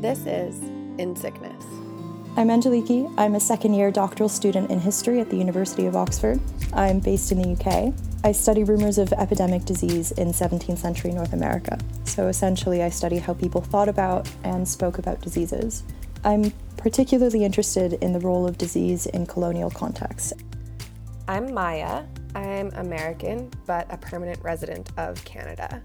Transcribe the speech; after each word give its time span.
This 0.00 0.24
is 0.24 0.58
In 0.98 1.14
Sickness. 1.14 1.62
I'm 2.38 2.48
Angeliki. 2.48 3.12
I'm 3.18 3.34
a 3.34 3.40
second 3.40 3.74
year 3.74 3.90
doctoral 3.90 4.30
student 4.30 4.70
in 4.70 4.80
history 4.80 5.20
at 5.20 5.28
the 5.28 5.36
University 5.36 5.84
of 5.84 5.94
Oxford. 5.94 6.40
I'm 6.72 7.00
based 7.00 7.32
in 7.32 7.42
the 7.42 7.50
UK. 7.50 7.92
I 8.24 8.32
study 8.32 8.64
rumours 8.64 8.96
of 8.96 9.12
epidemic 9.12 9.66
disease 9.66 10.12
in 10.12 10.28
17th 10.28 10.78
century 10.78 11.12
North 11.12 11.34
America. 11.34 11.78
So 12.04 12.28
essentially, 12.28 12.82
I 12.82 12.88
study 12.88 13.18
how 13.18 13.34
people 13.34 13.60
thought 13.60 13.90
about 13.90 14.26
and 14.42 14.66
spoke 14.66 14.96
about 14.96 15.20
diseases. 15.20 15.82
I'm 16.24 16.50
particularly 16.78 17.44
interested 17.44 17.92
in 17.92 18.14
the 18.14 18.20
role 18.20 18.46
of 18.46 18.56
disease 18.56 19.04
in 19.04 19.26
colonial 19.26 19.70
contexts. 19.70 20.32
I'm 21.28 21.52
Maya. 21.52 22.04
I'm 22.34 22.70
American, 22.70 23.50
but 23.66 23.86
a 23.92 23.98
permanent 23.98 24.42
resident 24.42 24.92
of 24.96 25.22
Canada. 25.26 25.82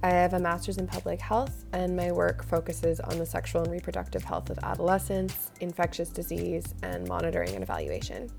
I 0.00 0.10
have 0.10 0.32
a 0.32 0.38
master's 0.38 0.78
in 0.78 0.86
public 0.86 1.20
health, 1.20 1.64
and 1.72 1.96
my 1.96 2.12
work 2.12 2.44
focuses 2.44 3.00
on 3.00 3.18
the 3.18 3.26
sexual 3.26 3.62
and 3.62 3.72
reproductive 3.72 4.22
health 4.22 4.48
of 4.48 4.58
adolescents, 4.62 5.50
infectious 5.60 6.08
disease, 6.08 6.72
and 6.84 7.08
monitoring 7.08 7.52
and 7.54 7.64
evaluation. 7.64 8.30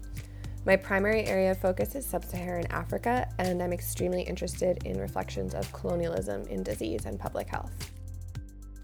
My 0.65 0.77
primary 0.77 1.25
area 1.25 1.51
of 1.51 1.57
focus 1.57 1.95
is 1.95 2.05
sub 2.05 2.23
Saharan 2.23 2.65
Africa, 2.67 3.27
and 3.39 3.61
I'm 3.61 3.73
extremely 3.73 4.21
interested 4.21 4.85
in 4.85 5.01
reflections 5.01 5.53
of 5.53 5.69
colonialism 5.73 6.43
in 6.43 6.63
disease 6.63 7.05
and 7.05 7.19
public 7.19 7.49
health. 7.49 7.91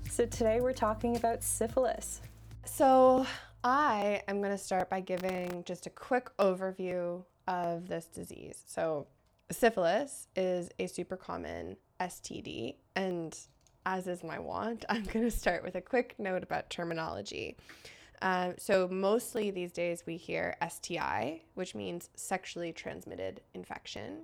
So, 0.10 0.26
today 0.26 0.60
we're 0.60 0.74
talking 0.74 1.16
about 1.16 1.44
syphilis. 1.44 2.20
So, 2.66 3.26
I 3.64 4.22
am 4.28 4.40
going 4.40 4.52
to 4.52 4.58
start 4.58 4.90
by 4.90 5.00
giving 5.00 5.64
just 5.66 5.86
a 5.86 5.90
quick 5.90 6.30
overview 6.40 7.24
of 7.48 7.88
this 7.88 8.08
disease. 8.08 8.64
So, 8.68 9.08
syphilis 9.50 10.28
is 10.36 10.70
a 10.78 10.88
super 10.88 11.16
common 11.16 11.78
STD, 12.00 12.76
and 12.96 13.38
as 13.86 14.08
is 14.08 14.24
my 14.24 14.40
want, 14.40 14.86
I'm 14.90 15.04
going 15.04 15.26
to 15.26 15.32
start 15.32 15.64
with 15.64 15.76
a 15.76 15.82
quick 15.82 16.16
note 16.18 16.44
about 16.44 16.70
terminology. 16.70 17.58
Um, 18.22 18.56
so, 18.58 18.88
mostly 18.88 19.52
these 19.52 19.74
days 19.74 20.04
we 20.06 20.18
hear 20.18 20.56
STI, 20.68 21.42
which 21.54 21.76
means 21.76 22.10
sexually 22.16 22.72
transmitted 22.72 23.42
infection. 23.54 24.24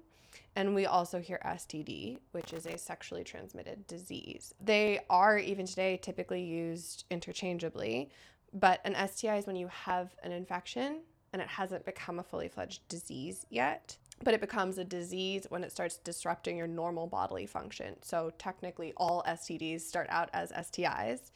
And 0.56 0.74
we 0.74 0.86
also 0.86 1.20
hear 1.20 1.40
STD, 1.46 2.20
which 2.32 2.54
is 2.54 2.66
a 2.66 2.78
sexually 2.78 3.24
transmitted 3.24 3.86
disease. 3.88 4.54
They 4.62 5.02
are, 5.10 5.38
even 5.38 5.66
today, 5.66 5.98
typically 6.02 6.42
used 6.42 7.06
interchangeably. 7.10 8.10
But 8.54 8.82
an 8.86 8.96
STI 9.08 9.38
is 9.38 9.48
when 9.48 9.56
you 9.56 9.68
have 9.68 10.16
an 10.24 10.32
infection 10.32 11.02
and 11.34 11.42
it 11.42 11.48
hasn't 11.48 11.86
become 11.86 12.20
a 12.20 12.24
fully 12.24 12.50
fledged 12.50 12.86
disease 12.90 13.46
yet 13.50 13.98
but 14.24 14.34
it 14.34 14.42
becomes 14.42 14.78
a 14.78 14.84
disease 14.84 15.46
when 15.50 15.64
it 15.64 15.72
starts 15.72 15.98
disrupting 15.98 16.58
your 16.58 16.68
normal 16.68 17.08
bodily 17.08 17.46
function. 17.46 17.96
So 18.02 18.32
technically, 18.38 18.94
all 18.98 19.24
STDs 19.28 19.82
start 19.82 20.08
out 20.10 20.30
as 20.34 20.52
STIs. 20.52 21.32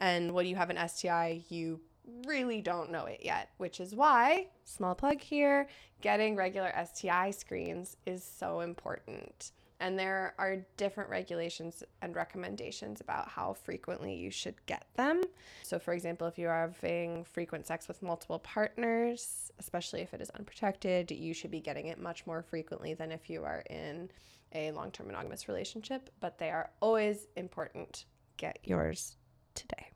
And 0.00 0.32
when 0.32 0.46
you 0.46 0.56
have 0.56 0.70
an 0.70 0.88
STI, 0.88 1.42
you 1.48 1.80
really 2.26 2.60
don't 2.60 2.90
know 2.90 3.04
it 3.04 3.20
yet, 3.22 3.50
which 3.58 3.80
is 3.80 3.94
why, 3.94 4.48
small 4.64 4.94
plug 4.94 5.20
here, 5.20 5.68
getting 6.00 6.34
regular 6.34 6.72
STI 6.92 7.30
screens 7.30 7.96
is 8.06 8.24
so 8.24 8.60
important. 8.60 9.52
And 9.82 9.98
there 9.98 10.32
are 10.38 10.58
different 10.76 11.10
regulations 11.10 11.82
and 12.02 12.14
recommendations 12.14 13.00
about 13.00 13.28
how 13.28 13.52
frequently 13.52 14.14
you 14.14 14.30
should 14.30 14.54
get 14.66 14.86
them. 14.94 15.22
So, 15.64 15.80
for 15.80 15.92
example, 15.92 16.28
if 16.28 16.38
you're 16.38 16.54
having 16.54 17.24
frequent 17.24 17.66
sex 17.66 17.88
with 17.88 18.00
multiple 18.00 18.38
partners, 18.38 19.50
especially 19.58 20.02
if 20.02 20.14
it 20.14 20.20
is 20.20 20.30
unprotected, 20.30 21.10
you 21.10 21.34
should 21.34 21.50
be 21.50 21.58
getting 21.58 21.88
it 21.88 21.98
much 21.98 22.24
more 22.28 22.44
frequently 22.44 22.94
than 22.94 23.10
if 23.10 23.28
you 23.28 23.42
are 23.42 23.64
in 23.70 24.08
a 24.54 24.70
long 24.70 24.92
term 24.92 25.08
monogamous 25.08 25.48
relationship. 25.48 26.10
But 26.20 26.38
they 26.38 26.50
are 26.50 26.70
always 26.80 27.26
important. 27.34 28.04
Get 28.36 28.60
yours 28.62 29.16
today. 29.56 29.90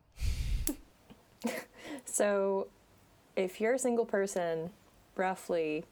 so, 2.03 2.67
if 3.37 3.61
you're 3.61 3.75
a 3.75 3.79
single 3.79 4.05
person, 4.05 4.71
roughly 5.15 5.85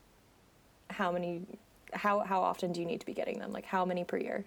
how 0.90 1.14
many 1.14 1.46
how 1.94 2.20
how 2.20 2.42
often 2.42 2.72
do 2.72 2.80
you 2.80 2.86
need 2.86 3.00
to 3.00 3.06
be 3.06 3.14
getting 3.14 3.40
them? 3.40 3.52
Like 3.52 3.66
how 3.66 3.86
many 3.86 4.04
per 4.04 4.18
year? 4.18 4.46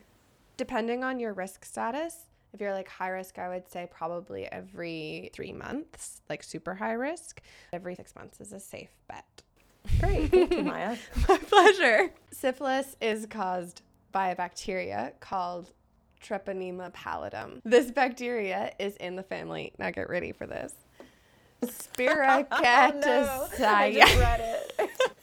Depending 0.57 1.05
on 1.05 1.21
your 1.21 1.33
risk 1.33 1.65
status, 1.65 2.17
if 2.53 2.61
you're 2.61 2.73
like 2.73 2.89
high 2.89 3.11
risk, 3.11 3.39
I 3.39 3.49
would 3.49 3.69
say 3.69 3.89
probably 3.91 4.47
every 4.47 5.31
three 5.33 5.53
months, 5.53 6.23
like 6.29 6.43
super 6.43 6.75
high 6.75 6.93
risk. 6.93 7.41
Every 7.73 7.95
six 7.95 8.15
months 8.15 8.41
is 8.41 8.53
a 8.53 8.61
safe 8.61 8.91
bet. 9.07 9.43
Great. 10.01 10.31
Thank 10.31 10.55
you, 10.55 10.63
Maya. 10.63 10.97
My 11.29 11.39
pleasure. 11.39 12.11
Syphilis 12.31 12.97
is 13.01 13.27
caused 13.27 13.83
by 14.13 14.29
a 14.31 14.37
bacteria 14.37 15.13
called 15.21 15.73
Treponema 16.23 16.93
pallidum. 16.93 17.61
This 17.65 17.91
bacteria 17.91 18.73
is 18.79 18.97
in 18.97 19.17
the 19.17 19.23
family. 19.23 19.73
Now 19.79 19.91
get 19.91 20.09
ready 20.09 20.33
for 20.33 20.47
this. 20.47 20.75
Spiracatacea. 21.63 22.49
oh, 22.53 23.49
no. 23.59 23.67
I 23.67 23.93
just 23.93 24.19
read 24.19 24.41
it. 24.41 24.78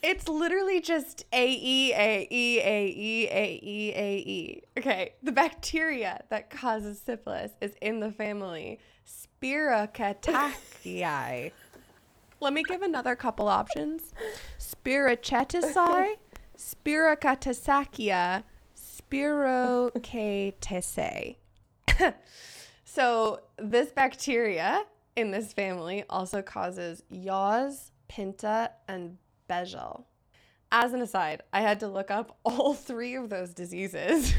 It's 0.06 0.28
literally 0.28 0.80
just 0.80 1.24
A 1.32 1.50
E 1.50 1.92
A 1.92 2.28
E 2.30 2.60
A 2.60 2.86
E 2.86 3.28
A 3.28 3.60
E 3.60 3.92
A 3.92 4.16
E. 4.18 4.62
Okay, 4.78 5.14
the 5.20 5.32
bacteria 5.32 6.22
that 6.30 6.48
causes 6.48 7.00
syphilis 7.00 7.50
is 7.60 7.74
in 7.82 7.98
the 7.98 8.12
family 8.12 8.78
Spiracataceae. 9.04 11.50
Let 12.40 12.52
me 12.52 12.62
give 12.62 12.82
another 12.82 13.16
couple 13.16 13.48
options. 13.48 14.12
Spiracetisae, 14.60 16.14
Spiracataceae, 16.56 18.44
Spirocataceae. 18.78 21.36
so 22.84 23.40
this 23.58 23.90
bacteria 23.90 24.84
in 25.16 25.32
this 25.32 25.52
family 25.52 26.04
also 26.08 26.42
causes 26.42 27.02
yaws, 27.10 27.90
pinta, 28.06 28.70
and 28.86 29.18
As 30.72 30.92
an 30.92 31.00
aside, 31.00 31.42
I 31.52 31.60
had 31.60 31.80
to 31.80 31.88
look 31.88 32.10
up 32.10 32.38
all 32.44 32.74
three 32.74 33.14
of 33.14 33.30
those 33.30 33.54
diseases, 33.54 34.34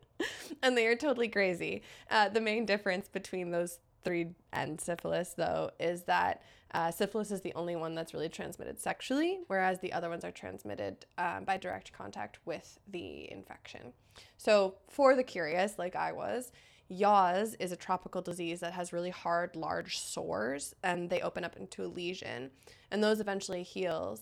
and 0.62 0.76
they 0.76 0.86
are 0.86 0.96
totally 0.96 1.28
crazy. 1.28 1.82
Uh, 2.10 2.28
the 2.28 2.40
main 2.40 2.66
difference 2.66 3.08
between 3.08 3.50
those 3.50 3.78
three 4.04 4.34
and 4.52 4.80
syphilis, 4.80 5.34
though, 5.36 5.70
is 5.80 6.02
that 6.04 6.42
uh, 6.72 6.90
syphilis 6.90 7.30
is 7.30 7.42
the 7.42 7.54
only 7.54 7.76
one 7.76 7.94
that's 7.94 8.14
really 8.14 8.28
transmitted 8.28 8.80
sexually, 8.80 9.40
whereas 9.46 9.78
the 9.80 9.92
other 9.92 10.08
ones 10.08 10.24
are 10.24 10.30
transmitted 10.30 11.04
um, 11.18 11.44
by 11.44 11.56
direct 11.56 11.92
contact 11.92 12.38
with 12.44 12.78
the 12.88 13.30
infection. 13.30 13.92
So, 14.36 14.76
for 14.88 15.14
the 15.14 15.22
curious, 15.22 15.78
like 15.78 15.94
I 15.94 16.12
was, 16.12 16.50
Yaws 16.90 17.54
is 17.58 17.72
a 17.72 17.76
tropical 17.76 18.22
disease 18.22 18.60
that 18.60 18.72
has 18.72 18.92
really 18.92 19.10
hard, 19.10 19.56
large 19.56 19.98
sores, 19.98 20.74
and 20.82 21.08
they 21.08 21.20
open 21.20 21.44
up 21.44 21.56
into 21.56 21.84
a 21.84 21.86
lesion, 21.86 22.50
and 22.90 23.02
those 23.02 23.20
eventually 23.20 23.62
heals 23.62 24.20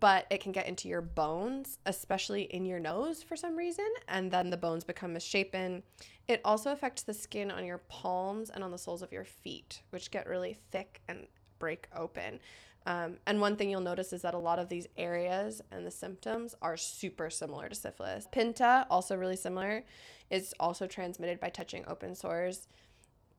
but 0.00 0.26
it 0.30 0.40
can 0.40 0.52
get 0.52 0.68
into 0.68 0.88
your 0.88 1.00
bones, 1.00 1.78
especially 1.86 2.42
in 2.42 2.66
your 2.66 2.78
nose 2.78 3.22
for 3.22 3.36
some 3.36 3.56
reason, 3.56 3.88
and 4.08 4.30
then 4.30 4.50
the 4.50 4.56
bones 4.56 4.84
become 4.84 5.14
misshapen. 5.14 5.82
It 6.26 6.42
also 6.44 6.72
affects 6.72 7.02
the 7.02 7.14
skin 7.14 7.50
on 7.50 7.64
your 7.64 7.78
palms 7.78 8.50
and 8.50 8.62
on 8.62 8.70
the 8.70 8.78
soles 8.78 9.02
of 9.02 9.12
your 9.12 9.24
feet, 9.24 9.82
which 9.90 10.10
get 10.10 10.28
really 10.28 10.58
thick 10.70 11.00
and 11.08 11.26
break 11.58 11.88
open. 11.96 12.38
Um, 12.86 13.16
and 13.26 13.40
one 13.40 13.56
thing 13.56 13.70
you'll 13.70 13.80
notice 13.80 14.12
is 14.12 14.22
that 14.22 14.34
a 14.34 14.38
lot 14.38 14.58
of 14.58 14.68
these 14.68 14.86
areas 14.96 15.62
and 15.72 15.86
the 15.86 15.90
symptoms 15.90 16.54
are 16.62 16.76
super 16.76 17.28
similar 17.30 17.68
to 17.68 17.74
syphilis. 17.74 18.28
Pinta, 18.30 18.86
also 18.90 19.16
really 19.16 19.36
similar, 19.36 19.84
is 20.30 20.54
also 20.60 20.86
transmitted 20.86 21.40
by 21.40 21.48
touching 21.48 21.84
open 21.86 22.14
sores. 22.14 22.68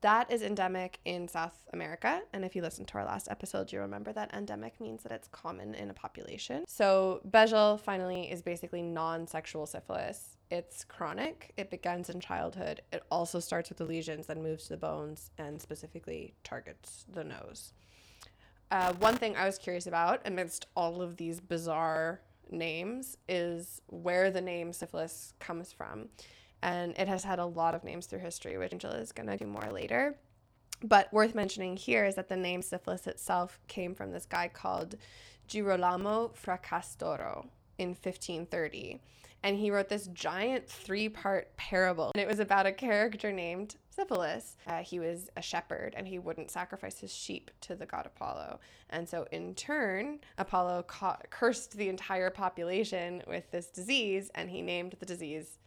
That 0.02 0.32
is 0.32 0.42
endemic 0.42 0.98
in 1.04 1.28
South 1.28 1.62
America. 1.74 2.22
And 2.32 2.42
if 2.42 2.56
you 2.56 2.62
listen 2.62 2.86
to 2.86 2.98
our 2.98 3.04
last 3.04 3.28
episode, 3.30 3.70
you 3.70 3.80
remember 3.80 4.12
that 4.14 4.32
endemic 4.32 4.80
means 4.80 5.02
that 5.02 5.12
it's 5.12 5.28
common 5.28 5.74
in 5.74 5.90
a 5.90 5.94
population. 5.94 6.64
So, 6.66 7.20
Bejel 7.28 7.78
finally 7.78 8.30
is 8.30 8.40
basically 8.40 8.80
non 8.80 9.26
sexual 9.26 9.66
syphilis. 9.66 10.38
It's 10.50 10.84
chronic, 10.84 11.52
it 11.56 11.70
begins 11.70 12.08
in 12.08 12.18
childhood. 12.18 12.80
It 12.92 13.02
also 13.10 13.40
starts 13.40 13.68
with 13.68 13.78
the 13.78 13.84
lesions, 13.84 14.26
then 14.26 14.42
moves 14.42 14.64
to 14.64 14.70
the 14.70 14.78
bones, 14.78 15.30
and 15.38 15.60
specifically 15.60 16.34
targets 16.44 17.04
the 17.12 17.22
nose. 17.22 17.74
Uh, 18.70 18.94
one 18.94 19.16
thing 19.16 19.36
I 19.36 19.46
was 19.46 19.58
curious 19.58 19.86
about 19.86 20.22
amidst 20.24 20.66
all 20.74 21.02
of 21.02 21.18
these 21.18 21.40
bizarre 21.40 22.20
names 22.50 23.16
is 23.28 23.80
where 23.86 24.30
the 24.30 24.40
name 24.40 24.72
syphilis 24.72 25.34
comes 25.38 25.72
from 25.72 26.08
and 26.62 26.96
it 26.98 27.08
has 27.08 27.24
had 27.24 27.38
a 27.38 27.46
lot 27.46 27.74
of 27.74 27.84
names 27.84 28.06
through 28.06 28.20
history, 28.20 28.56
which 28.58 28.72
Angela 28.72 28.96
is 28.96 29.12
going 29.12 29.28
to 29.28 29.36
do 29.36 29.46
more 29.46 29.70
later. 29.72 30.16
But 30.82 31.12
worth 31.12 31.34
mentioning 31.34 31.76
here 31.76 32.04
is 32.04 32.14
that 32.14 32.28
the 32.28 32.36
name 32.36 32.62
syphilis 32.62 33.06
itself 33.06 33.58
came 33.68 33.94
from 33.94 34.12
this 34.12 34.26
guy 34.26 34.48
called 34.48 34.96
Girolamo 35.46 36.32
Fracastoro 36.34 37.46
in 37.78 37.88
1530. 37.88 39.00
And 39.42 39.56
he 39.56 39.70
wrote 39.70 39.88
this 39.88 40.06
giant 40.08 40.68
three 40.68 41.08
part 41.08 41.56
parable. 41.56 42.12
And 42.14 42.22
it 42.22 42.28
was 42.28 42.40
about 42.40 42.66
a 42.66 42.72
character 42.72 43.32
named 43.32 43.76
Syphilis. 43.90 44.56
Uh, 44.66 44.82
he 44.82 44.98
was 44.98 45.30
a 45.36 45.42
shepherd 45.42 45.94
and 45.96 46.06
he 46.06 46.18
wouldn't 46.18 46.50
sacrifice 46.50 46.98
his 46.98 47.14
sheep 47.14 47.50
to 47.62 47.74
the 47.74 47.86
god 47.86 48.06
Apollo. 48.06 48.60
And 48.90 49.08
so, 49.08 49.26
in 49.32 49.54
turn, 49.54 50.20
Apollo 50.36 50.84
ca- 50.88 51.18
cursed 51.30 51.72
the 51.72 51.88
entire 51.88 52.30
population 52.30 53.22
with 53.26 53.50
this 53.50 53.68
disease 53.68 54.30
and 54.34 54.50
he 54.50 54.60
named 54.62 54.96
the 54.98 55.06
disease 55.06 55.58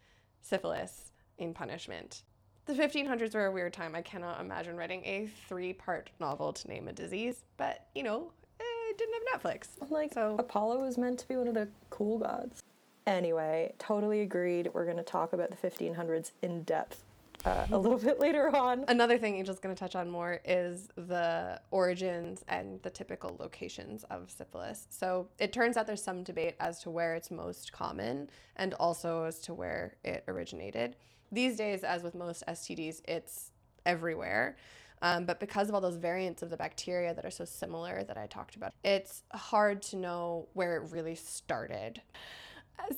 syphilis 0.43 1.11
in 1.39 1.53
punishment. 1.53 2.21
The 2.65 2.73
1500s 2.73 3.33
were 3.33 3.47
a 3.47 3.51
weird 3.51 3.73
time. 3.73 3.95
I 3.95 4.01
cannot 4.01 4.39
imagine 4.39 4.77
writing 4.77 5.03
a 5.03 5.27
three 5.49 5.73
part 5.73 6.11
novel 6.19 6.53
to 6.53 6.67
name 6.67 6.87
a 6.87 6.93
disease, 6.93 7.43
but 7.57 7.87
you 7.95 8.03
know, 8.03 8.31
it 8.59 8.97
didn't 8.97 9.15
have 9.31 9.41
Netflix. 9.41 9.67
Like, 9.89 10.13
So- 10.13 10.35
Apollo 10.37 10.81
was 10.81 10.97
meant 10.97 11.19
to 11.19 11.27
be 11.27 11.35
one 11.35 11.47
of 11.47 11.55
the 11.55 11.67
cool 11.89 12.19
gods. 12.19 12.61
Anyway, 13.05 13.73
totally 13.79 14.21
agreed. 14.21 14.69
We're 14.73 14.85
going 14.85 14.97
to 14.97 15.03
talk 15.03 15.33
about 15.33 15.49
the 15.49 15.57
1500s 15.57 16.31
in 16.41 16.63
depth 16.63 17.03
uh, 17.45 17.65
a 17.71 17.77
little 17.77 17.97
bit 18.09 18.19
later 18.19 18.55
on. 18.55 18.85
Another 18.87 19.17
thing 19.17 19.37
Angel's 19.37 19.59
going 19.59 19.75
to 19.75 19.79
touch 19.79 19.95
on 19.95 20.09
more 20.09 20.39
is 20.45 20.89
the 20.95 21.59
origins 21.71 22.43
and 22.47 22.81
the 22.83 22.89
typical 22.89 23.35
locations 23.39 24.03
of 24.05 24.29
syphilis. 24.31 24.87
So 24.89 25.27
it 25.39 25.53
turns 25.53 25.77
out 25.77 25.87
there's 25.87 26.03
some 26.03 26.23
debate 26.23 26.55
as 26.59 26.79
to 26.81 26.89
where 26.89 27.15
it's 27.15 27.31
most 27.31 27.71
common 27.71 28.29
and 28.55 28.73
also 28.75 29.23
as 29.23 29.39
to 29.41 29.53
where 29.53 29.95
it 30.03 30.23
originated. 30.27 30.95
These 31.31 31.57
days, 31.57 31.83
as 31.83 32.03
with 32.03 32.15
most 32.15 32.43
STDs, 32.47 33.01
it's 33.07 33.51
everywhere. 33.85 34.55
Um, 35.01 35.25
but 35.25 35.39
because 35.41 35.67
of 35.67 35.75
all 35.75 35.81
those 35.81 35.97
variants 35.97 36.41
of 36.43 36.49
the 36.49 36.55
bacteria 36.55 37.13
that 37.13 37.25
are 37.25 37.31
so 37.31 37.43
similar 37.43 38.03
that 38.05 38.17
I 38.17 38.25
talked 38.27 38.55
about, 38.55 38.71
it's 38.85 39.23
hard 39.33 39.81
to 39.83 39.97
know 39.97 40.47
where 40.53 40.77
it 40.77 40.91
really 40.91 41.15
started. 41.15 42.01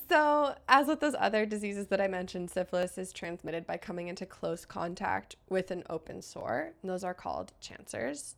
So, 0.08 0.54
as 0.68 0.86
with 0.86 1.00
those 1.00 1.14
other 1.18 1.46
diseases 1.46 1.86
that 1.88 2.00
I 2.00 2.08
mentioned, 2.08 2.50
syphilis 2.50 2.98
is 2.98 3.12
transmitted 3.12 3.66
by 3.66 3.76
coming 3.76 4.08
into 4.08 4.26
close 4.26 4.64
contact 4.64 5.36
with 5.48 5.70
an 5.70 5.84
open 5.88 6.22
sore, 6.22 6.72
and 6.82 6.90
those 6.90 7.04
are 7.04 7.14
called 7.14 7.52
chancres. 7.60 8.34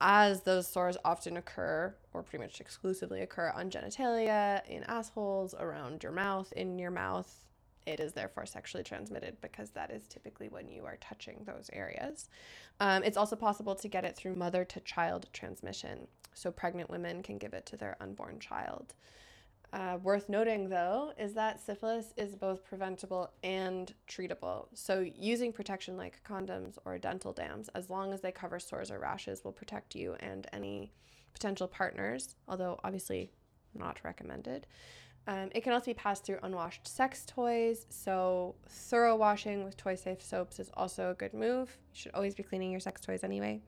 As 0.00 0.42
those 0.42 0.66
sores 0.66 0.96
often 1.04 1.36
occur, 1.36 1.94
or 2.12 2.22
pretty 2.22 2.42
much 2.42 2.60
exclusively 2.60 3.20
occur, 3.20 3.52
on 3.54 3.70
genitalia, 3.70 4.66
in 4.66 4.82
assholes, 4.84 5.54
around 5.54 6.02
your 6.02 6.12
mouth, 6.12 6.52
in 6.52 6.78
your 6.78 6.90
mouth, 6.90 7.44
it 7.86 8.00
is 8.00 8.12
therefore 8.12 8.46
sexually 8.46 8.84
transmitted 8.84 9.36
because 9.40 9.70
that 9.70 9.90
is 9.90 10.06
typically 10.08 10.48
when 10.48 10.68
you 10.68 10.84
are 10.84 10.96
touching 11.00 11.42
those 11.44 11.70
areas. 11.72 12.28
Um, 12.78 13.02
it's 13.02 13.16
also 13.16 13.36
possible 13.36 13.74
to 13.74 13.88
get 13.88 14.04
it 14.04 14.16
through 14.16 14.36
mother 14.36 14.64
to 14.66 14.80
child 14.80 15.28
transmission. 15.32 16.06
So, 16.34 16.50
pregnant 16.50 16.88
women 16.88 17.22
can 17.22 17.38
give 17.38 17.52
it 17.52 17.66
to 17.66 17.76
their 17.76 17.96
unborn 18.00 18.38
child. 18.38 18.94
Uh, 19.72 19.98
worth 20.02 20.28
noting, 20.28 20.68
though, 20.68 21.12
is 21.16 21.32
that 21.34 21.60
syphilis 21.60 22.12
is 22.16 22.34
both 22.34 22.64
preventable 22.64 23.30
and 23.44 23.94
treatable. 24.08 24.66
So, 24.74 25.08
using 25.14 25.52
protection 25.52 25.96
like 25.96 26.20
condoms 26.24 26.76
or 26.84 26.98
dental 26.98 27.32
dams, 27.32 27.68
as 27.76 27.88
long 27.88 28.12
as 28.12 28.20
they 28.20 28.32
cover 28.32 28.58
sores 28.58 28.90
or 28.90 28.98
rashes, 28.98 29.44
will 29.44 29.52
protect 29.52 29.94
you 29.94 30.16
and 30.18 30.48
any 30.52 30.92
potential 31.32 31.68
partners, 31.68 32.34
although 32.48 32.80
obviously 32.82 33.30
not 33.74 34.00
recommended. 34.02 34.66
Um, 35.28 35.50
it 35.54 35.62
can 35.62 35.72
also 35.72 35.86
be 35.86 35.94
passed 35.94 36.24
through 36.24 36.38
unwashed 36.42 36.88
sex 36.88 37.24
toys, 37.24 37.86
so 37.90 38.56
thorough 38.68 39.14
washing 39.14 39.64
with 39.64 39.76
toy 39.76 39.94
safe 39.94 40.20
soaps 40.20 40.58
is 40.58 40.70
also 40.74 41.10
a 41.10 41.14
good 41.14 41.34
move. 41.34 41.78
You 41.92 42.00
should 42.00 42.14
always 42.14 42.34
be 42.34 42.42
cleaning 42.42 42.72
your 42.72 42.80
sex 42.80 43.00
toys 43.00 43.22
anyway. 43.22 43.60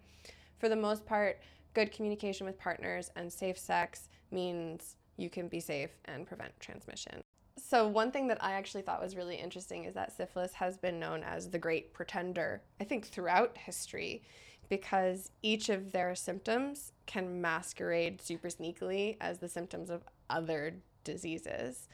For 0.58 0.68
the 0.68 0.76
most 0.76 1.06
part, 1.06 1.40
good 1.74 1.92
communication 1.92 2.46
with 2.46 2.58
partners 2.58 3.10
and 3.14 3.32
safe 3.32 3.58
sex 3.58 4.08
means 4.32 4.96
you 5.16 5.30
can 5.30 5.48
be 5.48 5.60
safe 5.60 5.90
and 6.06 6.26
prevent 6.26 6.58
transmission. 6.60 7.22
So, 7.58 7.86
one 7.86 8.10
thing 8.10 8.28
that 8.28 8.42
I 8.42 8.52
actually 8.52 8.82
thought 8.82 9.02
was 9.02 9.16
really 9.16 9.36
interesting 9.36 9.84
is 9.84 9.94
that 9.94 10.12
syphilis 10.12 10.54
has 10.54 10.76
been 10.76 10.98
known 10.98 11.22
as 11.22 11.50
the 11.50 11.58
great 11.58 11.92
pretender, 11.92 12.62
I 12.80 12.84
think, 12.84 13.06
throughout 13.06 13.56
history, 13.56 14.22
because 14.68 15.30
each 15.42 15.68
of 15.68 15.92
their 15.92 16.14
symptoms 16.14 16.92
can 17.06 17.40
masquerade 17.40 18.22
super 18.22 18.48
sneakily 18.48 19.16
as 19.20 19.38
the 19.38 19.48
symptoms 19.48 19.90
of 19.90 20.02
other 20.30 20.74
diseases. 21.04 21.88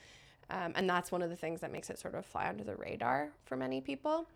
Um, 0.50 0.72
and 0.76 0.88
that's 0.88 1.12
one 1.12 1.22
of 1.22 1.30
the 1.30 1.36
things 1.36 1.60
that 1.60 1.72
makes 1.72 1.90
it 1.90 1.98
sort 1.98 2.14
of 2.14 2.24
fly 2.24 2.48
under 2.48 2.64
the 2.64 2.76
radar 2.76 3.30
for 3.44 3.56
many 3.56 3.80
people. 3.80 4.26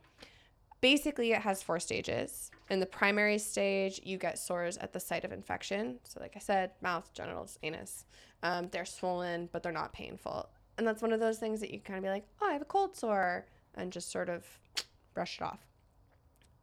Basically, 0.82 1.30
it 1.30 1.40
has 1.40 1.62
four 1.62 1.78
stages. 1.78 2.50
In 2.68 2.80
the 2.80 2.86
primary 2.86 3.38
stage, 3.38 4.00
you 4.02 4.18
get 4.18 4.36
sores 4.36 4.76
at 4.78 4.92
the 4.92 4.98
site 4.98 5.24
of 5.24 5.30
infection. 5.30 6.00
So, 6.02 6.20
like 6.20 6.32
I 6.34 6.40
said, 6.40 6.72
mouth, 6.82 7.08
genitals, 7.14 7.56
anus. 7.62 8.04
Um, 8.42 8.68
they're 8.72 8.84
swollen, 8.84 9.48
but 9.52 9.62
they're 9.62 9.70
not 9.70 9.92
painful. 9.92 10.48
And 10.76 10.86
that's 10.86 11.00
one 11.00 11.12
of 11.12 11.20
those 11.20 11.38
things 11.38 11.60
that 11.60 11.70
you 11.70 11.78
kind 11.78 11.98
of 11.98 12.02
be 12.02 12.10
like, 12.10 12.26
oh, 12.40 12.48
I 12.48 12.52
have 12.52 12.62
a 12.62 12.66
cold 12.66 12.96
sore, 12.96 13.46
and 13.76 13.92
just 13.92 14.10
sort 14.10 14.28
of 14.28 14.44
brush 15.14 15.38
it 15.40 15.44
off. 15.44 15.60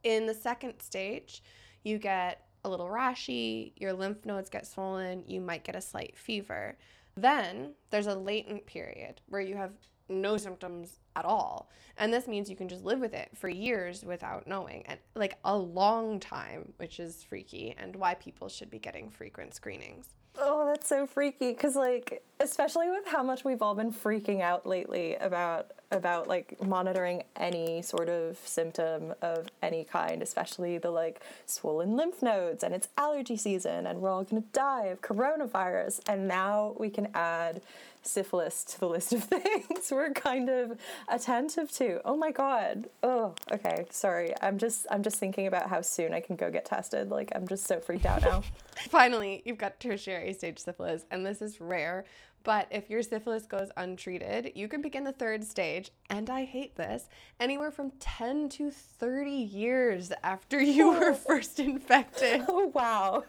In 0.04 0.26
the 0.26 0.34
second 0.34 0.80
stage, 0.80 1.42
you 1.82 1.96
get 1.96 2.46
a 2.62 2.68
little 2.68 2.88
rashy, 2.88 3.72
your 3.76 3.94
lymph 3.94 4.26
nodes 4.26 4.50
get 4.50 4.66
swollen, 4.66 5.24
you 5.26 5.40
might 5.40 5.64
get 5.64 5.76
a 5.76 5.80
slight 5.80 6.18
fever. 6.18 6.76
Then 7.16 7.72
there's 7.88 8.06
a 8.06 8.14
latent 8.14 8.66
period 8.66 9.22
where 9.28 9.40
you 9.40 9.56
have 9.56 9.72
no 10.10 10.36
symptoms 10.36 10.98
at 11.16 11.24
all. 11.24 11.70
And 11.96 12.12
this 12.12 12.26
means 12.26 12.50
you 12.50 12.56
can 12.56 12.68
just 12.68 12.84
live 12.84 13.00
with 13.00 13.14
it 13.14 13.30
for 13.34 13.48
years 13.48 14.04
without 14.04 14.46
knowing, 14.46 14.84
and 14.86 14.98
like 15.14 15.38
a 15.44 15.56
long 15.56 16.20
time, 16.20 16.72
which 16.76 17.00
is 17.00 17.22
freaky 17.22 17.74
and 17.78 17.94
why 17.96 18.14
people 18.14 18.48
should 18.48 18.70
be 18.70 18.78
getting 18.78 19.10
frequent 19.10 19.54
screenings. 19.54 20.08
Oh, 20.38 20.66
that's 20.66 20.88
so 20.88 21.06
freaky 21.06 21.52
cuz 21.54 21.74
like 21.74 22.22
especially 22.38 22.88
with 22.88 23.06
how 23.06 23.22
much 23.22 23.44
we've 23.44 23.60
all 23.60 23.74
been 23.74 23.92
freaking 23.92 24.40
out 24.40 24.66
lately 24.66 25.16
about 25.16 25.72
about 25.90 26.28
like 26.28 26.62
monitoring 26.64 27.22
any 27.36 27.82
sort 27.82 28.08
of 28.08 28.38
symptom 28.44 29.14
of 29.22 29.48
any 29.62 29.84
kind, 29.84 30.22
especially 30.22 30.78
the 30.78 30.90
like 30.90 31.20
swollen 31.46 31.96
lymph 31.96 32.22
nodes 32.22 32.62
and 32.62 32.74
it's 32.74 32.88
allergy 32.96 33.36
season 33.36 33.86
and 33.86 34.00
we're 34.00 34.10
all 34.10 34.24
to 34.24 34.44
die 34.52 34.86
of 34.86 35.00
coronavirus 35.02 36.00
and 36.08 36.28
now 36.28 36.74
we 36.78 36.90
can 36.90 37.08
add 37.14 37.60
syphilis 38.02 38.64
to 38.64 38.80
the 38.80 38.88
list 38.88 39.12
of 39.12 39.24
things 39.24 39.90
we're 39.90 40.12
kind 40.12 40.48
of 40.48 40.78
attentive 41.08 41.70
to. 41.72 42.00
Oh 42.04 42.16
my 42.16 42.30
god. 42.30 42.88
Oh, 43.02 43.34
okay. 43.52 43.86
Sorry. 43.90 44.32
I'm 44.40 44.58
just 44.58 44.86
I'm 44.90 45.02
just 45.02 45.16
thinking 45.16 45.46
about 45.46 45.68
how 45.68 45.80
soon 45.80 46.12
I 46.12 46.20
can 46.20 46.36
go 46.36 46.50
get 46.50 46.64
tested. 46.64 47.10
Like 47.10 47.30
I'm 47.34 47.46
just 47.46 47.66
so 47.66 47.80
freaked 47.80 48.06
out 48.06 48.22
now. 48.22 48.42
Finally, 48.88 49.42
you've 49.44 49.58
got 49.58 49.78
tertiary 49.80 50.32
stage 50.32 50.58
syphilis, 50.58 51.04
and 51.10 51.24
this 51.26 51.42
is 51.42 51.60
rare. 51.60 52.04
But 52.42 52.68
if 52.70 52.88
your 52.88 53.02
syphilis 53.02 53.44
goes 53.44 53.70
untreated, 53.76 54.52
you 54.54 54.66
can 54.66 54.80
begin 54.80 55.04
the 55.04 55.12
third 55.12 55.44
stage, 55.44 55.90
and 56.08 56.30
I 56.30 56.44
hate 56.44 56.76
this, 56.76 57.08
anywhere 57.38 57.70
from 57.70 57.92
10 58.00 58.48
to 58.50 58.70
30 58.70 59.30
years 59.30 60.12
after 60.22 60.60
you 60.60 60.92
were 60.92 61.14
first 61.14 61.60
infected. 61.60 62.44
oh 62.48 62.66
wow. 62.74 63.24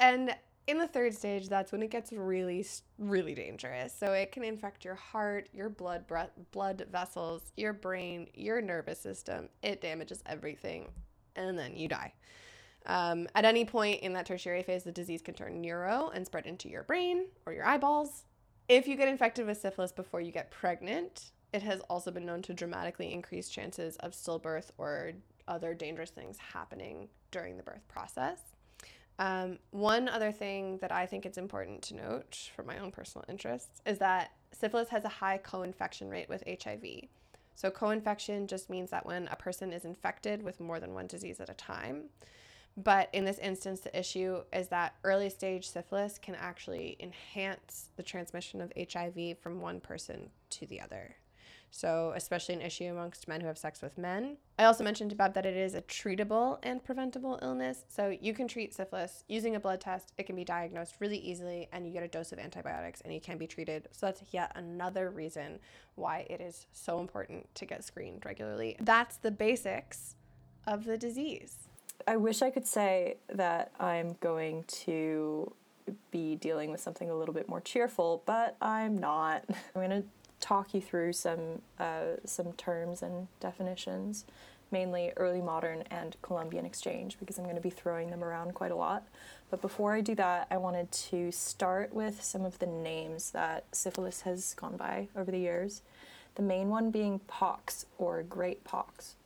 And 0.00 0.34
in 0.66 0.78
the 0.78 0.86
third 0.86 1.14
stage, 1.14 1.48
that's 1.48 1.72
when 1.72 1.82
it 1.82 1.90
gets 1.90 2.12
really, 2.12 2.64
really 2.98 3.34
dangerous. 3.34 3.92
So 3.98 4.12
it 4.12 4.32
can 4.32 4.44
infect 4.44 4.84
your 4.84 4.94
heart, 4.94 5.48
your 5.52 5.68
blood, 5.70 6.06
bre- 6.06 6.32
blood 6.52 6.86
vessels, 6.90 7.52
your 7.56 7.72
brain, 7.72 8.28
your 8.34 8.60
nervous 8.60 9.00
system. 9.00 9.48
It 9.62 9.80
damages 9.80 10.22
everything, 10.26 10.88
and 11.36 11.58
then 11.58 11.76
you 11.76 11.88
die. 11.88 12.12
Um, 12.86 13.28
at 13.34 13.44
any 13.44 13.64
point 13.64 14.00
in 14.02 14.12
that 14.14 14.26
tertiary 14.26 14.62
phase, 14.62 14.84
the 14.84 14.92
disease 14.92 15.20
can 15.20 15.34
turn 15.34 15.60
neuro 15.60 16.10
and 16.14 16.24
spread 16.24 16.46
into 16.46 16.68
your 16.68 16.82
brain 16.82 17.26
or 17.44 17.52
your 17.52 17.66
eyeballs. 17.66 18.24
If 18.68 18.86
you 18.86 18.96
get 18.96 19.08
infected 19.08 19.46
with 19.46 19.58
syphilis 19.58 19.92
before 19.92 20.20
you 20.20 20.30
get 20.30 20.50
pregnant, 20.50 21.30
it 21.54 21.62
has 21.62 21.80
also 21.88 22.10
been 22.10 22.26
known 22.26 22.42
to 22.42 22.52
dramatically 22.52 23.10
increase 23.12 23.48
chances 23.48 23.96
of 23.96 24.12
stillbirth 24.12 24.70
or 24.76 25.12
other 25.46 25.72
dangerous 25.72 26.10
things 26.10 26.36
happening 26.52 27.08
during 27.30 27.56
the 27.56 27.62
birth 27.62 27.88
process. 27.88 28.40
Um, 29.18 29.58
one 29.70 30.06
other 30.06 30.30
thing 30.30 30.76
that 30.82 30.92
I 30.92 31.06
think 31.06 31.24
it's 31.24 31.38
important 31.38 31.80
to 31.84 31.96
note 31.96 32.50
for 32.54 32.62
my 32.62 32.78
own 32.78 32.92
personal 32.92 33.24
interests 33.26 33.80
is 33.86 33.98
that 33.98 34.32
syphilis 34.52 34.90
has 34.90 35.04
a 35.04 35.08
high 35.08 35.38
co 35.38 35.62
infection 35.62 36.10
rate 36.10 36.28
with 36.28 36.44
HIV. 36.46 37.08
So, 37.54 37.70
co 37.70 37.88
infection 37.88 38.46
just 38.46 38.68
means 38.68 38.90
that 38.90 39.06
when 39.06 39.28
a 39.28 39.36
person 39.36 39.72
is 39.72 39.86
infected 39.86 40.42
with 40.42 40.60
more 40.60 40.78
than 40.78 40.92
one 40.92 41.06
disease 41.06 41.40
at 41.40 41.48
a 41.48 41.54
time. 41.54 42.04
But 42.78 43.08
in 43.12 43.24
this 43.24 43.38
instance, 43.38 43.80
the 43.80 43.98
issue 43.98 44.42
is 44.52 44.68
that 44.68 44.94
early 45.02 45.30
stage 45.30 45.68
syphilis 45.68 46.16
can 46.16 46.36
actually 46.36 46.96
enhance 47.00 47.90
the 47.96 48.04
transmission 48.04 48.60
of 48.60 48.72
HIV 48.76 49.38
from 49.40 49.60
one 49.60 49.80
person 49.80 50.30
to 50.50 50.66
the 50.66 50.80
other. 50.80 51.16
So, 51.70 52.12
especially 52.16 52.54
an 52.54 52.62
issue 52.62 52.84
amongst 52.84 53.28
men 53.28 53.40
who 53.40 53.46
have 53.46 53.58
sex 53.58 53.82
with 53.82 53.98
men. 53.98 54.38
I 54.58 54.64
also 54.64 54.84
mentioned 54.84 55.12
above 55.12 55.34
that 55.34 55.44
it 55.44 55.56
is 55.56 55.74
a 55.74 55.82
treatable 55.82 56.58
and 56.62 56.82
preventable 56.82 57.38
illness. 57.42 57.84
So, 57.88 58.16
you 58.20 58.32
can 58.32 58.48
treat 58.48 58.72
syphilis 58.72 59.24
using 59.28 59.56
a 59.56 59.60
blood 59.60 59.80
test. 59.80 60.14
It 60.16 60.24
can 60.24 60.36
be 60.36 60.44
diagnosed 60.44 60.94
really 60.98 61.18
easily, 61.18 61.68
and 61.72 61.86
you 61.86 61.92
get 61.92 62.02
a 62.02 62.08
dose 62.08 62.32
of 62.32 62.38
antibiotics 62.38 63.02
and 63.02 63.12
you 63.12 63.20
can 63.20 63.36
be 63.36 63.46
treated. 63.46 63.88
So, 63.92 64.06
that's 64.06 64.22
yet 64.30 64.52
another 64.54 65.10
reason 65.10 65.58
why 65.96 66.26
it 66.30 66.40
is 66.40 66.66
so 66.72 67.00
important 67.00 67.54
to 67.56 67.66
get 67.66 67.84
screened 67.84 68.24
regularly. 68.24 68.76
That's 68.80 69.16
the 69.16 69.30
basics 69.30 70.14
of 70.66 70.84
the 70.84 70.96
disease. 70.96 71.67
I 72.06 72.16
wish 72.16 72.42
I 72.42 72.50
could 72.50 72.66
say 72.66 73.16
that 73.28 73.72
I'm 73.78 74.16
going 74.20 74.64
to 74.84 75.52
be 76.10 76.36
dealing 76.36 76.70
with 76.70 76.80
something 76.80 77.10
a 77.10 77.14
little 77.14 77.34
bit 77.34 77.48
more 77.48 77.60
cheerful, 77.60 78.22
but 78.26 78.56
I'm 78.60 78.96
not. 78.96 79.44
I'm 79.48 79.56
going 79.74 79.90
to 79.90 80.04
talk 80.40 80.74
you 80.74 80.80
through 80.80 81.12
some 81.12 81.62
uh, 81.78 82.16
some 82.24 82.52
terms 82.52 83.02
and 83.02 83.28
definitions, 83.40 84.24
mainly 84.70 85.12
early 85.16 85.42
modern 85.42 85.82
and 85.90 86.16
Columbian 86.22 86.64
exchange, 86.64 87.18
because 87.18 87.38
I'm 87.38 87.44
going 87.44 87.56
to 87.56 87.62
be 87.62 87.70
throwing 87.70 88.10
them 88.10 88.22
around 88.22 88.54
quite 88.54 88.70
a 88.70 88.76
lot. 88.76 89.06
But 89.50 89.62
before 89.62 89.94
I 89.94 90.00
do 90.00 90.14
that, 90.16 90.46
I 90.50 90.58
wanted 90.58 90.90
to 90.92 91.32
start 91.32 91.92
with 91.94 92.22
some 92.22 92.44
of 92.44 92.58
the 92.58 92.66
names 92.66 93.30
that 93.30 93.64
syphilis 93.72 94.22
has 94.22 94.54
gone 94.54 94.76
by 94.76 95.08
over 95.16 95.30
the 95.30 95.38
years. 95.38 95.82
The 96.34 96.42
main 96.42 96.68
one 96.68 96.90
being 96.90 97.18
pox 97.20 97.86
or 97.98 98.22
great 98.22 98.62
pox. 98.62 99.16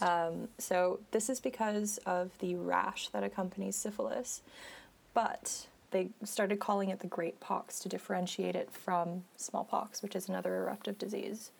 Um, 0.00 0.48
so 0.58 1.00
this 1.10 1.28
is 1.28 1.40
because 1.40 1.98
of 2.06 2.30
the 2.38 2.56
rash 2.56 3.08
that 3.08 3.22
accompanies 3.22 3.76
syphilis, 3.76 4.42
but 5.12 5.66
they 5.90 6.08
started 6.24 6.58
calling 6.58 6.90
it 6.90 7.00
the 7.00 7.06
Great 7.06 7.38
Pox 7.40 7.78
to 7.80 7.88
differentiate 7.88 8.56
it 8.56 8.70
from 8.72 9.24
smallpox, 9.36 10.02
which 10.02 10.16
is 10.16 10.28
another 10.28 10.56
eruptive 10.56 10.98
disease. 10.98 11.52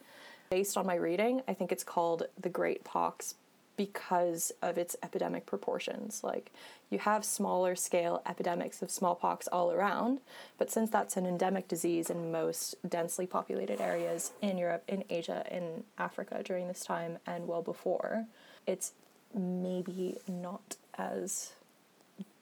Based 0.51 0.77
on 0.77 0.87
my 0.87 0.97
reading, 0.97 1.43
I 1.47 1.55
think 1.55 1.73
it's 1.73 1.85
called 1.85 2.25
the 2.41 2.49
Great 2.49 2.85
Pox 2.85 3.35
because 3.77 4.53
of 4.63 4.79
its 4.79 4.97
epidemic 5.03 5.47
proportions. 5.47 6.23
Like, 6.23 6.53
you 6.91 6.99
have 7.01 7.25
smaller 7.25 7.75
scale 7.75 8.23
epidemics 8.27 8.83
of 8.83 8.91
smallpox 8.91 9.49
all 9.49 9.73
around, 9.73 10.21
but 10.59 10.71
since 10.71 10.91
that's 10.91 11.17
an 11.17 11.27
endemic 11.27 11.67
disease 11.67 12.11
in 12.11 12.31
most 12.31 12.77
densely 12.89 13.27
populated 13.27 13.81
areas 13.81 14.33
in 14.41 14.59
Europe, 14.59 14.85
in 14.87 15.05
Asia, 15.11 15.45
in 15.51 15.85
Africa 15.99 16.43
during 16.45 16.69
this 16.69 16.85
time, 16.85 17.19
and 17.27 17.49
well 17.49 17.63
before, 17.63 18.27
it's 18.67 18.93
maybe 19.35 20.19
not 20.29 20.77
as 20.97 21.53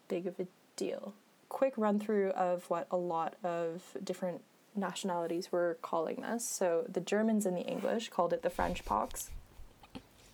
big 0.09 0.27
of 0.27 0.39
a 0.39 0.47
deal. 0.77 1.15
Quick 1.49 1.75
run 1.77 1.99
through 1.99 2.31
of 2.31 2.69
what 2.69 2.87
a 2.91 2.97
lot 2.97 3.35
of 3.43 3.83
different 4.03 4.43
nationalities 4.75 5.53
were 5.53 5.79
calling 5.83 6.23
this. 6.23 6.47
So, 6.47 6.85
the 6.89 7.01
Germans 7.01 7.47
and 7.47 7.57
the 7.57 7.63
English 7.63 8.09
called 8.09 8.33
it 8.33 8.43
the 8.43 8.51
French 8.51 8.85
pox. 8.85 9.31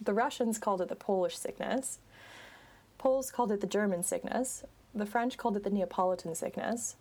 The 0.01 0.15
Russians 0.15 0.59
called 0.59 0.81
it 0.81 0.89
the 0.89 0.97
Polish 0.97 1.37
sickness. 1.37 1.99
Poles 2.99 3.31
called 3.31 3.53
it 3.53 3.61
the 3.61 3.67
German 3.67 4.03
sickness. 4.03 4.65
The 4.95 5.07
French 5.07 5.37
called 5.37 5.57
it 5.57 5.65
the 5.65 5.71
Neapolitan 5.71 6.35
sickness. 6.35 6.97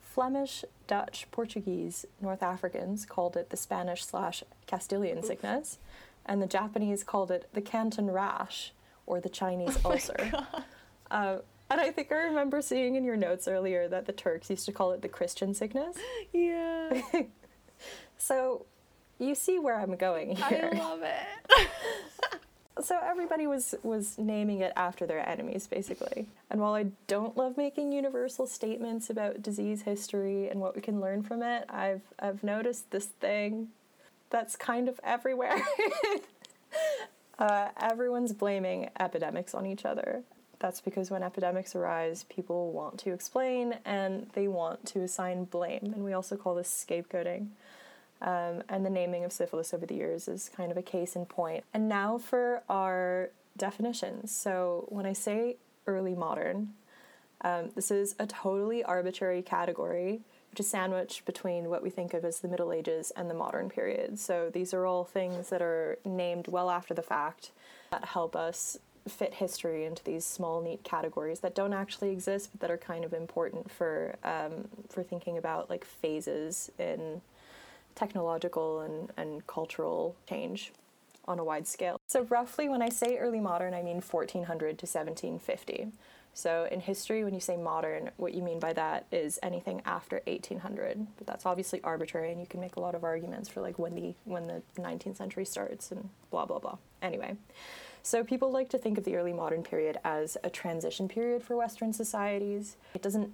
Flemish, 0.00 0.64
Dutch, 0.86 1.26
Portuguese, 1.30 2.04
North 2.20 2.42
Africans 2.42 3.06
called 3.06 3.36
it 3.36 3.50
the 3.50 3.56
Spanish 3.56 4.04
slash 4.04 4.44
Castilian 4.66 5.22
sickness. 5.22 5.78
And 6.26 6.40
the 6.40 6.46
Japanese 6.46 7.02
called 7.02 7.30
it 7.30 7.48
the 7.52 7.62
Canton 7.62 8.10
rash 8.10 8.72
or 9.06 9.20
the 9.20 9.28
Chinese 9.28 9.78
ulcer. 9.84 10.32
Uh, 11.10 11.38
and 11.70 11.80
I 11.80 11.90
think 11.90 12.12
I 12.12 12.16
remember 12.16 12.62
seeing 12.62 12.94
in 12.94 13.04
your 13.04 13.16
notes 13.16 13.48
earlier 13.48 13.88
that 13.88 14.06
the 14.06 14.12
Turks 14.12 14.50
used 14.50 14.66
to 14.66 14.72
call 14.72 14.92
it 14.92 15.02
the 15.02 15.08
Christian 15.08 15.54
sickness. 15.54 15.96
yeah. 16.32 17.02
So 18.18 18.66
you 19.18 19.34
see 19.34 19.58
where 19.58 19.80
I'm 19.80 19.96
going 19.96 20.36
here. 20.36 20.70
I 20.72 20.78
love 20.78 21.00
it. 21.02 21.68
So 22.82 22.98
everybody 23.00 23.46
was 23.46 23.76
was 23.84 24.18
naming 24.18 24.58
it 24.60 24.72
after 24.74 25.06
their 25.06 25.26
enemies, 25.28 25.68
basically. 25.68 26.26
And 26.50 26.60
while 26.60 26.74
I 26.74 26.86
don't 27.06 27.36
love 27.36 27.56
making 27.56 27.92
universal 27.92 28.46
statements 28.46 29.08
about 29.08 29.40
disease 29.40 29.82
history 29.82 30.48
and 30.48 30.60
what 30.60 30.74
we 30.74 30.82
can 30.82 31.00
learn 31.00 31.22
from 31.22 31.42
it, 31.42 31.64
I've 31.68 32.02
I've 32.18 32.42
noticed 32.42 32.90
this 32.90 33.06
thing 33.06 33.68
that's 34.30 34.56
kind 34.56 34.88
of 34.88 34.98
everywhere. 35.04 35.62
uh, 37.38 37.68
everyone's 37.80 38.32
blaming 38.32 38.90
epidemics 38.98 39.54
on 39.54 39.64
each 39.64 39.84
other. 39.84 40.24
That's 40.58 40.80
because 40.80 41.10
when 41.10 41.22
epidemics 41.22 41.76
arise, 41.76 42.24
people 42.24 42.72
want 42.72 42.98
to 43.00 43.12
explain 43.12 43.78
and 43.84 44.28
they 44.32 44.48
want 44.48 44.86
to 44.86 45.00
assign 45.00 45.44
blame, 45.44 45.92
and 45.94 46.04
we 46.04 46.12
also 46.12 46.36
call 46.36 46.56
this 46.56 46.86
scapegoating. 46.88 47.48
Um, 48.22 48.62
and 48.68 48.86
the 48.86 48.90
naming 48.90 49.24
of 49.24 49.32
syphilis 49.32 49.74
over 49.74 49.84
the 49.84 49.96
years 49.96 50.28
is 50.28 50.48
kind 50.48 50.70
of 50.70 50.78
a 50.78 50.82
case 50.82 51.16
in 51.16 51.26
point. 51.26 51.64
And 51.74 51.88
now 51.88 52.18
for 52.18 52.62
our 52.68 53.30
definitions. 53.56 54.30
So 54.34 54.86
when 54.88 55.06
I 55.06 55.12
say 55.12 55.56
early 55.86 56.14
modern, 56.14 56.74
um, 57.42 57.70
this 57.74 57.90
is 57.90 58.14
a 58.20 58.26
totally 58.26 58.84
arbitrary 58.84 59.42
category, 59.42 60.20
which 60.50 60.60
is 60.60 60.70
sandwiched 60.70 61.24
between 61.24 61.68
what 61.68 61.82
we 61.82 61.90
think 61.90 62.14
of 62.14 62.24
as 62.24 62.38
the 62.38 62.48
Middle 62.48 62.72
Ages 62.72 63.10
and 63.16 63.28
the 63.28 63.34
modern 63.34 63.68
period. 63.68 64.20
So 64.20 64.50
these 64.52 64.72
are 64.72 64.86
all 64.86 65.02
things 65.04 65.48
that 65.48 65.60
are 65.60 65.98
named 66.04 66.46
well 66.46 66.70
after 66.70 66.94
the 66.94 67.02
fact 67.02 67.50
that 67.90 68.04
help 68.04 68.36
us 68.36 68.78
fit 69.08 69.34
history 69.34 69.84
into 69.84 70.04
these 70.04 70.24
small, 70.24 70.62
neat 70.62 70.84
categories 70.84 71.40
that 71.40 71.56
don't 71.56 71.72
actually 71.72 72.10
exist, 72.12 72.50
but 72.52 72.60
that 72.60 72.70
are 72.70 72.78
kind 72.78 73.04
of 73.04 73.12
important 73.12 73.68
for 73.68 74.14
um, 74.22 74.68
for 74.88 75.02
thinking 75.02 75.36
about 75.36 75.68
like 75.68 75.84
phases 75.84 76.70
in 76.78 77.20
technological 77.94 78.80
and, 78.80 79.12
and 79.16 79.46
cultural 79.46 80.16
change 80.28 80.72
on 81.26 81.38
a 81.38 81.44
wide 81.44 81.66
scale. 81.66 82.00
So, 82.06 82.22
roughly, 82.24 82.68
when 82.68 82.82
I 82.82 82.88
say 82.88 83.16
early 83.16 83.40
modern, 83.40 83.74
I 83.74 83.82
mean 83.82 84.00
1400 84.00 84.78
to 84.78 84.86
1750. 84.86 85.88
So, 86.34 86.66
in 86.70 86.80
history, 86.80 87.24
when 87.24 87.34
you 87.34 87.40
say 87.40 87.56
modern, 87.56 88.10
what 88.16 88.34
you 88.34 88.42
mean 88.42 88.58
by 88.58 88.72
that 88.72 89.06
is 89.12 89.38
anything 89.42 89.82
after 89.84 90.22
1800. 90.26 91.06
But 91.16 91.26
that's 91.26 91.46
obviously 91.46 91.80
arbitrary, 91.82 92.32
and 92.32 92.40
you 92.40 92.46
can 92.46 92.60
make 92.60 92.76
a 92.76 92.80
lot 92.80 92.94
of 92.94 93.04
arguments 93.04 93.48
for 93.48 93.60
like 93.60 93.78
when 93.78 93.94
the 93.94 94.14
when 94.24 94.46
the 94.46 94.62
19th 94.78 95.16
century 95.16 95.44
starts 95.44 95.92
and 95.92 96.08
blah 96.30 96.46
blah 96.46 96.58
blah. 96.58 96.78
Anyway, 97.02 97.36
so 98.02 98.24
people 98.24 98.50
like 98.50 98.68
to 98.70 98.78
think 98.78 98.98
of 98.98 99.04
the 99.04 99.14
early 99.16 99.32
modern 99.32 99.62
period 99.62 99.98
as 100.04 100.36
a 100.42 100.50
transition 100.50 101.06
period 101.06 101.42
for 101.42 101.56
Western 101.56 101.92
societies. 101.92 102.76
It 102.94 103.02
doesn't 103.02 103.32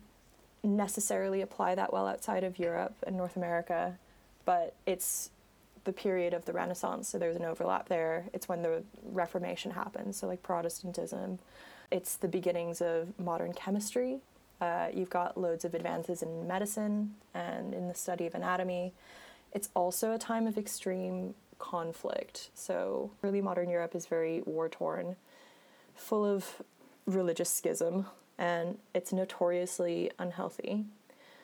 necessarily 0.64 1.40
apply 1.40 1.76
that 1.76 1.92
well 1.92 2.06
outside 2.06 2.42
of 2.42 2.58
Europe 2.58 2.96
and 3.06 3.16
North 3.16 3.36
America 3.36 3.96
but 4.48 4.72
it's 4.86 5.28
the 5.84 5.92
period 5.92 6.32
of 6.32 6.46
the 6.46 6.54
Renaissance, 6.54 7.06
so 7.06 7.18
there's 7.18 7.36
an 7.36 7.44
overlap 7.44 7.86
there. 7.90 8.24
It's 8.32 8.48
when 8.48 8.62
the 8.62 8.82
Reformation 9.04 9.72
happens, 9.72 10.16
so 10.16 10.26
like 10.26 10.42
Protestantism. 10.42 11.38
It's 11.90 12.16
the 12.16 12.28
beginnings 12.28 12.80
of 12.80 13.12
modern 13.18 13.52
chemistry. 13.52 14.20
Uh, 14.58 14.86
you've 14.94 15.10
got 15.10 15.36
loads 15.36 15.66
of 15.66 15.74
advances 15.74 16.22
in 16.22 16.48
medicine 16.48 17.14
and 17.34 17.74
in 17.74 17.88
the 17.88 17.94
study 17.94 18.26
of 18.26 18.34
anatomy. 18.34 18.94
It's 19.52 19.68
also 19.74 20.12
a 20.12 20.18
time 20.18 20.46
of 20.46 20.56
extreme 20.56 21.34
conflict. 21.58 22.48
So, 22.54 23.10
early 23.22 23.42
modern 23.42 23.68
Europe 23.68 23.94
is 23.94 24.06
very 24.06 24.40
war 24.46 24.70
torn, 24.70 25.16
full 25.94 26.24
of 26.24 26.62
religious 27.04 27.50
schism, 27.50 28.06
and 28.38 28.78
it's 28.94 29.12
notoriously 29.12 30.10
unhealthy. 30.18 30.86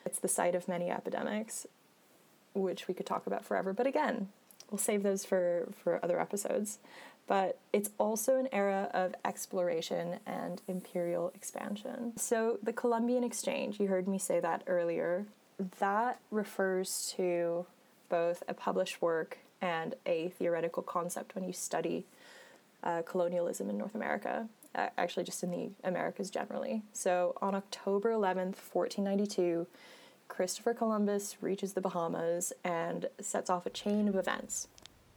It's 0.07 0.17
the 0.17 0.27
site 0.27 0.55
of 0.55 0.67
many 0.67 0.89
epidemics, 0.89 1.67
which 2.55 2.87
we 2.87 2.93
could 2.93 3.05
talk 3.05 3.27
about 3.27 3.45
forever. 3.45 3.73
But 3.73 3.85
again, 3.87 4.29
we'll 4.71 4.79
save 4.79 5.03
those 5.03 5.25
for, 5.25 5.67
for 5.83 5.99
other 6.03 6.19
episodes. 6.19 6.79
But 7.27 7.57
it's 7.73 7.89
also 7.97 8.37
an 8.37 8.47
era 8.51 8.89
of 8.93 9.15
exploration 9.25 10.19
and 10.27 10.61
imperial 10.67 11.31
expansion. 11.33 12.13
So, 12.17 12.59
the 12.61 12.73
Columbian 12.73 13.23
Exchange, 13.23 13.79
you 13.79 13.87
heard 13.87 14.07
me 14.07 14.19
say 14.19 14.39
that 14.39 14.61
earlier, 14.67 15.25
that 15.79 16.19
refers 16.29 17.11
to 17.17 17.65
both 18.09 18.43
a 18.47 18.53
published 18.53 19.01
work 19.01 19.39
and 19.59 19.95
a 20.05 20.29
theoretical 20.37 20.83
concept 20.83 21.33
when 21.33 21.43
you 21.45 21.53
study 21.53 22.05
uh, 22.83 23.01
colonialism 23.01 23.71
in 23.71 23.77
North 23.79 23.95
America, 23.95 24.47
uh, 24.75 24.89
actually, 24.95 25.23
just 25.23 25.41
in 25.41 25.49
the 25.49 25.69
Americas 25.83 26.29
generally. 26.29 26.83
So, 26.93 27.35
on 27.41 27.55
October 27.55 28.11
11th, 28.11 28.57
1492, 28.71 29.65
Christopher 30.27 30.73
Columbus 30.73 31.37
reaches 31.41 31.73
the 31.73 31.81
Bahamas 31.81 32.51
and 32.63 33.07
sets 33.21 33.49
off 33.49 33.65
a 33.65 33.69
chain 33.69 34.07
of 34.07 34.15
events. 34.15 34.67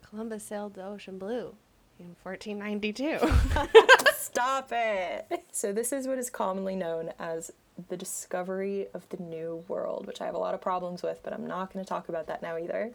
Columbus 0.09 0.45
sailed 0.45 0.75
the 0.75 0.85
ocean 0.85 1.19
blue 1.19 1.55
in 1.99 2.15
1492. 2.23 3.19
Stop 4.15 4.71
it! 4.73 5.45
So, 5.53 5.73
this 5.73 5.93
is 5.93 6.07
what 6.07 6.19
is 6.19 6.31
commonly 6.31 6.77
known 6.77 7.13
as 7.19 7.51
the 7.89 7.97
discovery 7.97 8.87
of 8.95 9.09
the 9.09 9.23
New 9.23 9.65
World, 9.69 10.07
which 10.07 10.21
I 10.21 10.27
have 10.27 10.35
a 10.35 10.39
lot 10.39 10.55
of 10.55 10.61
problems 10.61 11.03
with, 11.03 11.21
but 11.23 11.33
I'm 11.33 11.47
not 11.47 11.73
going 11.73 11.85
to 11.85 11.89
talk 11.89 12.09
about 12.09 12.27
that 12.27 12.43
now 12.43 12.59
either. 12.59 12.93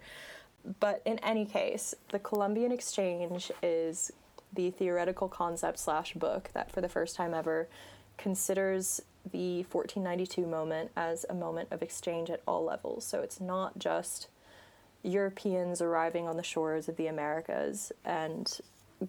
But 0.80 1.02
in 1.06 1.20
any 1.20 1.46
case, 1.46 1.94
the 2.10 2.20
Columbian 2.20 2.72
Exchange 2.72 3.52
is 3.62 4.12
the 4.54 4.72
theoretical 4.72 5.28
concept 5.28 5.80
slash 5.80 6.14
book 6.14 6.50
that, 6.54 6.72
for 6.72 6.82
the 6.82 6.90
first 6.90 7.16
time 7.16 7.34
ever, 7.34 7.68
considers 8.18 9.02
the 9.32 9.64
1492 9.72 10.46
moment 10.46 10.92
as 10.96 11.26
a 11.30 11.34
moment 11.34 11.70
of 11.72 11.82
exchange 11.82 12.30
at 12.30 12.42
all 12.48 12.64
levels. 12.64 13.06
So 13.06 13.22
it's 13.22 13.40
not 13.40 13.80
just 13.80 14.28
Europeans 15.02 15.82
arriving 15.82 16.28
on 16.28 16.38
the 16.38 16.44
shores 16.44 16.88
of 16.88 16.96
the 16.98 17.08
Americas 17.08 17.92
and 18.06 18.60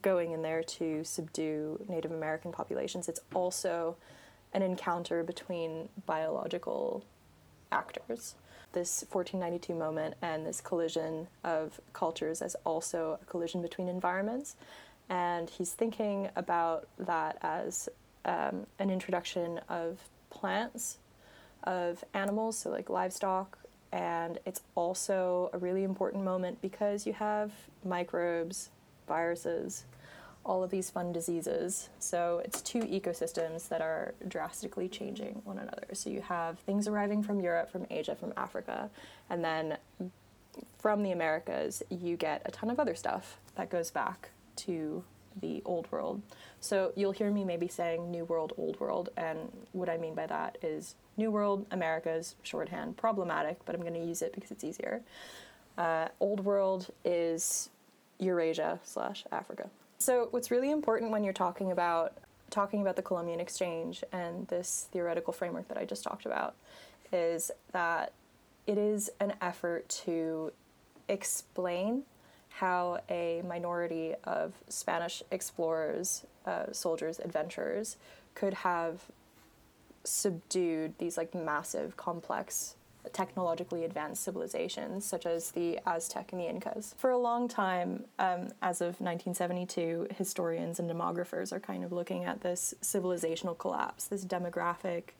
going 0.03 0.33
in 0.33 0.43
there 0.43 0.63
to 0.63 1.05
subdue 1.05 1.85
Native 1.89 2.11
American 2.11 2.53
populations. 2.53 3.09
It's 3.09 3.21
also 3.35 3.97
an 4.53 4.63
encounter 4.63 5.23
between 5.23 5.89
biological 6.07 7.05
actors. 7.71 8.35
This 8.73 9.05
1492 9.11 9.75
moment 9.75 10.15
and 10.21 10.47
this 10.47 10.61
collision 10.61 11.29
of 11.45 11.81
cultures 11.93 12.43
as 12.43 12.57
also 12.65 13.19
a 13.23 13.25
collision 13.27 13.63
between 13.63 13.89
environments. 13.89 14.57
And 15.09 15.51
he's 15.51 15.73
thinking 15.73 16.31
about 16.35 16.89
that 16.99 17.39
as 17.43 17.89
um, 18.25 18.67
an 18.79 18.91
introduction 18.91 19.61
of 19.69 19.99
plants, 20.31 20.99
of 21.65 22.05
animals, 22.15 22.59
so 22.59 22.71
like 22.71 22.91
livestock, 22.91 23.59
and 23.93 24.39
it's 24.45 24.61
also 24.75 25.51
a 25.53 25.59
really 25.59 25.85
important 25.85 26.25
moment 26.25 26.61
because 26.61 27.07
you 27.07 27.13
have 27.13 27.53
microbes, 27.85 28.71
viruses, 29.07 29.85
all 30.45 30.63
of 30.63 30.71
these 30.71 30.91
fun 30.91 31.13
diseases. 31.13 31.89
So 32.01 32.43
it's 32.45 32.61
two 32.61 32.81
ecosystems 32.81 33.69
that 33.69 33.81
are 33.81 34.15
drastically 34.29 34.89
changing 34.89 35.41
one 35.45 35.59
another. 35.59 35.87
So 35.93 36.11
you 36.11 36.21
have 36.23 36.59
things 36.61 36.87
arriving 36.87 37.23
from 37.23 37.41
Europe, 37.41 37.71
from 37.71 37.87
Asia, 37.91 38.15
from 38.15 38.35
Africa, 38.37 38.91
and 39.31 39.43
then 39.43 39.79
from 40.79 41.03
the 41.03 41.13
Americas, 41.13 41.83
you 41.89 42.17
get 42.17 42.43
a 42.45 42.51
ton 42.51 42.71
of 42.71 42.79
other 42.79 42.95
stuff 42.95 43.39
that 43.55 43.71
goes 43.71 43.91
back 43.91 44.31
to 44.57 45.03
the 45.41 45.63
Old 45.65 45.91
World. 45.91 46.23
So 46.61 46.93
you'll 46.97 47.13
hear 47.13 47.31
me 47.31 47.45
maybe 47.45 47.69
saying 47.69 48.11
New 48.11 48.25
World, 48.25 48.53
Old 48.57 48.79
World, 48.81 49.11
and 49.17 49.39
what 49.73 49.89
I 49.89 49.97
mean 49.97 50.15
by 50.15 50.27
that 50.27 50.59
is 50.63 50.95
New 51.17 51.31
World, 51.31 51.67
America's 51.71 52.35
shorthand, 52.43 52.97
problematic, 52.97 53.59
but 53.65 53.75
I'm 53.75 53.81
going 53.81 53.95
to 53.95 54.05
use 54.05 54.23
it 54.23 54.35
because 54.35 54.51
it's 54.51 54.65
easier. 54.65 55.03
Uh, 55.77 56.09
old 56.21 56.45
World 56.45 56.89
is 57.05 57.71
Eurasia 58.19 58.81
slash 58.85 59.25
Africa. 59.33 59.69
So 59.99 60.29
what's 60.31 60.51
really 60.51 60.71
important 60.71 61.11
when 61.11 61.25
you're 61.25 61.33
talking 61.33 61.73
about 61.73 62.15
talking 62.51 62.81
about 62.81 62.95
the 62.95 63.03
Columbian 63.03 63.41
Exchange 63.41 64.05
and 64.13 64.47
this 64.49 64.89
theoretical 64.93 65.33
framework 65.33 65.67
that 65.69 65.77
I 65.77 65.85
just 65.85 66.05
talked 66.05 66.25
about 66.25 66.55
is 67.13 67.51
that 67.73 68.13
it 68.67 68.79
is 68.79 69.11
an 69.19 69.35
effort 69.41 69.89
to 70.05 70.53
explain 71.09 72.03
how 72.59 73.01
a 73.11 73.43
minority 73.49 74.15
of 74.25 74.53
Spanish 74.69 75.25
explorers, 75.33 76.25
uh, 76.47 76.67
soldiers, 76.71 77.19
adventurers 77.19 77.97
could 78.37 78.55
have 78.55 79.03
subdued 80.05 80.95
these 80.99 81.17
like 81.17 81.35
massive, 81.35 81.97
complex, 81.97 82.77
technologically 83.13 83.85
advanced 83.85 84.23
civilizations 84.23 85.05
such 85.05 85.27
as 85.27 85.51
the 85.51 85.81
Aztec 85.85 86.33
and 86.33 86.41
the 86.41 86.49
Incas. 86.49 86.95
For 86.97 87.11
a 87.11 87.19
long 87.19 87.49
time, 87.49 88.05
um, 88.21 88.53
as 88.63 88.81
of 88.81 89.01
1972, 89.01 90.09
historians 90.17 90.79
and 90.79 90.89
demographers 90.89 91.53
are 91.53 91.61
kind 91.61 91.83
of 91.83 91.91
looking 91.91 92.25
at 92.25 92.43
this 92.43 92.73
civilizational 92.83 93.59
collapse, 93.59 94.05
this 94.05 94.25
demographic 94.25 95.11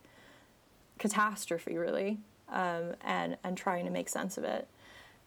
catastrophe, 0.99 1.77
really, 1.77 2.19
um, 2.49 2.95
and 3.03 3.37
and 3.43 3.57
trying 3.57 3.85
to 3.87 3.91
make 3.91 4.09
sense 4.09 4.39
of 4.39 4.45
it. 4.45 4.69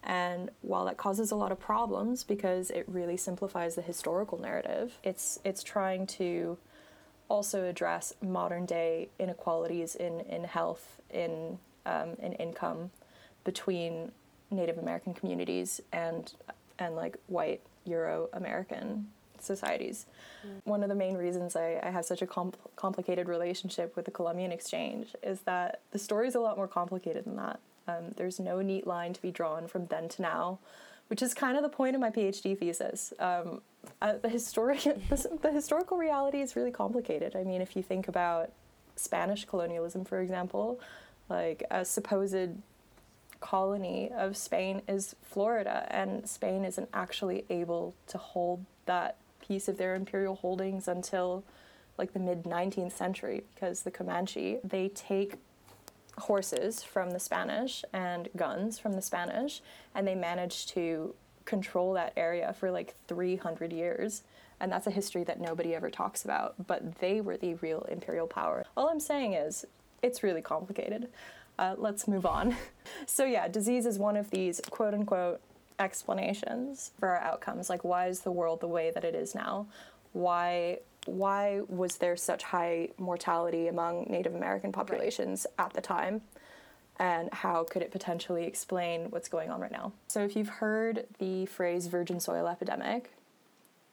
And 0.08 0.52
while 0.62 0.86
that 0.86 0.96
causes 0.96 1.32
a 1.32 1.36
lot 1.36 1.52
of 1.52 1.60
problems 1.60 2.24
because 2.24 2.72
it 2.72 2.86
really 2.88 3.18
simplifies 3.18 3.76
the 3.76 3.82
historical 3.82 4.40
narrative, 4.40 4.98
it's 5.04 5.38
it's 5.44 5.62
trying 5.62 6.08
to 6.08 6.58
also 7.30 7.66
address 7.66 8.14
modern 8.22 8.66
day 8.66 9.10
inequalities 9.20 9.96
in, 9.96 10.22
in 10.22 10.46
health, 10.46 11.02
in 11.10 11.60
um, 11.86 12.16
in 12.20 12.32
income 12.34 12.92
between 13.44 14.14
Native 14.50 14.78
American 14.78 15.14
communities 15.14 15.82
and 15.92 16.34
and 16.80 16.96
like 16.96 17.18
white 17.28 17.60
Euro 17.84 18.30
American 18.32 19.08
societies. 19.42 20.06
Mm. 20.46 20.62
One 20.64 20.84
of 20.84 20.90
the 20.90 20.96
main 20.96 21.16
reasons 21.18 21.58
I, 21.58 21.82
I 21.84 21.90
have 21.90 22.06
such 22.06 22.22
a 22.22 22.28
complicated 22.78 23.28
relationship 23.28 23.96
with 23.98 24.06
the 24.06 24.12
Columbian 24.12 24.54
Exchange 24.54 25.16
is 25.22 25.42
that 25.42 25.82
the 25.92 26.00
story 26.00 26.30
is 26.30 26.36
a 26.36 26.40
lot 26.40 26.56
more 26.56 26.68
complicated 26.68 27.26
than 27.26 27.36
that. 27.36 27.60
Um, 27.88 28.14
there's 28.16 28.40
no 28.40 28.62
neat 28.62 28.86
line 28.86 29.14
to 29.14 29.22
be 29.22 29.32
drawn 29.32 29.68
from 29.68 29.88
then 29.88 30.10
to 30.10 30.22
now, 30.22 30.60
which 31.08 31.22
is 31.22 31.34
kind 31.34 31.56
of 31.58 31.64
the 31.64 31.70
point 31.70 31.96
of 31.96 32.02
my 32.02 32.10
PhD 32.10 32.58
thesis. 32.58 33.14
Um, 33.20 33.62
uh, 34.02 34.14
the, 34.22 34.30
historic, 34.30 34.82
the, 35.10 35.40
the 35.42 35.52
historical 35.52 35.98
reality 35.98 36.42
is 36.42 36.56
really 36.56 36.72
complicated. 36.72 37.36
I 37.36 37.44
mean, 37.44 37.62
if 37.62 37.76
you 37.76 37.84
think 37.84 38.08
about 38.08 38.52
Spanish 38.96 39.46
colonialism, 39.46 40.06
for 40.06 40.22
example, 40.22 40.80
like 41.30 41.64
a 41.72 41.86
supposed 41.86 42.58
colony 43.40 44.12
of 44.16 44.36
Spain 44.36 44.82
is 44.88 45.16
Florida, 45.22 45.88
and 45.90 46.28
Spain 46.28 46.66
isn't 46.66 46.90
actually 46.94 47.46
able 47.50 47.94
to 48.08 48.18
hold 48.18 48.66
that 48.86 49.18
piece 49.40 49.68
of 49.68 49.78
their 49.78 49.96
imperial 49.96 50.36
holdings 50.36 50.88
until 50.88 51.44
like 51.98 52.14
the 52.14 52.20
mid 52.20 52.44
19th 52.44 52.92
century 52.92 53.44
because 53.56 53.84
the 53.84 53.92
Comanche 53.92 54.60
they 54.64 54.90
take 54.90 55.36
horses 56.18 56.84
from 56.84 57.12
the 57.12 57.20
Spanish 57.20 57.84
and 57.94 58.30
guns 58.36 58.80
from 58.80 58.94
the 58.94 59.02
Spanish 59.02 59.62
and 59.94 60.08
they 60.08 60.16
managed 60.16 60.70
to 60.70 61.14
control 61.46 61.94
that 61.94 62.14
area 62.18 62.54
for 62.60 62.72
like 62.72 62.96
300 63.08 63.72
years. 63.72 64.24
And 64.60 64.72
that's 64.72 64.88
a 64.88 64.92
history 64.92 65.24
that 65.26 65.40
nobody 65.40 65.76
ever 65.76 65.90
talks 65.90 66.26
about 66.26 66.56
but 66.68 66.96
they 67.00 67.22
were 67.22 67.38
the 67.38 67.56
real 67.56 67.86
imperial 67.90 68.28
power. 68.28 68.66
All 68.76 68.90
i'm 68.90 69.00
saying 69.00 69.34
is 69.34 69.66
it's 70.02 70.24
really 70.24 70.42
complicated. 70.42 71.10
Uh, 71.60 71.76
let's 71.78 72.08
move 72.08 72.26
on. 72.26 72.56
So 73.06 73.26
yeah 73.26 73.48
disease 73.48 73.86
is 73.86 74.00
one 74.00 74.18
of 74.18 74.32
these 74.32 74.62
quote 74.70 74.94
unquote 74.94 75.42
explanations 75.80 76.92
for 77.00 77.10
our 77.10 77.20
outcomes. 77.20 77.70
Like 77.70 77.84
why 77.84 78.08
is 78.08 78.22
the 78.22 78.32
world 78.32 78.60
the 78.62 78.68
way 78.68 78.92
that 78.92 79.04
it 79.04 79.14
is 79.14 79.36
now? 79.36 79.68
Why 80.14 80.80
why 81.08 81.62
was 81.68 81.98
there 81.98 82.16
such 82.16 82.44
high 82.44 82.90
mortality 82.98 83.68
among 83.68 84.06
native 84.10 84.36
american 84.36 84.72
populations 84.72 85.46
right. 85.58 85.66
at 85.66 85.74
the 85.74 85.82
time 85.82 86.22
and 87.00 87.32
how 87.32 87.64
could 87.64 87.82
it 87.82 87.92
potentially 87.92 88.46
explain 88.46 89.10
what's 89.10 89.30
going 89.30 89.50
on 89.50 89.60
right 89.60 89.72
now 89.72 89.92
so 90.08 90.24
if 90.24 90.36
you've 90.36 90.50
heard 90.50 91.06
the 91.20 91.46
phrase 91.46 91.88
virgin 91.88 92.20
soil 92.20 92.48
epidemic 92.48 93.12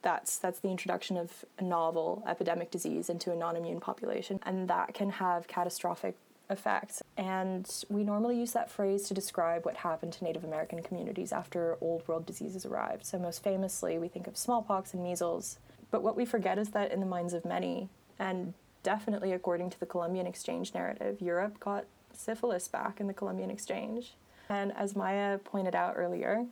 that's 0.01 0.37
that's 0.37 0.59
the 0.59 0.69
introduction 0.69 1.17
of 1.17 1.45
a 1.57 1.63
novel 1.63 2.23
epidemic 2.27 2.69
disease 2.69 3.09
into 3.09 3.31
a 3.31 3.35
non-immune 3.35 3.79
population 3.79 4.39
and 4.43 4.67
that 4.67 4.93
can 4.93 5.09
have 5.09 5.47
catastrophic 5.47 6.15
effects. 6.49 7.01
And 7.17 7.69
we 7.89 8.03
normally 8.03 8.37
use 8.37 8.51
that 8.53 8.69
phrase 8.69 9.07
to 9.07 9.13
describe 9.13 9.65
what 9.65 9.77
happened 9.77 10.13
to 10.13 10.23
Native 10.23 10.43
American 10.43 10.81
communities 10.83 11.31
after 11.31 11.77
Old 11.81 12.07
World 12.07 12.25
diseases 12.25 12.65
arrived. 12.65 13.05
So, 13.05 13.17
most 13.17 13.43
famously, 13.43 13.97
we 13.97 14.07
think 14.07 14.27
of 14.27 14.37
smallpox 14.37 14.93
and 14.93 15.03
measles. 15.03 15.57
But 15.95 16.03
what 16.03 16.17
we 16.17 16.25
forget 16.25 16.59
is 16.59 16.71
that 16.71 16.91
in 16.91 16.99
the 16.99 17.05
minds 17.05 17.31
of 17.31 17.45
many, 17.45 17.87
and 18.19 18.53
definitely 18.83 19.31
according 19.31 19.69
to 19.69 19.79
the 19.79 19.85
Columbian 19.85 20.27
Exchange 20.27 20.73
narrative, 20.73 21.21
Europe 21.21 21.57
got 21.61 21.85
syphilis 22.11 22.67
back 22.67 22.99
in 22.99 23.07
the 23.07 23.13
Columbian 23.13 23.49
Exchange. 23.49 24.11
And 24.49 24.75
as 24.75 24.93
Maya 24.93 25.37
pointed 25.37 25.73
out 25.73 25.93
earlier, 25.95 26.47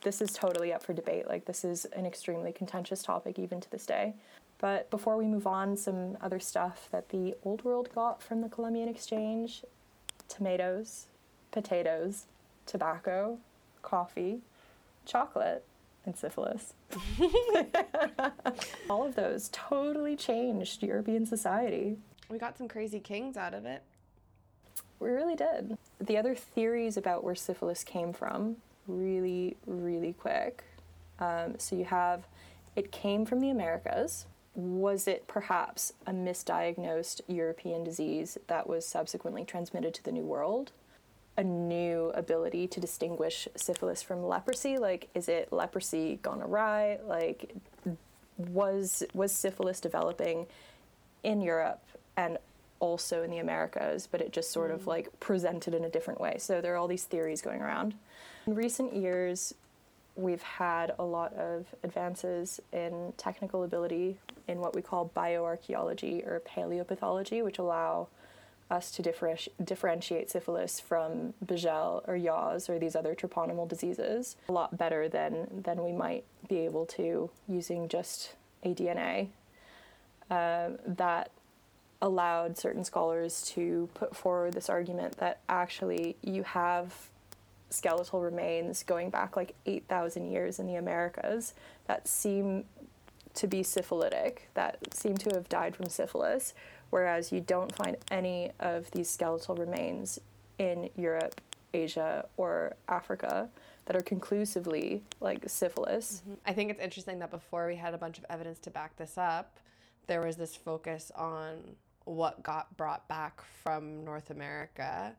this 0.00 0.22
is 0.22 0.32
totally 0.32 0.72
up 0.72 0.82
for 0.82 0.94
debate. 0.94 1.28
Like, 1.28 1.44
this 1.44 1.62
is 1.62 1.84
an 1.84 2.06
extremely 2.06 2.52
contentious 2.52 3.02
topic 3.02 3.38
even 3.38 3.60
to 3.60 3.70
this 3.70 3.84
day. 3.84 4.14
But 4.56 4.88
before 4.88 5.18
we 5.18 5.26
move 5.26 5.46
on, 5.46 5.76
some 5.76 6.16
other 6.22 6.40
stuff 6.40 6.88
that 6.90 7.10
the 7.10 7.34
Old 7.44 7.64
World 7.64 7.90
got 7.94 8.22
from 8.22 8.40
the 8.40 8.48
Columbian 8.48 8.88
Exchange 8.88 9.62
tomatoes, 10.26 11.08
potatoes, 11.50 12.24
tobacco, 12.64 13.36
coffee, 13.82 14.38
chocolate, 15.04 15.66
and 16.06 16.16
syphilis. 16.16 16.74
All 18.90 19.06
of 19.06 19.14
those 19.14 19.48
totally 19.52 20.16
changed 20.16 20.82
European 20.82 21.26
society. 21.26 21.96
We 22.28 22.38
got 22.38 22.58
some 22.58 22.68
crazy 22.68 23.00
kings 23.00 23.36
out 23.36 23.54
of 23.54 23.64
it. 23.64 23.82
We 25.00 25.10
really 25.10 25.36
did. 25.36 25.76
The 26.00 26.16
other 26.16 26.34
theories 26.34 26.96
about 26.96 27.24
where 27.24 27.34
syphilis 27.34 27.84
came 27.84 28.12
from, 28.12 28.56
really, 28.86 29.56
really 29.66 30.12
quick. 30.12 30.64
Um, 31.18 31.54
so 31.58 31.76
you 31.76 31.84
have 31.84 32.26
it 32.76 32.90
came 32.90 33.24
from 33.24 33.40
the 33.40 33.50
Americas, 33.50 34.26
was 34.54 35.06
it 35.08 35.26
perhaps 35.26 35.92
a 36.06 36.12
misdiagnosed 36.12 37.20
European 37.26 37.84
disease 37.84 38.38
that 38.46 38.68
was 38.68 38.86
subsequently 38.86 39.44
transmitted 39.44 39.94
to 39.94 40.04
the 40.04 40.12
New 40.12 40.24
World? 40.24 40.72
A 41.36 41.42
new 41.42 42.10
ability 42.14 42.68
to 42.68 42.80
distinguish 42.80 43.48
syphilis 43.56 44.02
from 44.02 44.24
leprosy? 44.24 44.78
Like, 44.78 45.08
is 45.14 45.28
it 45.28 45.52
leprosy 45.52 46.20
gone 46.22 46.40
awry? 46.40 46.98
Like, 47.04 47.54
was 48.36 49.02
was 49.14 49.32
syphilis 49.32 49.80
developing 49.80 50.46
in 51.22 51.40
Europe 51.40 51.82
and 52.16 52.38
also 52.80 53.22
in 53.22 53.30
the 53.30 53.38
Americas, 53.38 54.06
but 54.06 54.20
it 54.20 54.32
just 54.32 54.50
sort 54.50 54.70
mm. 54.70 54.74
of 54.74 54.86
like 54.86 55.08
presented 55.20 55.74
in 55.74 55.84
a 55.84 55.88
different 55.88 56.20
way. 56.20 56.36
So 56.38 56.60
there 56.60 56.74
are 56.74 56.76
all 56.76 56.88
these 56.88 57.04
theories 57.04 57.40
going 57.40 57.62
around. 57.62 57.94
In 58.46 58.54
recent 58.54 58.94
years, 58.94 59.54
we've 60.16 60.42
had 60.42 60.94
a 60.98 61.04
lot 61.04 61.32
of 61.34 61.66
advances 61.82 62.60
in 62.72 63.12
technical 63.16 63.64
ability 63.64 64.18
in 64.48 64.60
what 64.60 64.74
we 64.74 64.82
call 64.82 65.10
bioarchaeology 65.16 66.26
or 66.26 66.40
paleopathology, 66.40 67.42
which 67.42 67.58
allow 67.58 68.08
us 68.74 68.90
to 68.90 69.02
differenti- 69.02 69.48
differentiate 69.62 70.30
syphilis 70.30 70.80
from 70.80 71.32
Bejel 71.44 72.06
or 72.08 72.16
Yaws 72.16 72.68
or 72.68 72.78
these 72.78 72.96
other 72.96 73.14
treponemial 73.14 73.68
diseases 73.68 74.36
a 74.48 74.52
lot 74.52 74.76
better 74.76 75.08
than, 75.08 75.62
than 75.64 75.82
we 75.82 75.92
might 75.92 76.24
be 76.48 76.58
able 76.58 76.84
to 76.86 77.30
using 77.48 77.88
just 77.88 78.34
a 78.62 78.74
DNA. 78.74 79.28
Uh, 80.30 80.70
that 80.86 81.30
allowed 82.02 82.58
certain 82.58 82.84
scholars 82.84 83.42
to 83.42 83.88
put 83.94 84.16
forward 84.16 84.52
this 84.52 84.68
argument 84.68 85.16
that 85.18 85.40
actually 85.48 86.16
you 86.22 86.42
have 86.42 86.92
skeletal 87.70 88.20
remains 88.20 88.82
going 88.82 89.10
back 89.10 89.36
like 89.36 89.54
8,000 89.66 90.30
years 90.30 90.58
in 90.58 90.66
the 90.66 90.76
Americas 90.76 91.54
that 91.86 92.06
seem 92.08 92.64
to 93.34 93.46
be 93.46 93.62
syphilitic, 93.62 94.48
that 94.54 94.78
seem 94.94 95.16
to 95.16 95.30
have 95.34 95.48
died 95.48 95.74
from 95.74 95.88
syphilis, 95.88 96.54
whereas 96.90 97.32
you 97.32 97.40
don't 97.40 97.74
find 97.74 97.96
any 98.10 98.52
of 98.60 98.90
these 98.92 99.10
skeletal 99.10 99.54
remains 99.54 100.20
in 100.58 100.90
Europe, 100.96 101.40
Asia, 101.72 102.26
or 102.36 102.76
Africa 102.88 103.48
that 103.86 103.96
are 103.96 104.00
conclusively 104.00 105.02
like 105.20 105.48
syphilis. 105.48 106.22
Mm-hmm. 106.22 106.34
I 106.46 106.52
think 106.52 106.70
it's 106.70 106.80
interesting 106.80 107.18
that 107.18 107.30
before 107.30 107.66
we 107.66 107.76
had 107.76 107.94
a 107.94 107.98
bunch 107.98 108.18
of 108.18 108.24
evidence 108.30 108.58
to 108.60 108.70
back 108.70 108.96
this 108.96 109.18
up, 109.18 109.58
there 110.06 110.22
was 110.22 110.36
this 110.36 110.54
focus 110.56 111.10
on 111.14 111.76
what 112.04 112.42
got 112.42 112.76
brought 112.76 113.06
back 113.08 113.42
from 113.62 114.04
North 114.04 114.30
America 114.30 115.14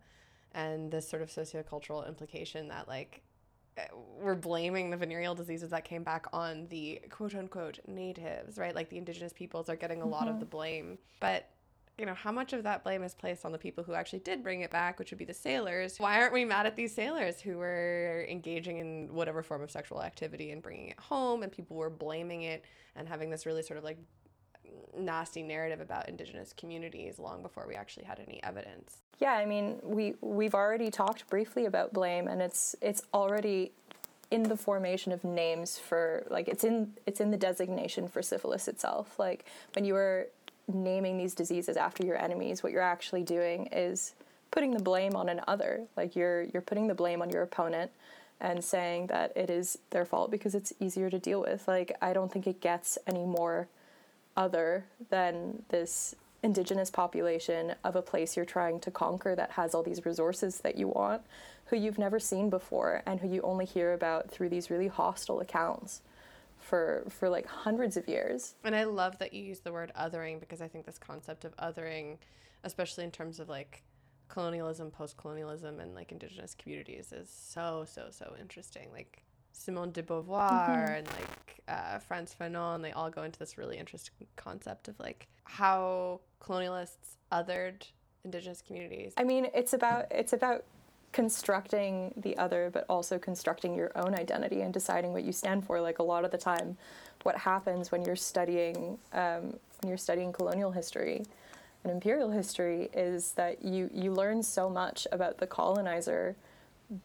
and 0.54 0.92
this 0.92 1.08
sort 1.08 1.22
of 1.22 1.30
sociocultural 1.30 2.08
implication 2.08 2.68
that 2.70 2.88
like 2.88 3.22
we're 4.20 4.36
blaming 4.36 4.90
the 4.90 4.96
venereal 4.98 5.36
diseases 5.36 5.70
that 5.70 5.84
came 5.84 6.04
back 6.04 6.28
on 6.32 6.66
the 6.70 7.02
quote 7.10 7.36
unquote 7.36 7.80
natives, 7.88 8.58
right? 8.58 8.74
Like 8.74 8.90
the 8.90 8.98
indigenous 8.98 9.34
peoples 9.34 9.70
are 9.70 9.76
getting 9.76 10.02
a 10.02 10.06
lot 10.06 10.28
of 10.28 10.40
the 10.40 10.46
blame. 10.46 10.98
But 11.20 11.50
you 11.98 12.06
know, 12.06 12.14
how 12.14 12.32
much 12.32 12.54
of 12.54 12.64
that 12.64 12.84
blame 12.84 13.04
is 13.04 13.14
placed 13.14 13.46
on 13.46 13.52
the 13.52 13.58
people 13.58 13.84
who 13.84 13.94
actually 13.94 14.20
did 14.20 14.44
bring 14.44 14.62
it 14.62 14.72
back, 14.72 15.00
which 15.00 15.12
would 15.12 15.18
be 15.18 15.26
the 15.26 15.34
sailors? 15.34 15.98
Why 15.98 16.20
aren't 16.20 16.34
we 16.34 16.44
mad 16.44 16.66
at 16.66 16.76
these 16.76 16.94
sailors 16.94 17.40
who 17.40 17.58
were 17.58 18.26
engaging 18.30 18.80
in 18.80 19.14
whatever 19.14 19.42
form 19.42 19.62
of 19.62 19.72
sexual 19.72 20.02
activity 20.02 20.52
and 20.52 20.62
bringing 20.62 20.90
it 20.90 21.00
home 21.00 21.44
and 21.44 21.52
people 21.52 21.78
were 21.78 21.90
blaming 21.90 22.44
it 22.44 22.66
and 22.96 23.08
having 23.08 23.30
this 23.30 23.46
really 23.46 23.64
sort 23.64 23.78
of 23.78 23.84
like 23.84 23.98
nasty 24.98 25.44
narrative 25.44 25.80
about 25.80 26.10
indigenous 26.10 26.54
communities 26.54 27.20
long 27.20 27.42
before 27.42 27.66
we 27.68 27.76
actually 27.76 28.06
had 28.06 28.20
any 28.28 28.42
evidence. 28.44 29.02
Yeah, 29.20 29.34
I 29.34 29.46
mean, 29.46 29.80
we 29.84 30.16
we've 30.22 30.56
already 30.56 30.92
talked 30.92 31.30
briefly 31.30 31.66
about 31.66 31.94
blame 31.94 32.28
and 32.28 32.42
it's 32.42 32.76
it's 32.82 33.02
already 33.14 33.72
in 34.32 34.44
the 34.44 34.58
formation 34.58 35.12
of 35.12 35.24
names 35.24 35.78
for 35.78 36.26
like 36.30 36.48
it's 36.48 36.64
in 36.64 36.94
it's 37.06 37.22
in 37.22 37.32
the 37.32 37.38
designation 37.38 38.08
for 38.08 38.22
syphilis 38.22 38.68
itself. 38.68 39.18
Like 39.20 39.46
when 39.74 39.86
you 39.86 39.96
are 39.96 40.28
naming 40.68 41.18
these 41.18 41.34
diseases 41.34 41.78
after 41.78 42.06
your 42.06 42.18
enemies, 42.18 42.64
what 42.64 42.72
you're 42.72 42.82
actually 42.82 43.24
doing 43.24 43.68
is 43.68 44.14
putting 44.52 44.72
the 44.72 44.82
blame 44.82 45.16
on 45.16 45.30
an 45.30 45.42
other. 45.48 45.86
Like 45.96 46.16
you're 46.16 46.44
you're 46.44 46.62
putting 46.62 46.88
the 46.88 46.96
blame 46.96 47.22
on 47.22 47.30
your 47.30 47.44
opponent 47.44 47.92
and 48.40 48.64
saying 48.64 49.08
that 49.08 49.36
it 49.36 49.50
is 49.50 49.78
their 49.92 50.06
fault 50.06 50.32
because 50.32 50.56
it's 50.56 50.74
easier 50.80 51.10
to 51.10 51.20
deal 51.20 51.42
with. 51.42 51.68
Like 51.68 51.96
I 52.02 52.14
don't 52.14 52.32
think 52.32 52.48
it 52.48 52.62
gets 52.62 52.98
any 53.08 53.26
more 53.26 53.68
other 54.36 54.86
than 55.10 55.64
this 55.70 56.16
indigenous 56.44 56.92
population 56.92 57.74
of 57.84 57.96
a 57.96 58.02
place 58.02 58.36
you're 58.36 58.46
trying 58.46 58.80
to 58.80 58.92
conquer 58.92 59.36
that 59.36 59.52
has 59.52 59.74
all 59.74 59.82
these 59.82 60.06
resources 60.06 60.60
that 60.60 60.78
you 60.78 60.88
want, 60.88 61.22
who 61.66 61.76
you've 61.76 61.98
never 61.98 62.20
seen 62.20 62.50
before 62.50 63.02
and 63.06 63.20
who 63.20 63.28
you 63.28 63.42
only 63.42 63.66
hear 63.66 63.94
about 63.94 64.30
through 64.30 64.50
these 64.50 64.70
really 64.70 64.88
hostile 64.88 65.40
accounts 65.40 66.02
for 66.66 67.06
for 67.10 67.30
like 67.30 67.46
hundreds 67.46 67.96
of 67.96 68.08
years. 68.08 68.56
And 68.64 68.76
I 68.76 68.84
love 68.86 69.18
that 69.20 69.34
you 69.34 69.44
use 69.44 69.60
the 69.60 69.72
word 69.72 69.92
othering 70.00 70.40
because 70.40 70.62
I 70.62 70.68
think 70.68 70.86
this 70.86 70.98
concept 70.98 71.46
of 71.46 71.56
othering, 71.58 72.18
especially 72.64 73.04
in 73.04 73.12
terms 73.12 73.40
of 73.40 73.48
like 73.50 73.84
colonialism, 74.28 74.90
post 74.90 75.16
colonialism, 75.18 75.80
and 75.80 75.94
like 75.94 76.12
indigenous 76.12 76.56
communities, 76.56 77.14
is 77.14 77.30
so 77.30 77.86
so 77.88 78.08
so 78.10 78.34
interesting. 78.40 78.90
Like 78.92 79.24
Simone 79.52 79.92
de 79.92 80.04
Beauvoir 80.04 80.50
mm-hmm. 80.50 80.94
and 80.94 81.08
like 81.08 81.62
uh, 81.68 82.00
Frantz 82.00 82.36
Fanon, 82.40 82.82
they 82.82 82.92
all 82.92 83.10
go 83.10 83.24
into 83.24 83.40
this 83.40 83.58
really 83.58 83.78
interesting 83.78 84.28
concept 84.36 84.88
of 84.88 85.00
like 85.00 85.28
how 85.44 86.20
colonialists 86.42 87.18
othered 87.32 87.84
indigenous 88.24 88.62
communities. 88.62 89.14
I 89.18 89.24
mean, 89.24 89.48
it's 89.54 89.74
about 89.74 90.08
it's 90.12 90.34
about 90.34 90.66
constructing 91.16 92.14
the 92.18 92.38
other, 92.38 92.70
but 92.74 92.86
also 92.90 93.18
constructing 93.18 93.74
your 93.74 93.90
own 93.96 94.14
identity 94.14 94.60
and 94.64 94.74
deciding 94.74 95.14
what 95.14 95.24
you 95.24 95.32
stand 95.32 95.66
for. 95.66 95.80
Like 95.80 96.00
a 96.00 96.04
lot 96.04 96.26
of 96.26 96.32
the 96.32 96.38
time, 96.38 96.76
what 97.24 97.38
happens 97.38 97.90
when 97.90 98.04
you're 98.04 98.18
studying 98.18 99.00
um, 99.14 99.54
when 99.80 99.88
you're 99.88 99.98
studying 99.98 100.34
colonial 100.34 100.72
history 100.72 101.24
and 101.84 101.94
imperial 101.94 102.32
history 102.32 102.90
is 102.94 103.32
that 103.32 103.64
you 103.64 103.90
you 103.94 104.12
learn 104.12 104.44
so 104.44 104.70
much 104.70 105.08
about 105.14 105.38
the 105.38 105.48
colonizer 105.48 106.36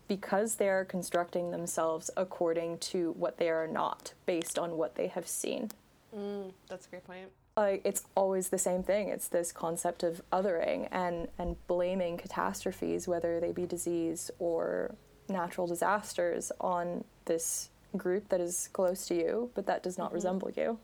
because 0.09 0.57
they 0.57 0.69
are 0.69 0.85
constructing 0.85 1.53
themselves 1.53 2.11
according 2.17 2.79
to 2.79 3.13
what 3.13 3.39
they 3.39 3.49
are 3.49 3.69
not, 3.69 4.13
based 4.27 4.59
on 4.59 4.77
what 4.77 4.97
they 4.97 5.07
have 5.07 5.29
seen. 5.29 5.71
Mm, 6.15 6.51
that's 6.69 6.87
a 6.87 6.91
great 6.91 7.05
point 7.05 7.31
like 7.57 7.83
it's 7.85 8.05
always 8.15 8.49
the 8.49 8.59
same 8.59 8.83
thing. 8.83 9.09
It's 9.09 9.29
this 9.29 9.53
concept 9.53 10.03
of 10.03 10.23
othering 10.33 10.89
and 10.91 11.29
and 11.39 11.57
blaming 11.67 12.17
catastrophes, 12.17 13.07
whether 13.07 13.41
they 13.41 13.53
be 13.53 13.67
disease 13.67 14.31
or 14.39 14.95
natural 15.29 15.67
disasters, 15.67 16.51
on 16.61 17.05
this 17.27 17.71
group 17.97 18.29
that 18.29 18.41
is 18.41 18.69
close 18.73 19.07
to 19.07 19.15
you, 19.15 19.51
but 19.55 19.67
that 19.67 19.83
does 19.83 19.99
not 19.99 20.09
mm-hmm. 20.09 20.15
resemble 20.17 20.51
you. 20.57 20.79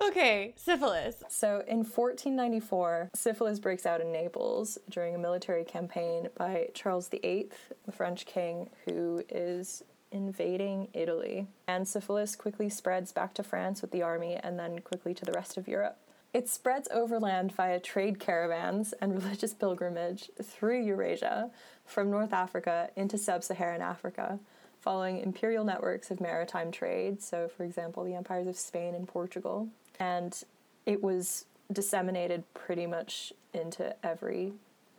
Okay, 0.00 0.54
syphilis. 0.56 1.16
So 1.28 1.62
in 1.66 1.78
1494, 1.78 3.10
syphilis 3.14 3.58
breaks 3.58 3.86
out 3.86 4.00
in 4.00 4.12
Naples 4.12 4.78
during 4.88 5.14
a 5.14 5.18
military 5.18 5.64
campaign 5.64 6.28
by 6.36 6.68
Charles 6.74 7.08
VIII, 7.08 7.48
the 7.84 7.92
French 7.92 8.26
king, 8.26 8.70
who 8.86 9.24
is 9.28 9.82
invading 10.10 10.88
Italy. 10.92 11.46
And 11.66 11.88
syphilis 11.88 12.36
quickly 12.36 12.68
spreads 12.68 13.12
back 13.12 13.34
to 13.34 13.42
France 13.42 13.80
with 13.80 13.90
the 13.90 14.02
army 14.02 14.36
and 14.36 14.58
then 14.58 14.80
quickly 14.80 15.14
to 15.14 15.24
the 15.24 15.32
rest 15.32 15.56
of 15.56 15.66
Europe. 15.66 15.98
It 16.32 16.48
spreads 16.48 16.88
overland 16.90 17.52
via 17.52 17.78
trade 17.78 18.18
caravans 18.18 18.94
and 19.00 19.14
religious 19.22 19.54
pilgrimage 19.54 20.30
through 20.42 20.82
Eurasia, 20.82 21.50
from 21.84 22.10
North 22.10 22.32
Africa 22.32 22.90
into 22.96 23.18
sub 23.18 23.44
Saharan 23.44 23.82
Africa, 23.82 24.38
following 24.80 25.18
imperial 25.18 25.64
networks 25.64 26.10
of 26.10 26.20
maritime 26.20 26.70
trade, 26.70 27.22
so, 27.22 27.48
for 27.48 27.64
example, 27.64 28.04
the 28.04 28.14
empires 28.14 28.46
of 28.46 28.56
Spain 28.56 28.94
and 28.94 29.06
Portugal. 29.06 29.68
And 29.98 30.42
it 30.86 31.02
was 31.02 31.44
disseminated 31.72 32.44
pretty 32.54 32.86
much 32.86 33.32
into 33.52 33.94
every 34.04 34.52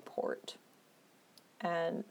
port. 0.06 0.56
And 1.62 2.04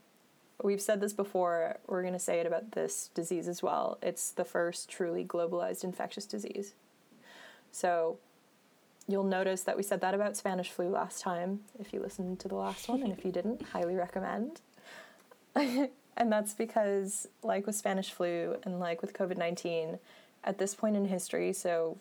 we've 0.61 0.81
said 0.81 0.99
this 0.99 1.13
before, 1.13 1.77
we're 1.87 2.01
going 2.01 2.13
to 2.13 2.19
say 2.19 2.39
it 2.39 2.45
about 2.45 2.71
this 2.71 3.09
disease 3.13 3.47
as 3.47 3.63
well. 3.63 3.97
It's 4.01 4.31
the 4.31 4.45
first 4.45 4.89
truly 4.89 5.23
globalized 5.23 5.83
infectious 5.83 6.25
disease. 6.25 6.73
So, 7.71 8.17
You'll 9.07 9.23
notice 9.23 9.63
that 9.63 9.75
we 9.75 9.83
said 9.83 10.01
that 10.01 10.13
about 10.13 10.37
Spanish 10.37 10.69
flu 10.69 10.87
last 10.87 11.21
time, 11.21 11.61
if 11.79 11.93
you 11.93 11.99
listened 11.99 12.39
to 12.39 12.47
the 12.47 12.55
last 12.55 12.87
one, 12.87 13.01
and 13.03 13.11
if 13.11 13.25
you 13.25 13.31
didn't, 13.31 13.61
highly 13.73 13.95
recommend. 13.95 14.61
and 15.55 15.89
that's 16.17 16.53
because, 16.53 17.27
like 17.43 17.65
with 17.65 17.75
Spanish 17.75 18.11
flu 18.11 18.57
and 18.63 18.79
like 18.79 19.01
with 19.01 19.13
COVID 19.13 19.37
19, 19.37 19.99
at 20.45 20.57
this 20.57 20.73
point 20.73 20.95
in 20.95 21.05
history, 21.05 21.53
so, 21.53 21.97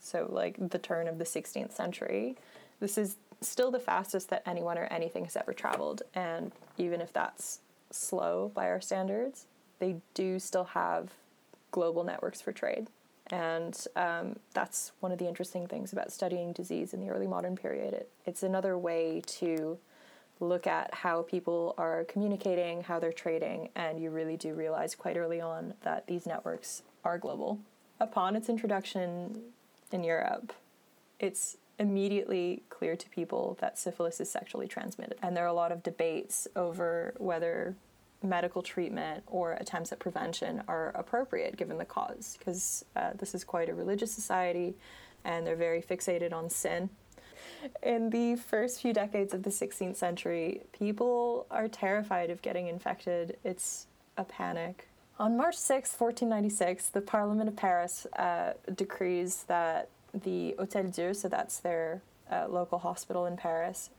so 0.00 0.28
like 0.30 0.70
the 0.70 0.78
turn 0.78 1.08
of 1.08 1.18
the 1.18 1.24
16th 1.24 1.72
century, 1.72 2.36
this 2.80 2.98
is 2.98 3.16
still 3.40 3.70
the 3.70 3.80
fastest 3.80 4.30
that 4.30 4.42
anyone 4.46 4.78
or 4.78 4.84
anything 4.84 5.24
has 5.24 5.36
ever 5.36 5.52
traveled. 5.52 6.02
And 6.14 6.52
even 6.78 7.00
if 7.00 7.12
that's 7.12 7.60
slow 7.90 8.50
by 8.54 8.68
our 8.68 8.80
standards, 8.80 9.46
they 9.78 9.96
do 10.14 10.38
still 10.38 10.64
have 10.64 11.12
global 11.70 12.04
networks 12.04 12.40
for 12.40 12.52
trade. 12.52 12.88
And 13.30 13.86
um, 13.96 14.36
that's 14.52 14.92
one 15.00 15.12
of 15.12 15.18
the 15.18 15.26
interesting 15.26 15.66
things 15.66 15.92
about 15.92 16.12
studying 16.12 16.52
disease 16.52 16.92
in 16.92 17.00
the 17.00 17.08
early 17.08 17.26
modern 17.26 17.56
period. 17.56 17.94
It, 17.94 18.10
it's 18.26 18.42
another 18.42 18.76
way 18.76 19.22
to 19.38 19.78
look 20.40 20.66
at 20.66 20.92
how 20.92 21.22
people 21.22 21.74
are 21.78 22.04
communicating, 22.04 22.82
how 22.82 22.98
they're 22.98 23.12
trading, 23.12 23.70
and 23.74 24.00
you 24.00 24.10
really 24.10 24.36
do 24.36 24.52
realize 24.52 24.94
quite 24.94 25.16
early 25.16 25.40
on 25.40 25.74
that 25.82 26.06
these 26.06 26.26
networks 26.26 26.82
are 27.04 27.18
global. 27.18 27.58
Upon 28.00 28.36
its 28.36 28.48
introduction 28.48 29.40
in 29.92 30.04
Europe, 30.04 30.52
it's 31.20 31.56
immediately 31.78 32.62
clear 32.68 32.96
to 32.96 33.08
people 33.08 33.56
that 33.60 33.78
syphilis 33.78 34.20
is 34.20 34.30
sexually 34.30 34.68
transmitted. 34.68 35.16
And 35.22 35.36
there 35.36 35.44
are 35.44 35.48
a 35.48 35.54
lot 35.54 35.72
of 35.72 35.82
debates 35.82 36.46
over 36.54 37.14
whether 37.18 37.74
medical 38.24 38.62
treatment 38.62 39.22
or 39.26 39.52
attempts 39.52 39.92
at 39.92 39.98
prevention 39.98 40.62
are 40.68 40.90
appropriate 40.94 41.56
given 41.56 41.78
the 41.78 41.84
cause, 41.84 42.36
because 42.38 42.84
uh, 42.96 43.10
this 43.18 43.34
is 43.34 43.44
quite 43.44 43.68
a 43.68 43.74
religious 43.74 44.12
society 44.12 44.74
and 45.24 45.46
they're 45.46 45.56
very 45.56 45.80
fixated 45.80 46.32
on 46.32 46.50
sin. 46.50 46.90
In 47.82 48.10
the 48.10 48.36
first 48.36 48.80
few 48.82 48.92
decades 48.92 49.32
of 49.32 49.42
the 49.42 49.50
16th 49.50 49.96
century, 49.96 50.62
people 50.72 51.46
are 51.50 51.68
terrified 51.68 52.30
of 52.30 52.42
getting 52.42 52.66
infected. 52.68 53.36
It's 53.42 53.86
a 54.16 54.24
panic. 54.24 54.88
On 55.18 55.36
March 55.36 55.56
6, 55.56 55.90
1496, 55.90 56.88
the 56.88 57.00
Parliament 57.00 57.48
of 57.48 57.56
Paris 57.56 58.06
uh, 58.18 58.54
decrees 58.74 59.44
that 59.44 59.88
the 60.12 60.54
Hotel 60.58 60.84
Dieu, 60.84 61.14
so 61.14 61.28
that's 61.28 61.60
their 61.60 62.02
uh, 62.30 62.46
local 62.48 62.78
hospital 62.78 63.26
in 63.26 63.36
Paris, 63.36 63.90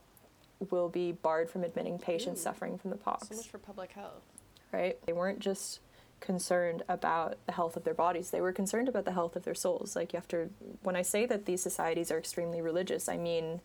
will 0.71 0.89
be 0.89 1.11
barred 1.11 1.49
from 1.49 1.63
admitting 1.63 1.99
patients 1.99 2.41
Ooh. 2.41 2.43
suffering 2.43 2.77
from 2.77 2.91
the 2.91 2.97
pox. 2.97 3.27
So 3.29 3.35
much 3.35 3.49
for 3.49 3.57
public 3.57 3.91
health. 3.91 4.23
Right? 4.71 4.97
They 5.05 5.13
weren't 5.13 5.39
just 5.39 5.79
concerned 6.19 6.83
about 6.89 7.37
the 7.45 7.51
health 7.51 7.77
of 7.77 7.83
their 7.83 7.93
bodies, 7.93 8.31
they 8.31 8.41
were 8.41 8.51
concerned 8.51 8.89
about 8.89 9.05
the 9.05 9.11
health 9.11 9.35
of 9.35 9.43
their 9.43 9.53
souls. 9.53 9.95
Like, 9.95 10.13
you 10.13 10.17
have 10.17 10.27
to, 10.29 10.49
when 10.81 10.95
I 10.95 11.01
say 11.01 11.25
that 11.25 11.45
these 11.45 11.61
societies 11.61 12.11
are 12.11 12.17
extremely 12.17 12.61
religious, 12.61 13.07
I 13.07 13.17
mean, 13.17 13.61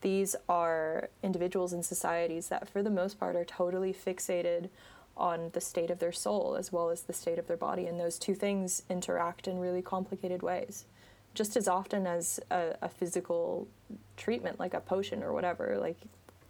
these 0.00 0.34
are 0.48 1.10
individuals 1.22 1.72
and 1.72 1.84
societies 1.84 2.48
that, 2.48 2.68
for 2.68 2.82
the 2.82 2.90
most 2.90 3.20
part, 3.20 3.36
are 3.36 3.44
totally 3.44 3.94
fixated 3.94 4.68
on 5.16 5.50
the 5.52 5.60
state 5.60 5.90
of 5.90 5.98
their 5.98 6.10
soul 6.12 6.56
as 6.58 6.72
well 6.72 6.90
as 6.90 7.02
the 7.02 7.12
state 7.12 7.38
of 7.38 7.46
their 7.46 7.56
body. 7.56 7.86
And 7.86 8.00
those 8.00 8.18
two 8.18 8.34
things 8.34 8.82
interact 8.88 9.46
in 9.46 9.58
really 9.58 9.82
complicated 9.82 10.42
ways 10.42 10.86
just 11.34 11.56
as 11.56 11.68
often 11.68 12.06
as 12.06 12.40
a, 12.50 12.74
a, 12.82 12.88
physical 12.88 13.66
treatment 14.16 14.60
like 14.60 14.74
a 14.74 14.80
potion 14.80 15.22
or 15.22 15.32
whatever 15.32 15.78
like 15.80 15.96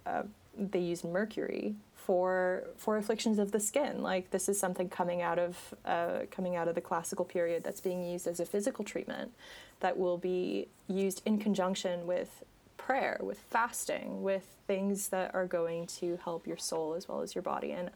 uh, 0.05 0.23
they 0.57 0.79
use 0.79 1.03
mercury 1.03 1.75
for 1.95 2.63
for 2.77 2.97
afflictions 2.97 3.39
of 3.39 3.51
the 3.51 3.59
skin. 3.59 4.01
Like 4.01 4.31
this 4.31 4.49
is 4.49 4.59
something 4.59 4.89
coming 4.89 5.21
out 5.21 5.39
of 5.39 5.73
uh, 5.85 6.19
coming 6.31 6.55
out 6.55 6.67
of 6.67 6.75
the 6.75 6.81
classical 6.81 7.25
period 7.25 7.63
that's 7.63 7.81
being 7.81 8.03
used 8.03 8.27
as 8.27 8.39
a 8.39 8.45
physical 8.45 8.83
treatment 8.83 9.31
that 9.79 9.97
will 9.97 10.17
be 10.17 10.67
used 10.87 11.21
in 11.25 11.37
conjunction 11.37 12.05
with 12.05 12.43
prayer, 12.77 13.19
with 13.21 13.39
fasting, 13.39 14.23
with 14.23 14.45
things 14.67 15.09
that 15.09 15.33
are 15.33 15.45
going 15.45 15.87
to 15.87 16.17
help 16.23 16.45
your 16.45 16.57
soul 16.57 16.93
as 16.93 17.07
well 17.07 17.21
as 17.21 17.35
your 17.35 17.41
body. 17.41 17.71
And 17.71 17.89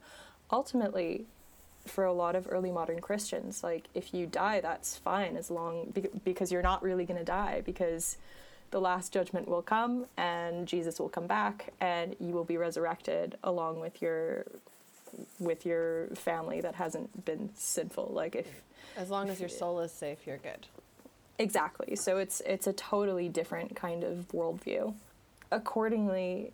ultimately, 0.51 1.25
for 1.85 2.05
a 2.05 2.13
lot 2.13 2.35
of 2.35 2.47
early 2.49 2.71
modern 2.71 2.99
Christians, 2.99 3.63
like 3.63 3.87
if 3.93 4.13
you 4.13 4.25
die, 4.25 4.61
that's 4.61 4.97
fine 4.97 5.35
as 5.35 5.49
long 5.49 5.93
because 6.23 6.51
you're 6.51 6.61
not 6.61 6.83
really 6.83 7.05
going 7.05 7.19
to 7.19 7.25
die 7.25 7.61
because 7.65 8.17
the 8.71 8.81
last 8.81 9.13
judgment 9.13 9.47
will 9.47 9.61
come 9.61 10.05
and 10.17 10.67
Jesus 10.67 10.99
will 10.99 11.09
come 11.09 11.27
back 11.27 11.73
and 11.79 12.15
you 12.19 12.33
will 12.33 12.43
be 12.43 12.57
resurrected 12.57 13.37
along 13.43 13.79
with 13.79 14.01
your 14.01 14.45
with 15.39 15.65
your 15.65 16.07
family 16.07 16.61
that 16.61 16.75
hasn't 16.75 17.25
been 17.25 17.49
sinful. 17.55 18.11
Like 18.13 18.35
if 18.35 18.61
as 18.97 19.09
long 19.09 19.29
as 19.29 19.39
your 19.39 19.49
soul 19.49 19.79
is 19.79 19.91
safe, 19.91 20.25
you're 20.25 20.37
good. 20.37 20.67
Exactly. 21.39 21.95
So 21.95 22.17
it's 22.17 22.41
it's 22.45 22.67
a 22.67 22.73
totally 22.73 23.29
different 23.29 23.75
kind 23.75 24.03
of 24.03 24.27
worldview. 24.33 24.93
Accordingly, 25.51 26.51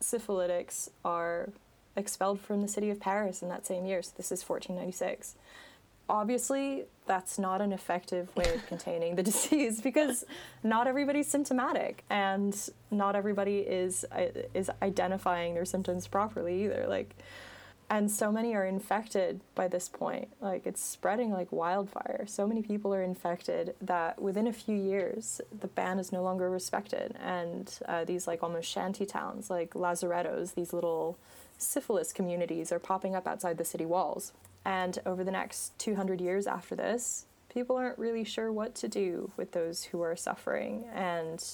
syphilitics 0.00 0.88
are 1.04 1.50
expelled 1.96 2.40
from 2.40 2.62
the 2.62 2.68
city 2.68 2.90
of 2.90 3.00
Paris 3.00 3.42
in 3.42 3.48
that 3.48 3.66
same 3.66 3.84
year. 3.84 4.02
So 4.02 4.12
this 4.16 4.32
is 4.32 4.42
1496. 4.48 5.34
Obviously, 6.10 6.86
that's 7.06 7.38
not 7.38 7.60
an 7.60 7.72
effective 7.72 8.34
way 8.34 8.52
of 8.52 8.66
containing 8.66 9.14
the 9.14 9.22
disease 9.30 9.80
because 9.80 10.24
not 10.64 10.88
everybody's 10.88 11.28
symptomatic 11.28 12.02
and 12.10 12.68
not 12.90 13.14
everybody 13.14 13.58
is 13.58 14.04
is 14.52 14.68
identifying 14.82 15.54
their 15.54 15.64
symptoms 15.64 16.08
properly 16.08 16.64
either. 16.64 16.86
Like 16.88 17.14
and 17.88 18.08
so 18.08 18.30
many 18.30 18.54
are 18.54 18.64
infected 18.64 19.40
by 19.54 19.66
this 19.66 19.88
point 19.88 20.28
like 20.40 20.64
it's 20.64 20.82
spreading 20.82 21.32
like 21.32 21.50
wildfire 21.50 22.24
so 22.26 22.46
many 22.46 22.62
people 22.62 22.94
are 22.94 23.02
infected 23.02 23.74
that 23.82 24.20
within 24.22 24.46
a 24.46 24.52
few 24.52 24.76
years 24.76 25.40
the 25.60 25.66
ban 25.66 25.98
is 25.98 26.12
no 26.12 26.22
longer 26.22 26.48
respected 26.48 27.16
and 27.20 27.80
uh, 27.86 28.04
these 28.04 28.26
like 28.26 28.42
almost 28.42 28.68
shanty 28.68 29.04
towns 29.04 29.50
like 29.50 29.74
lazarettos 29.74 30.54
these 30.54 30.72
little 30.72 31.18
syphilis 31.58 32.12
communities 32.12 32.70
are 32.72 32.78
popping 32.78 33.14
up 33.14 33.26
outside 33.26 33.58
the 33.58 33.64
city 33.64 33.84
walls 33.84 34.32
and 34.64 34.98
over 35.06 35.24
the 35.24 35.30
next 35.30 35.78
200 35.78 36.20
years 36.20 36.46
after 36.46 36.74
this 36.74 37.26
people 37.48 37.76
aren't 37.76 37.98
really 37.98 38.24
sure 38.24 38.52
what 38.52 38.74
to 38.74 38.88
do 38.88 39.30
with 39.36 39.52
those 39.52 39.84
who 39.84 40.00
are 40.00 40.16
suffering 40.16 40.84
and 40.94 41.44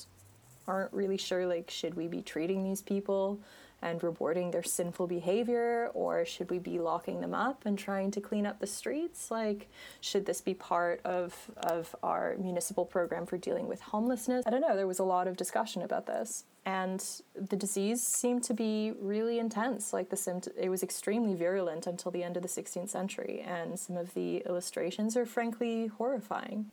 aren't 0.69 0.93
really 0.93 1.17
sure 1.17 1.47
like 1.47 1.71
should 1.71 1.95
we 1.95 2.07
be 2.09 2.21
treating 2.21 2.65
these 2.65 2.83
people 2.83 3.39
and 3.83 4.03
rewarding 4.03 4.51
their 4.51 4.63
sinful 4.63 5.07
behavior 5.07 5.91
or 5.95 6.25
should 6.25 6.51
we 6.51 6.59
be 6.59 6.79
locking 6.79 7.21
them 7.21 7.35
up 7.35 7.67
and 7.67 7.79
trying 7.79 8.11
to 8.11 8.21
clean 8.21 8.47
up 8.47 8.59
the 8.59 8.67
streets? 8.67 9.31
Like 9.31 9.69
should 10.01 10.27
this 10.27 10.41
be 10.41 10.55
part 10.55 11.01
of 11.05 11.51
of 11.59 11.95
our 12.03 12.37
municipal 12.39 12.85
program 12.85 13.27
for 13.27 13.37
dealing 13.37 13.69
with 13.69 13.81
homelessness? 13.81 14.45
I 14.47 14.51
don't 14.51 14.63
know 14.63 14.77
there 14.77 14.87
was 14.87 14.99
a 14.99 15.05
lot 15.05 15.29
of 15.29 15.37
discussion 15.37 15.83
about 15.83 16.07
this 16.07 16.45
and 16.65 17.05
the 17.35 17.57
disease 17.57 18.03
seemed 18.03 18.43
to 18.45 18.55
be 18.55 18.93
really 19.01 19.39
intense. 19.39 19.93
Like 19.93 20.09
the 20.09 20.17
symptom 20.17 20.55
it 20.59 20.71
was 20.71 20.83
extremely 20.83 21.35
virulent 21.35 21.87
until 21.87 22.11
the 22.11 22.25
end 22.25 22.37
of 22.37 22.43
the 22.43 22.49
16th 22.49 22.89
century 22.89 23.45
and 23.47 23.79
some 23.79 23.97
of 23.97 24.15
the 24.15 24.39
illustrations 24.47 25.17
are 25.17 25.27
frankly 25.27 25.89
horrifying. 25.89 26.71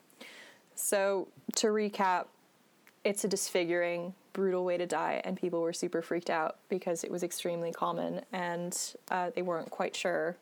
So 0.75 1.27
to 1.55 1.67
recap 1.67 2.25
it's 3.03 3.25
a 3.25 3.27
disfiguring 3.27 4.13
brutal 4.33 4.65
way 4.65 4.77
to 4.77 4.85
die, 4.85 5.21
and 5.23 5.37
people 5.37 5.61
were 5.61 5.73
super 5.73 6.01
freaked 6.01 6.29
out 6.29 6.57
because 6.69 7.03
it 7.03 7.11
was 7.11 7.23
extremely 7.23 7.71
common, 7.71 8.21
and 8.33 8.77
uh, 9.09 9.29
they 9.33 9.41
weren't 9.41 9.69
quite 9.69 9.95
sure 9.95 10.35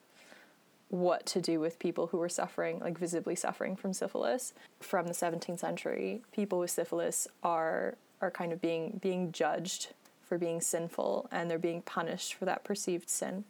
what 0.89 1.25
to 1.25 1.41
do 1.41 1.60
with 1.60 1.80
people 1.80 2.08
who 2.08 2.17
were 2.17 2.30
suffering, 2.30 2.80
like 2.80 2.97
visibly 2.97 3.36
suffering 3.36 3.75
from 3.75 3.93
syphilis. 3.93 4.54
From 4.80 5.08
the 5.08 5.13
17th 5.13 5.60
century, 5.60 6.21
people 6.32 6.60
with 6.60 6.71
syphilis 6.71 7.27
are 7.43 7.95
are 8.21 8.32
kind 8.32 8.54
of 8.54 8.62
being 8.62 8.99
being 9.01 9.32
judged 9.32 9.93
for 10.27 10.38
being 10.38 10.62
sinful, 10.62 11.27
and 11.32 11.49
they're 11.49 11.60
being 11.60 11.82
punished 11.82 12.34
for 12.34 12.45
that 12.45 12.63
perceived 12.63 13.10
sin. 13.10 13.43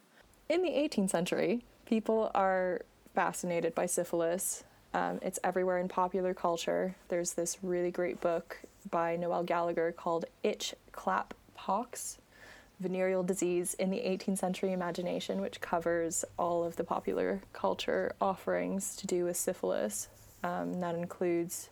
In 0.48 0.62
the 0.62 0.70
18th 0.70 1.10
century, 1.10 1.64
people 1.86 2.30
are 2.34 2.82
fascinated 3.14 3.74
by 3.74 3.86
syphilis. 3.86 4.64
Um, 4.94 5.18
it's 5.22 5.38
everywhere 5.44 5.78
in 5.78 5.88
popular 5.88 6.34
culture. 6.34 6.96
There's 7.08 7.34
this 7.34 7.58
really 7.62 7.90
great 7.90 8.20
book 8.20 8.58
by 8.90 9.16
Noelle 9.16 9.44
Gallagher 9.44 9.92
called 9.92 10.24
Itch 10.42 10.74
Clap 10.92 11.34
Pox 11.54 12.18
Venereal 12.80 13.22
Disease 13.22 13.74
in 13.74 13.90
the 13.90 13.98
18th 13.98 14.38
Century 14.38 14.72
Imagination, 14.72 15.40
which 15.40 15.60
covers 15.60 16.24
all 16.38 16.64
of 16.64 16.76
the 16.76 16.84
popular 16.84 17.40
culture 17.52 18.14
offerings 18.20 18.96
to 18.96 19.06
do 19.06 19.24
with 19.24 19.36
syphilis. 19.36 20.08
Um, 20.42 20.80
that 20.80 20.94
includes 20.94 21.70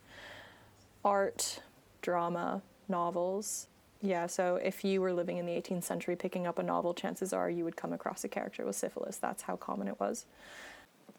art, 1.04 1.60
drama, 2.02 2.62
novels. 2.88 3.66
Yeah, 4.02 4.26
so 4.26 4.56
if 4.56 4.84
you 4.84 5.00
were 5.00 5.12
living 5.12 5.38
in 5.38 5.46
the 5.46 5.52
18th 5.52 5.84
century 5.84 6.16
picking 6.16 6.46
up 6.46 6.58
a 6.58 6.62
novel, 6.62 6.94
chances 6.94 7.32
are 7.32 7.50
you 7.50 7.64
would 7.64 7.76
come 7.76 7.92
across 7.92 8.24
a 8.24 8.28
character 8.28 8.64
with 8.64 8.76
syphilis. 8.76 9.16
That's 9.16 9.42
how 9.42 9.56
common 9.56 9.88
it 9.88 9.98
was. 10.00 10.24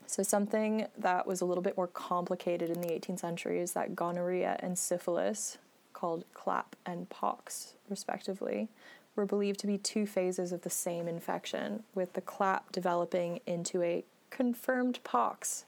So, 0.08 0.24
something 0.24 0.88
that 0.98 1.26
was 1.26 1.42
a 1.42 1.46
little 1.46 1.62
bit 1.62 1.78
more 1.78 1.88
complicated 1.88 2.70
in 2.70 2.82
the 2.82 2.88
18th 2.88 3.20
century 3.20 3.60
is 3.60 3.74
that 3.74 3.96
gonorrhea 3.96 4.58
and 4.60 4.78
syphilis 4.78 5.58
called 6.02 6.26
clap 6.34 6.76
and 6.84 7.08
pox, 7.12 7.76
respectively, 7.88 8.68
were 9.16 9.26
believed 9.26 9.60
to 9.60 9.68
be 9.68 9.78
two 9.78 10.08
phases 10.08 10.52
of 10.52 10.64
the 10.64 10.70
same 10.70 11.08
infection, 11.08 11.84
with 11.94 12.14
the 12.14 12.22
clap 12.22 12.72
developing 12.72 13.40
into 13.46 13.84
a 13.84 14.04
confirmed 14.32 15.00
pox, 15.04 15.66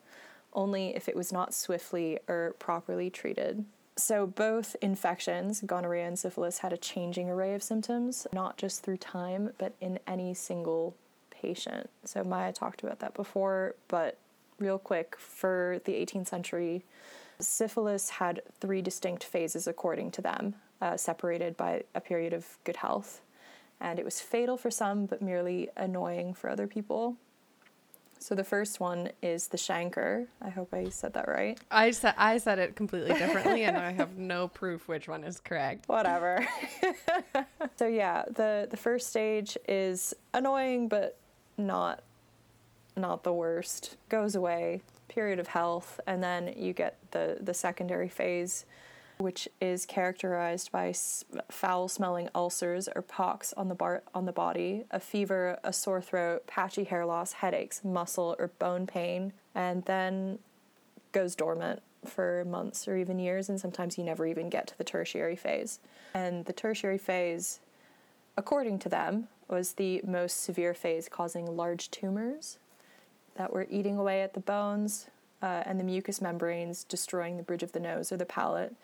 only 0.54 0.96
if 0.96 1.08
it 1.08 1.16
was 1.16 1.32
not 1.32 1.54
swiftly 1.54 2.18
or 2.28 2.56
properly 2.58 3.12
treated. 3.12 3.64
So, 3.96 4.26
both 4.26 4.76
infections, 4.82 5.62
gonorrhea 5.62 6.08
and 6.08 6.18
syphilis, 6.18 6.58
had 6.60 6.74
a 6.74 6.78
changing 6.78 7.30
array 7.30 7.54
of 7.54 7.62
symptoms, 7.62 8.26
not 8.34 8.58
just 8.58 8.82
through 8.82 8.98
time, 8.98 9.52
but 9.60 9.74
in 9.80 10.00
any 10.08 10.34
single 10.34 10.96
patient. 11.30 11.92
So, 12.06 12.24
Maya 12.24 12.52
talked 12.52 12.82
about 12.82 13.02
that 13.02 13.14
before, 13.14 13.76
but 13.88 14.18
real 14.58 14.80
quick, 14.80 15.16
for 15.20 15.80
the 15.86 15.94
18th 15.94 16.28
century, 16.28 16.84
syphilis 17.40 18.10
had 18.10 18.42
three 18.60 18.82
distinct 18.82 19.24
phases 19.24 19.68
according 19.68 20.12
to 20.12 20.22
them, 20.22 20.56
uh, 20.82 20.98
separated 20.98 21.58
by 21.58 21.84
a 21.96 22.02
period 22.02 22.34
of 22.34 22.58
good 22.64 22.78
health. 22.78 23.22
And 23.80 24.00
it 24.00 24.06
was 24.06 24.22
fatal 24.22 24.58
for 24.58 24.72
some, 24.72 25.06
but 25.06 25.22
merely 25.22 25.70
annoying 25.76 26.34
for 26.34 26.50
other 26.50 26.68
people. 26.68 27.18
So 28.20 28.36
the 28.36 28.44
first 28.46 28.80
one 28.80 29.10
is 29.22 29.48
the 29.48 29.58
chancre. 29.58 30.28
I 30.42 30.50
hope 30.50 30.74
I 30.74 30.88
said 30.88 31.14
that 31.14 31.28
right. 31.28 31.60
I 31.70 31.92
said 31.92 32.14
I 32.18 32.38
said 32.38 32.58
it 32.58 32.74
completely 32.74 33.14
differently, 33.14 33.64
and 33.64 33.76
I 33.76 33.92
have 33.92 34.18
no 34.18 34.48
proof 34.48 34.88
which 34.88 35.10
one 35.10 35.26
is 35.26 35.42
correct. 35.42 35.90
Whatever. 35.90 36.48
so 37.76 37.86
yeah, 37.86 38.24
the 38.34 38.70
the 38.72 38.78
first 38.78 39.10
stage 39.10 39.58
is 39.68 40.14
annoying, 40.34 40.88
but 40.88 41.18
not 41.58 42.02
not 42.96 43.24
the 43.24 43.34
worst. 43.34 43.98
Goes 44.08 44.36
away 44.36 44.84
period 45.08 45.40
of 45.40 45.48
health, 45.48 46.00
and 46.08 46.24
then 46.24 46.54
you 46.58 46.74
get 46.74 46.98
the, 47.12 47.38
the 47.42 47.54
secondary 47.54 48.10
phase, 48.10 48.66
which 49.20 49.48
is 49.62 49.86
characterized 49.86 50.72
by 50.72 50.94
foul 51.50 51.88
smelling 51.88 52.30
ulcers 52.34 52.90
or 52.96 53.02
pox 53.02 53.54
on 53.54 53.70
the, 53.70 53.76
bar- 53.76 54.04
on 54.14 54.26
the 54.26 54.32
body, 54.32 54.86
a 54.92 55.00
fever, 55.00 55.60
a 55.64 55.72
sore 55.72 56.02
throat, 56.02 56.46
patchy 56.48 56.84
hair 56.84 57.06
loss, 57.06 57.34
headaches, 57.34 57.84
muscle 57.84 58.36
or 58.40 58.48
bone 58.60 58.88
pain, 58.88 59.34
and 59.56 59.86
then 59.86 60.40
goes 61.12 61.36
dormant 61.36 61.82
for 62.06 62.44
months 62.46 62.88
or 62.88 62.98
even 62.98 63.20
years, 63.20 63.50
and 63.50 63.60
sometimes 63.60 63.98
you 63.98 64.04
never 64.04 64.26
even 64.26 64.50
get 64.50 64.68
to 64.68 64.78
the 64.78 64.84
tertiary 64.84 65.36
phase. 65.36 65.80
And 66.14 66.46
the 66.46 66.54
tertiary 66.54 66.98
phase, 66.98 67.60
according 68.36 68.80
to 68.80 68.90
them, 68.90 69.28
was 69.48 69.74
the 69.74 70.02
most 70.06 70.44
severe 70.44 70.74
phase, 70.74 71.08
causing 71.08 71.46
large 71.56 71.92
tumors 71.92 72.58
that 73.36 73.54
were 73.54 73.68
eating 73.70 73.98
away 73.98 74.22
at 74.22 74.34
the 74.34 74.40
bones 74.40 75.08
uh, 75.42 75.64
and 75.66 75.80
the 75.80 75.84
mucous 75.84 76.22
membranes, 76.22 76.84
destroying 76.84 77.38
the 77.38 77.44
bridge 77.44 77.64
of 77.64 77.72
the 77.72 77.80
nose 77.80 78.12
or 78.12 78.18
the 78.18 78.26
palate. 78.26 78.76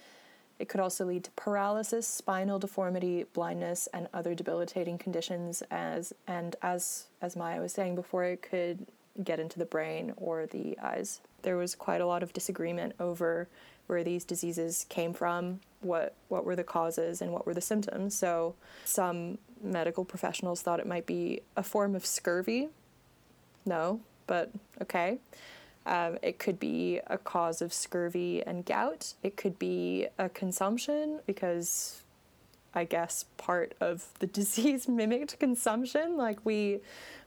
It 0.59 0.67
could 0.67 0.81
also 0.81 1.05
lead 1.05 1.23
to 1.23 1.31
paralysis, 1.31 2.05
spinal 2.05 2.59
deformity, 2.59 3.25
blindness, 3.33 3.87
and 3.93 4.09
other 4.13 4.35
debilitating 4.35 4.97
conditions. 4.97 5.63
As 5.71 6.13
and 6.27 6.57
as 6.61 7.05
as 7.21 7.37
Maya 7.37 7.61
was 7.61 7.71
saying 7.71 7.95
before, 7.95 8.25
it 8.25 8.41
could 8.41 8.85
get 9.23 9.39
into 9.39 9.57
the 9.57 9.65
brain 9.65 10.13
or 10.17 10.45
the 10.47 10.77
eyes. 10.79 11.21
There 11.43 11.55
was 11.55 11.75
quite 11.75 12.01
a 12.01 12.05
lot 12.05 12.23
of 12.23 12.33
disagreement 12.33 12.93
over 12.99 13.47
where 13.87 14.03
these 14.03 14.25
diseases 14.25 14.85
came 14.89 15.13
from, 15.13 15.61
what 15.79 16.13
what 16.27 16.43
were 16.43 16.57
the 16.57 16.63
causes, 16.65 17.21
and 17.21 17.31
what 17.31 17.45
were 17.45 17.53
the 17.53 17.61
symptoms. 17.61 18.13
So 18.13 18.55
some 18.83 19.37
medical 19.63 20.03
professionals 20.03 20.61
thought 20.61 20.81
it 20.81 20.87
might 20.87 21.05
be 21.05 21.41
a 21.55 21.63
form 21.63 21.95
of 21.95 22.05
scurvy. 22.05 22.67
No, 23.65 24.01
but 24.29 24.51
okay. 24.79 25.17
Um, 25.87 26.19
it 26.21 26.37
could 26.37 26.59
be 26.59 26.99
a 27.07 27.17
cause 27.17 27.63
of 27.63 27.73
scurvy 27.73 28.43
and 28.45 28.63
gout. 28.63 29.15
It 29.23 29.35
could 29.37 29.57
be 29.57 30.07
a 30.19 30.29
consumption 30.29 31.19
because 31.25 32.03
I 32.75 32.83
guess 32.83 33.25
part 33.37 33.73
of 33.81 34.05
the 34.19 34.27
disease 34.39 34.87
mimicked 34.87 35.39
consumption. 35.39 36.15
Like 36.15 36.37
we 36.45 36.79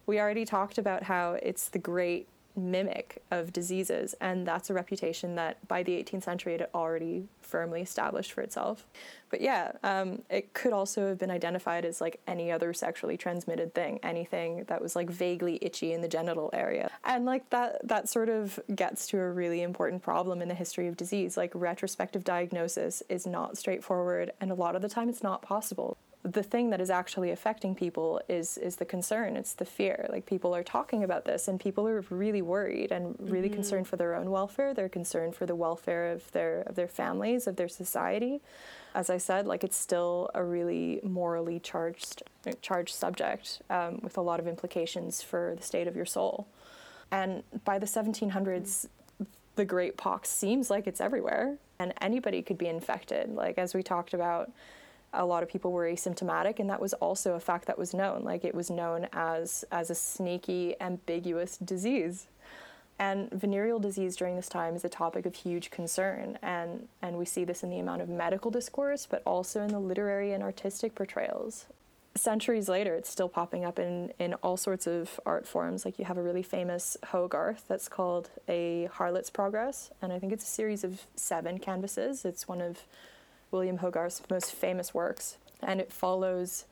we 0.06 0.20
already 0.20 0.44
talked 0.44 0.78
about 0.78 1.02
how 1.02 1.32
it's 1.42 1.68
the 1.68 1.80
great 1.80 2.28
mimic 2.56 3.22
of 3.30 3.52
diseases, 3.52 4.14
and 4.20 4.46
that's 4.46 4.70
a 4.70 4.74
reputation 4.74 5.34
that 5.36 5.66
by 5.68 5.82
the 5.82 5.92
18th 5.92 6.24
century 6.24 6.54
it 6.54 6.60
had 6.60 6.70
already 6.74 7.28
firmly 7.40 7.80
established 7.80 8.32
for 8.32 8.40
itself. 8.42 8.86
But 9.30 9.40
yeah, 9.40 9.72
um, 9.82 10.22
it 10.28 10.52
could 10.52 10.72
also 10.72 11.08
have 11.08 11.18
been 11.18 11.30
identified 11.30 11.84
as 11.84 12.00
like 12.00 12.20
any 12.26 12.52
other 12.52 12.72
sexually 12.72 13.16
transmitted 13.16 13.74
thing, 13.74 13.98
anything 14.02 14.64
that 14.64 14.82
was 14.82 14.94
like 14.94 15.08
vaguely 15.08 15.58
itchy 15.62 15.92
in 15.92 16.02
the 16.02 16.08
genital 16.08 16.50
area, 16.52 16.90
and 17.04 17.24
like 17.24 17.48
that 17.50 17.86
that 17.88 18.08
sort 18.08 18.28
of 18.28 18.60
gets 18.74 19.06
to 19.08 19.18
a 19.18 19.30
really 19.30 19.62
important 19.62 20.02
problem 20.02 20.42
in 20.42 20.48
the 20.48 20.54
history 20.54 20.88
of 20.88 20.96
disease. 20.96 21.36
Like 21.36 21.52
retrospective 21.54 22.24
diagnosis 22.24 23.02
is 23.08 23.26
not 23.26 23.56
straightforward, 23.56 24.32
and 24.40 24.50
a 24.50 24.54
lot 24.54 24.76
of 24.76 24.82
the 24.82 24.88
time 24.88 25.08
it's 25.08 25.22
not 25.22 25.42
possible 25.42 25.96
the 26.24 26.42
thing 26.42 26.70
that 26.70 26.80
is 26.80 26.88
actually 26.88 27.32
affecting 27.32 27.74
people 27.74 28.20
is 28.28 28.56
is 28.56 28.76
the 28.76 28.84
concern. 28.84 29.36
It's 29.36 29.54
the 29.54 29.64
fear. 29.64 30.06
Like 30.08 30.24
people 30.24 30.54
are 30.54 30.62
talking 30.62 31.02
about 31.02 31.24
this 31.24 31.48
and 31.48 31.58
people 31.58 31.88
are 31.88 32.04
really 32.10 32.42
worried 32.42 32.92
and 32.92 33.16
really 33.18 33.48
mm-hmm. 33.48 33.54
concerned 33.54 33.88
for 33.88 33.96
their 33.96 34.14
own 34.14 34.30
welfare. 34.30 34.72
They're 34.72 34.88
concerned 34.88 35.34
for 35.34 35.46
the 35.46 35.56
welfare 35.56 36.12
of 36.12 36.30
their 36.30 36.62
of 36.62 36.76
their 36.76 36.86
families 36.86 37.46
of 37.48 37.56
their 37.56 37.68
society. 37.68 38.40
As 38.94 39.10
i 39.10 39.18
said 39.18 39.46
like 39.46 39.64
it's 39.64 39.76
still 39.76 40.30
a 40.34 40.44
really 40.44 41.00
morally 41.02 41.58
charged 41.58 42.22
charged 42.60 42.94
subject 42.94 43.62
um, 43.68 43.98
with 44.02 44.16
a 44.16 44.20
lot 44.20 44.38
of 44.38 44.46
implications 44.46 45.22
for 45.22 45.54
the 45.56 45.62
state 45.62 45.88
of 45.88 45.96
your 45.96 46.06
soul. 46.06 46.46
And 47.10 47.42
by 47.64 47.78
the 47.80 47.86
1700s 47.86 48.86
the 49.56 49.64
great 49.64 49.96
pox 49.96 50.28
seems 50.30 50.70
like 50.70 50.86
it's 50.86 51.00
everywhere 51.00 51.56
and 51.80 51.92
anybody 52.00 52.42
could 52.42 52.58
be 52.58 52.68
infected. 52.68 53.34
Like 53.34 53.58
as 53.58 53.74
we 53.74 53.82
talked 53.82 54.14
about 54.14 54.52
a 55.12 55.24
lot 55.24 55.42
of 55.42 55.48
people 55.48 55.72
were 55.72 55.84
asymptomatic 55.84 56.58
and 56.58 56.70
that 56.70 56.80
was 56.80 56.94
also 56.94 57.34
a 57.34 57.40
fact 57.40 57.66
that 57.66 57.78
was 57.78 57.92
known. 57.92 58.22
Like 58.24 58.44
it 58.44 58.54
was 58.54 58.70
known 58.70 59.08
as 59.12 59.64
as 59.70 59.90
a 59.90 59.94
sneaky 59.94 60.74
ambiguous 60.80 61.56
disease. 61.58 62.28
And 62.98 63.30
venereal 63.30 63.78
disease 63.78 64.16
during 64.16 64.36
this 64.36 64.48
time 64.48 64.76
is 64.76 64.84
a 64.84 64.88
topic 64.88 65.26
of 65.26 65.34
huge 65.34 65.70
concern 65.70 66.38
and 66.42 66.88
and 67.02 67.16
we 67.16 67.24
see 67.24 67.44
this 67.44 67.62
in 67.62 67.70
the 67.70 67.78
amount 67.78 68.02
of 68.02 68.08
medical 68.08 68.50
discourse 68.50 69.06
but 69.10 69.22
also 69.26 69.62
in 69.62 69.68
the 69.68 69.78
literary 69.78 70.32
and 70.32 70.42
artistic 70.42 70.94
portrayals. 70.94 71.66
Centuries 72.14 72.68
later 72.68 72.94
it's 72.94 73.10
still 73.10 73.28
popping 73.28 73.64
up 73.64 73.78
in 73.78 74.12
in 74.18 74.34
all 74.34 74.56
sorts 74.56 74.86
of 74.86 75.20
art 75.26 75.46
forms. 75.46 75.84
Like 75.84 75.98
you 75.98 76.04
have 76.06 76.18
a 76.18 76.22
really 76.22 76.42
famous 76.42 76.96
hogarth 77.08 77.64
that's 77.68 77.88
called 77.88 78.30
a 78.48 78.88
harlot's 78.92 79.30
progress 79.30 79.90
and 80.00 80.12
i 80.12 80.18
think 80.18 80.32
it's 80.32 80.44
a 80.44 80.54
series 80.54 80.84
of 80.84 81.06
seven 81.16 81.58
canvases. 81.58 82.24
It's 82.24 82.48
one 82.48 82.62
of 82.62 82.84
William 83.52 83.78
Hogarth's 83.78 84.22
most 84.30 84.52
famous 84.52 84.92
works, 84.92 85.36
and 85.62 85.80
it 85.80 85.92
follows 85.92 86.64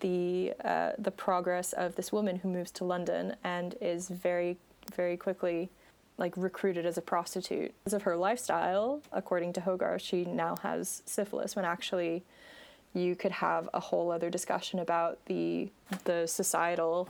the 0.00 0.54
uh, 0.64 0.92
the 0.98 1.10
progress 1.12 1.72
of 1.72 1.94
this 1.94 2.10
woman 2.10 2.36
who 2.36 2.48
moves 2.48 2.72
to 2.72 2.84
London 2.84 3.36
and 3.44 3.76
is 3.80 4.08
very 4.08 4.56
very 4.94 5.16
quickly 5.16 5.70
like 6.18 6.32
recruited 6.36 6.86
as 6.86 6.96
a 6.96 7.02
prostitute. 7.02 7.74
Because 7.82 7.94
of 7.94 8.02
her 8.02 8.16
lifestyle, 8.16 9.00
according 9.12 9.52
to 9.54 9.60
Hogarth, 9.60 10.02
she 10.02 10.24
now 10.24 10.56
has 10.62 11.02
syphilis 11.06 11.56
when 11.56 11.64
actually 11.64 12.22
you 12.92 13.16
could 13.16 13.32
have 13.32 13.68
a 13.74 13.80
whole 13.80 14.10
other 14.10 14.30
discussion 14.30 14.78
about 14.78 15.18
the 15.26 15.70
the 16.04 16.26
societal 16.26 17.08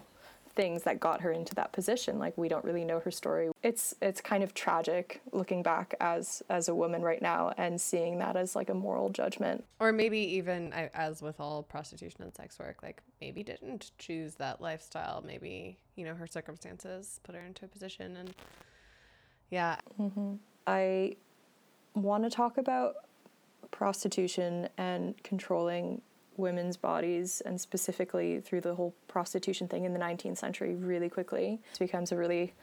things 0.55 0.85
that 0.85 1.01
got 1.01 1.21
her 1.21 1.33
into 1.33 1.55
that 1.55 1.73
position. 1.73 2.19
Like 2.19 2.37
we 2.38 2.49
don't 2.49 2.64
really 2.64 2.85
know 2.85 3.01
her 3.01 3.11
story. 3.11 3.51
It's 3.62 3.95
it's 4.01 4.21
kind 4.21 4.43
of 4.43 4.55
tragic 4.55 5.21
looking 5.33 5.62
back 5.62 5.95
as 6.01 6.43
as 6.49 6.69
a 6.69 6.75
woman 6.75 7.03
right 7.03 7.21
now 7.21 7.53
and 7.57 7.81
seeing 7.81 8.19
that 8.19 8.37
as 8.37 8.55
like 8.55 8.71
a 8.71 8.75
moral 8.75 9.11
judgment. 9.11 9.64
Or 9.81 9.93
maybe 9.93 10.19
even 10.19 10.73
as 10.73 11.23
with 11.23 11.40
all 11.40 11.62
prostitution 11.62 12.23
and 12.23 12.35
sex 12.35 12.59
work, 12.59 12.83
like 12.83 13.03
maybe 13.21 13.43
didn't 13.43 13.90
choose 13.99 14.35
that 14.37 14.61
lifestyle. 14.61 15.23
Maybe 15.27 15.79
you 15.97 16.05
know 16.05 16.14
her 16.14 16.27
circumstances 16.27 17.21
put 17.23 17.35
her 17.35 17.43
into 17.43 17.64
a 17.64 17.69
position 17.69 18.17
and 18.17 18.35
yeah. 19.51 19.77
Mm-hmm. 20.01 20.35
I 20.67 21.17
want 21.95 22.25
to 22.25 22.31
talk 22.31 22.59
about 22.59 22.95
prostitution 23.71 24.69
and 24.79 25.21
controlling 25.23 26.01
women's 26.37 26.77
bodies 26.77 27.40
and 27.42 27.61
specifically 27.61 28.40
through 28.40 28.61
the 28.61 28.75
whole 28.75 28.94
prostitution 29.09 29.68
thing 29.68 29.85
in 29.85 29.92
the 29.92 29.99
19th 29.99 30.38
century 30.38 30.75
really 30.75 31.09
quickly. 31.09 31.61
It 31.73 31.79
becomes 31.79 32.12
a 32.12 32.16
really 32.16 32.55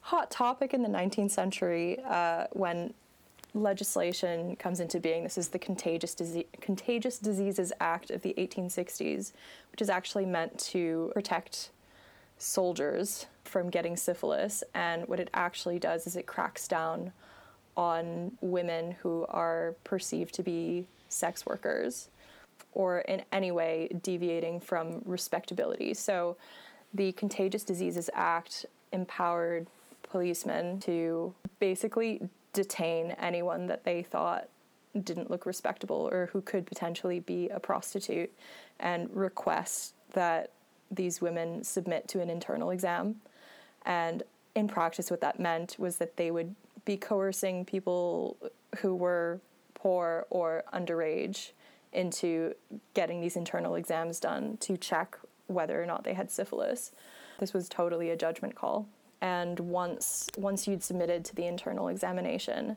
hot 0.00 0.30
topic 0.30 0.74
in 0.74 0.82
the 0.82 0.88
19th 0.88 1.30
century 1.30 1.98
uh, 2.04 2.46
when 2.52 2.92
legislation 3.54 4.56
comes 4.56 4.80
into 4.80 4.98
being. 4.98 5.22
This 5.22 5.38
is 5.38 5.48
the 5.48 5.58
Contagious, 5.58 6.14
Dise- 6.14 6.44
Contagious 6.60 7.18
Diseases 7.18 7.72
Act 7.80 8.10
of 8.10 8.22
the 8.22 8.34
1860s, 8.38 9.32
which 9.70 9.82
is 9.82 9.90
actually 9.90 10.26
meant 10.26 10.58
to 10.58 11.10
protect 11.14 11.70
soldiers 12.38 13.26
from 13.44 13.70
getting 13.70 13.96
syphilis. 13.96 14.64
And 14.74 15.06
what 15.06 15.20
it 15.20 15.30
actually 15.34 15.78
does 15.78 16.06
is 16.06 16.16
it 16.16 16.26
cracks 16.26 16.66
down 16.66 17.12
on 17.76 18.32
women 18.40 18.92
who 19.02 19.24
are 19.28 19.76
perceived 19.84 20.34
to 20.34 20.42
be 20.42 20.86
sex 21.08 21.46
workers 21.46 22.08
or 22.72 23.00
in 23.00 23.22
any 23.32 23.50
way 23.50 23.88
deviating 24.02 24.60
from 24.60 25.02
respectability. 25.04 25.94
So 25.94 26.36
the 26.94 27.12
Contagious 27.12 27.64
Diseases 27.64 28.10
Act 28.14 28.66
empowered 28.92 29.66
policemen 30.02 30.80
to 30.80 31.34
basically 31.58 32.20
detain 32.52 33.12
anyone 33.12 33.66
that 33.66 33.84
they 33.84 34.02
thought 34.02 34.48
didn't 35.02 35.30
look 35.30 35.46
respectable 35.46 36.08
or 36.12 36.28
who 36.32 36.42
could 36.42 36.66
potentially 36.66 37.20
be 37.20 37.48
a 37.48 37.58
prostitute 37.58 38.30
and 38.78 39.08
request 39.14 39.94
that 40.12 40.50
these 40.90 41.22
women 41.22 41.64
submit 41.64 42.08
to 42.08 42.20
an 42.20 42.28
internal 42.28 42.70
exam. 42.70 43.16
And 43.86 44.22
in 44.54 44.68
practice, 44.68 45.10
what 45.10 45.22
that 45.22 45.40
meant 45.40 45.76
was 45.78 45.96
that 45.96 46.16
they 46.16 46.30
would 46.30 46.54
be 46.84 46.98
coercing 46.98 47.64
people 47.64 48.36
who 48.78 48.94
were 48.94 49.40
poor 49.74 50.26
or 50.28 50.64
underage 50.74 51.52
into 51.92 52.54
getting 52.94 53.20
these 53.20 53.36
internal 53.36 53.74
exams 53.74 54.20
done 54.20 54.56
to 54.58 54.76
check 54.76 55.18
whether 55.46 55.82
or 55.82 55.86
not 55.86 56.04
they 56.04 56.14
had 56.14 56.30
syphilis. 56.30 56.92
This 57.38 57.52
was 57.52 57.68
totally 57.68 58.10
a 58.10 58.16
judgment 58.16 58.54
call. 58.54 58.88
And 59.20 59.60
once 59.60 60.28
once 60.36 60.66
you'd 60.66 60.82
submitted 60.82 61.24
to 61.26 61.34
the 61.34 61.46
internal 61.46 61.88
examination, 61.88 62.76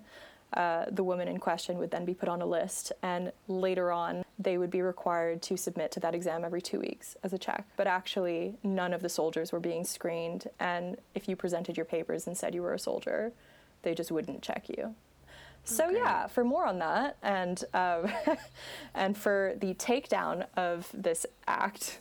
uh, 0.53 0.85
the 0.91 1.03
woman 1.03 1.27
in 1.27 1.39
question 1.39 1.77
would 1.77 1.91
then 1.91 2.05
be 2.05 2.13
put 2.13 2.29
on 2.29 2.41
a 2.41 2.45
list, 2.45 2.91
and 3.01 3.31
later 3.47 3.91
on, 3.91 4.23
they 4.37 4.57
would 4.57 4.69
be 4.69 4.81
required 4.81 5.41
to 5.41 5.57
submit 5.57 5.91
to 5.91 5.99
that 5.99 6.15
exam 6.15 6.45
every 6.45 6.61
two 6.61 6.79
weeks 6.79 7.17
as 7.23 7.33
a 7.33 7.37
check. 7.37 7.65
But 7.75 7.87
actually, 7.87 8.55
none 8.63 8.93
of 8.93 9.01
the 9.01 9.09
soldiers 9.09 9.51
were 9.51 9.59
being 9.59 9.83
screened, 9.83 10.47
and 10.59 10.97
if 11.13 11.27
you 11.27 11.35
presented 11.35 11.77
your 11.77 11.85
papers 11.85 12.27
and 12.27 12.37
said 12.37 12.53
you 12.53 12.61
were 12.61 12.73
a 12.73 12.79
soldier, 12.79 13.33
they 13.81 13.95
just 13.95 14.11
wouldn't 14.11 14.41
check 14.41 14.69
you. 14.69 14.95
So 15.65 15.87
okay. 15.87 15.97
yeah, 15.97 16.27
for 16.27 16.43
more 16.43 16.65
on 16.65 16.79
that 16.79 17.17
and 17.23 17.63
um, 17.73 18.07
and 18.93 19.17
for 19.17 19.55
the 19.59 19.73
takedown 19.73 20.45
of 20.55 20.89
this 20.93 21.25
act, 21.47 21.99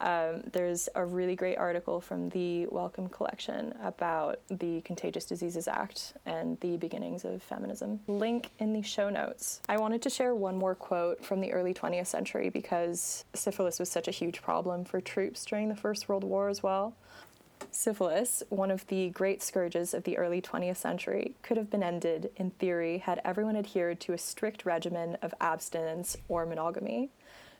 um, 0.00 0.42
there's 0.52 0.88
a 0.94 1.04
really 1.04 1.34
great 1.34 1.56
article 1.56 2.00
from 2.00 2.28
the 2.30 2.66
Wellcome 2.66 3.08
Collection 3.08 3.74
about 3.82 4.40
the 4.48 4.80
Contagious 4.82 5.24
Diseases 5.24 5.66
Act 5.66 6.14
and 6.24 6.58
the 6.60 6.76
beginnings 6.76 7.24
of 7.24 7.42
feminism. 7.42 8.00
Link 8.06 8.50
in 8.58 8.72
the 8.72 8.82
show 8.82 9.10
notes. 9.10 9.60
I 9.68 9.76
wanted 9.78 10.02
to 10.02 10.10
share 10.10 10.34
one 10.34 10.56
more 10.56 10.74
quote 10.74 11.24
from 11.24 11.40
the 11.40 11.52
early 11.52 11.74
20th 11.74 12.06
century 12.06 12.48
because 12.48 13.24
syphilis 13.34 13.78
was 13.80 13.90
such 13.90 14.06
a 14.06 14.12
huge 14.12 14.40
problem 14.40 14.84
for 14.84 15.00
troops 15.00 15.44
during 15.44 15.68
the 15.68 15.76
First 15.76 16.08
World 16.08 16.24
War 16.24 16.48
as 16.48 16.62
well. 16.62 16.94
Syphilis, 17.70 18.42
one 18.48 18.70
of 18.70 18.86
the 18.88 19.10
great 19.10 19.42
scourges 19.42 19.94
of 19.94 20.04
the 20.04 20.18
early 20.18 20.40
20th 20.40 20.76
century, 20.76 21.34
could 21.42 21.56
have 21.56 21.70
been 21.70 21.82
ended, 21.82 22.30
in 22.36 22.50
theory, 22.50 22.98
had 22.98 23.20
everyone 23.24 23.56
adhered 23.56 24.00
to 24.00 24.12
a 24.12 24.18
strict 24.18 24.64
regimen 24.64 25.16
of 25.22 25.34
abstinence 25.40 26.16
or 26.28 26.46
monogamy. 26.46 27.10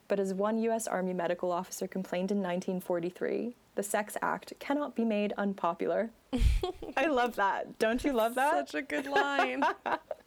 But 0.08 0.18
as 0.18 0.32
one 0.32 0.58
U.S. 0.58 0.86
Army 0.86 1.12
medical 1.12 1.52
officer 1.52 1.86
complained 1.86 2.30
in 2.30 2.38
1943, 2.38 3.54
the 3.74 3.82
Sex 3.82 4.16
Act 4.22 4.54
cannot 4.58 4.96
be 4.96 5.04
made 5.04 5.34
unpopular. 5.36 6.10
I 6.96 7.06
love 7.06 7.36
that. 7.36 7.78
Don't 7.78 8.02
you 8.02 8.12
love 8.12 8.34
that? 8.34 8.68
Such 8.70 8.74
a 8.74 8.82
good 8.82 9.06
line. 9.06 9.62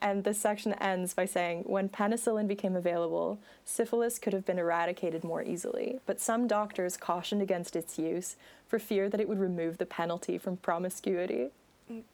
and 0.00 0.24
this 0.24 0.38
section 0.38 0.74
ends 0.74 1.14
by 1.14 1.24
saying 1.24 1.64
when 1.66 1.88
penicillin 1.88 2.46
became 2.46 2.76
available, 2.76 3.38
syphilis 3.64 4.18
could 4.18 4.32
have 4.32 4.44
been 4.44 4.58
eradicated 4.58 5.24
more 5.24 5.42
easily, 5.42 6.00
but 6.06 6.20
some 6.20 6.46
doctors 6.46 6.96
cautioned 6.96 7.42
against 7.42 7.76
its 7.76 7.98
use 7.98 8.36
for 8.66 8.78
fear 8.78 9.08
that 9.08 9.20
it 9.20 9.28
would 9.28 9.38
remove 9.38 9.78
the 9.78 9.86
penalty 9.86 10.38
from 10.38 10.56
promiscuity. 10.56 11.50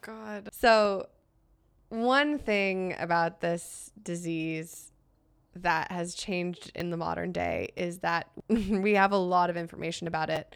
God. 0.03 0.49
So, 0.53 1.09
one 1.89 2.39
thing 2.39 2.95
about 2.99 3.41
this 3.41 3.91
disease 4.03 4.93
that 5.57 5.91
has 5.91 6.15
changed 6.15 6.71
in 6.75 6.91
the 6.91 6.97
modern 6.97 7.33
day 7.33 7.73
is 7.77 7.99
that 7.99 8.29
we 8.49 8.95
have 8.95 9.13
a 9.13 9.17
lot 9.17 9.51
of 9.51 9.57
information 9.57 10.07
about 10.07 10.31
it. 10.31 10.55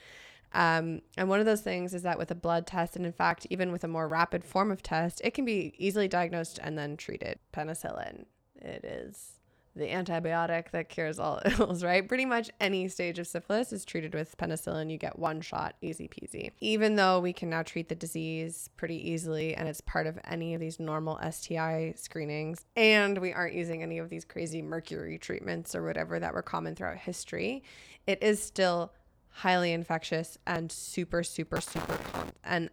Um, 0.54 1.02
and 1.16 1.28
one 1.28 1.40
of 1.40 1.46
those 1.46 1.60
things 1.60 1.92
is 1.92 2.02
that 2.02 2.16
with 2.16 2.30
a 2.30 2.34
blood 2.34 2.66
test, 2.66 2.96
and 2.96 3.04
in 3.04 3.12
fact, 3.12 3.46
even 3.50 3.72
with 3.72 3.84
a 3.84 3.88
more 3.88 4.08
rapid 4.08 4.44
form 4.44 4.70
of 4.70 4.82
test, 4.82 5.20
it 5.24 5.34
can 5.34 5.44
be 5.44 5.74
easily 5.76 6.08
diagnosed 6.08 6.58
and 6.62 6.78
then 6.78 6.96
treated. 6.96 7.38
Penicillin. 7.52 8.24
It 8.56 8.84
is 8.84 9.34
the 9.76 9.88
antibiotic 9.88 10.70
that 10.70 10.88
cures 10.88 11.18
all 11.18 11.40
ills, 11.58 11.82
right? 11.82 12.06
Pretty 12.06 12.24
much 12.24 12.50
any 12.60 12.88
stage 12.88 13.18
of 13.18 13.26
syphilis 13.26 13.72
is 13.72 13.84
treated 13.84 14.14
with 14.14 14.36
penicillin. 14.36 14.90
You 14.90 14.98
get 14.98 15.18
one 15.18 15.40
shot, 15.40 15.74
easy 15.82 16.08
peasy. 16.08 16.52
Even 16.60 16.94
though 16.94 17.18
we 17.20 17.32
can 17.32 17.50
now 17.50 17.62
treat 17.62 17.88
the 17.88 17.94
disease 17.94 18.70
pretty 18.76 19.10
easily 19.10 19.54
and 19.54 19.68
it's 19.68 19.80
part 19.80 20.06
of 20.06 20.18
any 20.24 20.54
of 20.54 20.60
these 20.60 20.78
normal 20.78 21.18
STI 21.28 21.94
screenings, 21.96 22.64
and 22.76 23.18
we 23.18 23.32
aren't 23.32 23.54
using 23.54 23.82
any 23.82 23.98
of 23.98 24.08
these 24.08 24.24
crazy 24.24 24.62
mercury 24.62 25.18
treatments 25.18 25.74
or 25.74 25.82
whatever 25.82 26.20
that 26.20 26.34
were 26.34 26.42
common 26.42 26.74
throughout 26.76 26.98
history, 26.98 27.64
it 28.06 28.22
is 28.22 28.40
still 28.40 28.92
highly 29.34 29.72
infectious 29.72 30.38
and 30.46 30.70
super, 30.70 31.24
super, 31.24 31.60
super. 31.60 31.98
And 32.44 32.70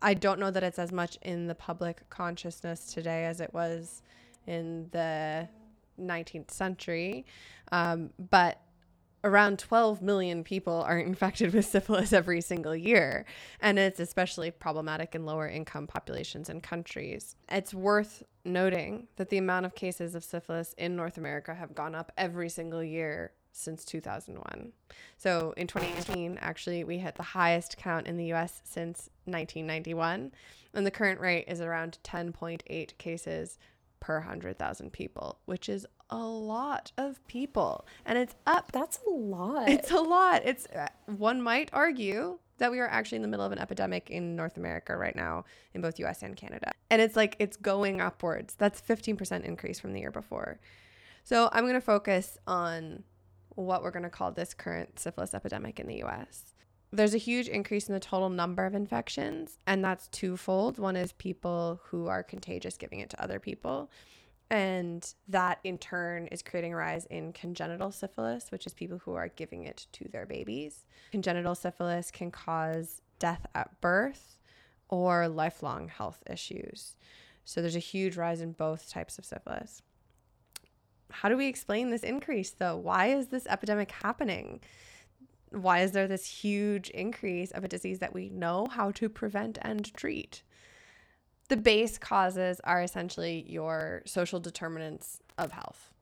I 0.00 0.14
don't 0.14 0.38
know 0.38 0.52
that 0.52 0.62
it's 0.62 0.78
as 0.78 0.92
much 0.92 1.18
in 1.22 1.48
the 1.48 1.54
public 1.54 2.08
consciousness 2.10 2.92
today 2.92 3.24
as 3.24 3.40
it 3.40 3.52
was 3.52 4.02
in 4.46 4.88
the 4.92 5.48
19th 6.00 6.52
century. 6.52 7.26
Um, 7.72 8.10
but 8.30 8.60
around 9.24 9.58
12 9.58 10.00
million 10.00 10.44
people 10.44 10.82
are 10.82 10.98
infected 11.10 11.52
with 11.52 11.66
syphilis 11.66 12.12
every 12.12 12.40
single 12.40 12.76
year. 12.76 13.26
And 13.60 13.76
it's 13.76 13.98
especially 13.98 14.52
problematic 14.52 15.16
in 15.16 15.26
lower 15.26 15.48
income 15.48 15.88
populations 15.88 16.48
and 16.48 16.62
countries. 16.62 17.34
It's 17.50 17.74
worth 17.74 18.22
noting 18.44 19.08
that 19.16 19.30
the 19.30 19.38
amount 19.38 19.66
of 19.66 19.74
cases 19.74 20.14
of 20.14 20.22
syphilis 20.22 20.72
in 20.78 20.94
North 20.94 21.18
America 21.18 21.52
have 21.52 21.74
gone 21.74 21.96
up 21.96 22.12
every 22.16 22.48
single 22.48 22.84
year 22.84 23.32
since 23.56 23.84
2001. 23.84 24.72
So 25.16 25.54
in 25.56 25.66
2018, 25.66 26.38
actually, 26.40 26.84
we 26.84 26.98
hit 26.98 27.16
the 27.16 27.22
highest 27.22 27.76
count 27.76 28.06
in 28.06 28.16
the 28.16 28.32
US 28.32 28.60
since 28.64 29.10
1991. 29.24 30.32
And 30.74 30.86
the 30.86 30.90
current 30.90 31.20
rate 31.20 31.44
is 31.48 31.60
around 31.60 31.98
10.8 32.04 32.98
cases 32.98 33.58
per 34.00 34.18
100,000 34.18 34.92
people, 34.92 35.38
which 35.46 35.68
is 35.68 35.86
a 36.10 36.18
lot 36.18 36.92
of 36.96 37.26
people. 37.26 37.86
And 38.04 38.18
it's 38.18 38.34
up. 38.46 38.72
That's 38.72 39.00
a 39.06 39.10
lot. 39.10 39.68
It's 39.68 39.90
a 39.90 40.00
lot. 40.00 40.42
It's 40.44 40.66
uh, 40.66 40.88
one 41.06 41.42
might 41.42 41.70
argue 41.72 42.38
that 42.58 42.70
we 42.70 42.78
are 42.78 42.88
actually 42.88 43.16
in 43.16 43.22
the 43.22 43.28
middle 43.28 43.44
of 43.44 43.52
an 43.52 43.58
epidemic 43.58 44.10
in 44.10 44.36
North 44.36 44.56
America 44.56 44.96
right 44.96 45.16
now 45.16 45.44
in 45.74 45.80
both 45.80 45.98
US 46.00 46.22
and 46.22 46.36
Canada. 46.36 46.72
And 46.90 47.02
it's 47.02 47.16
like 47.16 47.36
it's 47.38 47.56
going 47.56 48.00
upwards. 48.00 48.54
That's 48.54 48.80
15% 48.80 49.42
increase 49.42 49.80
from 49.80 49.92
the 49.92 50.00
year 50.00 50.10
before. 50.10 50.58
So 51.24 51.48
I'm 51.52 51.64
going 51.64 51.74
to 51.74 51.80
focus 51.80 52.38
on 52.46 53.02
what 53.56 53.82
we're 53.82 53.90
going 53.90 54.04
to 54.04 54.10
call 54.10 54.30
this 54.30 54.54
current 54.54 54.98
syphilis 54.98 55.34
epidemic 55.34 55.80
in 55.80 55.88
the 55.88 56.02
US. 56.04 56.54
There's 56.92 57.14
a 57.14 57.18
huge 57.18 57.48
increase 57.48 57.88
in 57.88 57.94
the 57.94 58.00
total 58.00 58.28
number 58.28 58.64
of 58.64 58.74
infections, 58.74 59.58
and 59.66 59.84
that's 59.84 60.06
twofold. 60.08 60.78
One 60.78 60.96
is 60.96 61.12
people 61.12 61.80
who 61.84 62.06
are 62.06 62.22
contagious 62.22 62.76
giving 62.76 63.00
it 63.00 63.10
to 63.10 63.22
other 63.22 63.40
people, 63.40 63.90
and 64.50 65.12
that 65.28 65.58
in 65.64 65.78
turn 65.78 66.28
is 66.28 66.42
creating 66.42 66.72
a 66.72 66.76
rise 66.76 67.04
in 67.06 67.32
congenital 67.32 67.90
syphilis, 67.90 68.50
which 68.50 68.66
is 68.66 68.72
people 68.72 68.98
who 68.98 69.14
are 69.14 69.28
giving 69.28 69.64
it 69.64 69.86
to 69.92 70.08
their 70.08 70.26
babies. 70.26 70.86
Congenital 71.10 71.56
syphilis 71.56 72.12
can 72.12 72.30
cause 72.30 73.02
death 73.18 73.46
at 73.54 73.80
birth 73.80 74.36
or 74.88 75.28
lifelong 75.28 75.88
health 75.88 76.22
issues. 76.30 76.94
So 77.44 77.60
there's 77.60 77.76
a 77.76 77.80
huge 77.80 78.16
rise 78.16 78.40
in 78.40 78.52
both 78.52 78.88
types 78.88 79.18
of 79.18 79.24
syphilis. 79.24 79.82
How 81.10 81.28
do 81.28 81.36
we 81.36 81.46
explain 81.46 81.90
this 81.90 82.02
increase 82.02 82.50
though? 82.50 82.76
Why 82.76 83.06
is 83.06 83.28
this 83.28 83.46
epidemic 83.46 83.90
happening? 83.90 84.60
Why 85.50 85.80
is 85.80 85.92
there 85.92 86.08
this 86.08 86.26
huge 86.26 86.90
increase 86.90 87.50
of 87.52 87.64
a 87.64 87.68
disease 87.68 88.00
that 88.00 88.14
we 88.14 88.28
know 88.28 88.66
how 88.70 88.90
to 88.92 89.08
prevent 89.08 89.58
and 89.62 89.92
treat? 89.94 90.42
The 91.48 91.56
base 91.56 91.96
causes 91.96 92.60
are 92.64 92.82
essentially 92.82 93.44
your 93.48 94.02
social 94.04 94.40
determinants 94.40 95.20
of 95.38 95.52
health. 95.52 95.92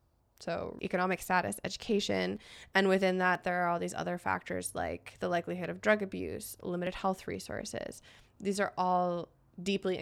So, 0.40 0.78
economic 0.82 1.22
status, 1.22 1.56
education, 1.64 2.38
and 2.74 2.88
within 2.88 3.18
that, 3.18 3.44
there 3.44 3.62
are 3.62 3.68
all 3.68 3.78
these 3.78 3.94
other 3.94 4.18
factors 4.18 4.74
like 4.74 5.14
the 5.20 5.28
likelihood 5.28 5.70
of 5.70 5.80
drug 5.80 6.02
abuse, 6.02 6.56
limited 6.62 6.94
health 6.94 7.26
resources. 7.26 8.02
These 8.40 8.60
are 8.60 8.72
all 8.76 9.28
deeply 9.62 9.96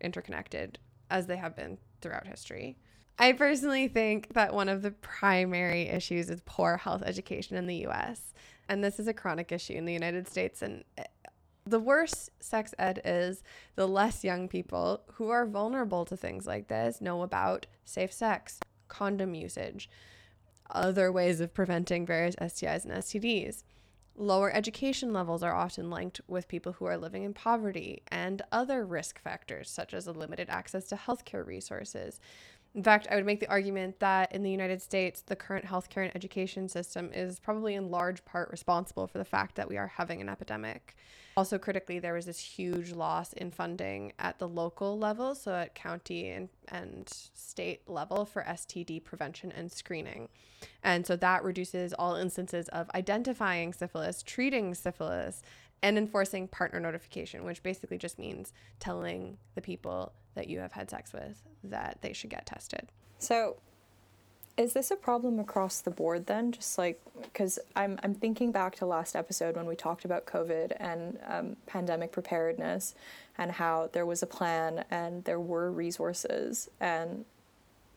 interconnected 0.00 0.78
as 1.10 1.26
they 1.26 1.36
have 1.36 1.56
been 1.56 1.78
throughout 2.00 2.26
history. 2.26 2.76
I 3.18 3.32
personally 3.32 3.88
think 3.88 4.34
that 4.34 4.54
one 4.54 4.68
of 4.68 4.82
the 4.82 4.92
primary 4.92 5.88
issues 5.88 6.30
is 6.30 6.40
poor 6.44 6.76
health 6.76 7.02
education 7.04 7.56
in 7.56 7.66
the 7.66 7.86
US. 7.86 8.32
And 8.68 8.84
this 8.84 9.00
is 9.00 9.08
a 9.08 9.14
chronic 9.14 9.50
issue 9.50 9.72
in 9.72 9.86
the 9.86 9.92
United 9.92 10.28
States. 10.28 10.62
And 10.62 10.84
eh, 10.96 11.04
the 11.66 11.80
worse 11.80 12.30
sex 12.38 12.74
ed 12.78 13.00
is, 13.04 13.42
the 13.74 13.88
less 13.88 14.22
young 14.22 14.48
people 14.48 15.02
who 15.14 15.30
are 15.30 15.46
vulnerable 15.46 16.04
to 16.04 16.16
things 16.16 16.46
like 16.46 16.68
this 16.68 17.00
know 17.00 17.22
about 17.22 17.66
safe 17.84 18.12
sex, 18.12 18.60
condom 18.86 19.34
usage, 19.34 19.90
other 20.70 21.10
ways 21.10 21.40
of 21.40 21.54
preventing 21.54 22.06
various 22.06 22.36
STIs 22.36 22.84
and 22.84 22.92
STDs. 22.92 23.64
Lower 24.14 24.52
education 24.52 25.12
levels 25.12 25.42
are 25.42 25.54
often 25.54 25.90
linked 25.90 26.20
with 26.26 26.48
people 26.48 26.72
who 26.72 26.86
are 26.86 26.98
living 26.98 27.22
in 27.22 27.34
poverty 27.34 28.02
and 28.08 28.42
other 28.50 28.84
risk 28.84 29.20
factors, 29.20 29.70
such 29.70 29.94
as 29.94 30.06
a 30.06 30.12
limited 30.12 30.48
access 30.50 30.86
to 30.86 30.96
healthcare 30.96 31.46
resources. 31.46 32.20
In 32.74 32.82
fact, 32.82 33.08
I 33.10 33.16
would 33.16 33.26
make 33.26 33.40
the 33.40 33.48
argument 33.48 33.98
that 34.00 34.32
in 34.32 34.42
the 34.42 34.50
United 34.50 34.82
States, 34.82 35.22
the 35.22 35.34
current 35.34 35.64
healthcare 35.64 36.04
and 36.04 36.14
education 36.14 36.68
system 36.68 37.10
is 37.12 37.40
probably 37.40 37.74
in 37.74 37.90
large 37.90 38.24
part 38.24 38.50
responsible 38.50 39.06
for 39.06 39.18
the 39.18 39.24
fact 39.24 39.56
that 39.56 39.68
we 39.68 39.76
are 39.76 39.86
having 39.86 40.20
an 40.20 40.28
epidemic. 40.28 40.94
Also, 41.36 41.56
critically, 41.56 42.00
there 42.00 42.14
was 42.14 42.26
this 42.26 42.40
huge 42.40 42.90
loss 42.90 43.32
in 43.32 43.50
funding 43.50 44.12
at 44.18 44.40
the 44.40 44.48
local 44.48 44.98
level, 44.98 45.36
so 45.36 45.54
at 45.54 45.74
county 45.74 46.30
and, 46.30 46.48
and 46.66 47.08
state 47.08 47.88
level 47.88 48.24
for 48.24 48.42
STD 48.42 49.04
prevention 49.04 49.52
and 49.52 49.70
screening. 49.70 50.28
And 50.82 51.06
so 51.06 51.14
that 51.14 51.44
reduces 51.44 51.92
all 51.92 52.16
instances 52.16 52.68
of 52.70 52.90
identifying 52.92 53.72
syphilis, 53.72 54.22
treating 54.24 54.74
syphilis, 54.74 55.42
and 55.82 55.96
enforcing 55.96 56.48
partner 56.48 56.80
notification, 56.80 57.44
which 57.44 57.62
basically 57.62 57.98
just 57.98 58.18
means 58.18 58.52
telling 58.80 59.38
the 59.54 59.60
people 59.60 60.12
that 60.34 60.48
you 60.48 60.58
have 60.60 60.72
had 60.72 60.90
sex 60.90 61.12
with 61.12 61.42
that 61.64 61.98
they 62.00 62.12
should 62.12 62.30
get 62.30 62.46
tested. 62.46 62.88
So, 63.18 63.56
is 64.56 64.72
this 64.72 64.90
a 64.90 64.96
problem 64.96 65.38
across 65.38 65.80
the 65.80 65.90
board 65.90 66.26
then? 66.26 66.50
Just 66.50 66.78
like, 66.78 67.00
because 67.22 67.60
I'm, 67.76 67.98
I'm 68.02 68.12
thinking 68.12 68.50
back 68.50 68.74
to 68.76 68.86
last 68.86 69.14
episode 69.14 69.54
when 69.54 69.66
we 69.66 69.76
talked 69.76 70.04
about 70.04 70.26
COVID 70.26 70.72
and 70.80 71.16
um, 71.28 71.56
pandemic 71.66 72.10
preparedness 72.10 72.96
and 73.38 73.52
how 73.52 73.88
there 73.92 74.04
was 74.04 74.20
a 74.20 74.26
plan 74.26 74.84
and 74.90 75.22
there 75.24 75.38
were 75.38 75.70
resources 75.70 76.68
and 76.80 77.24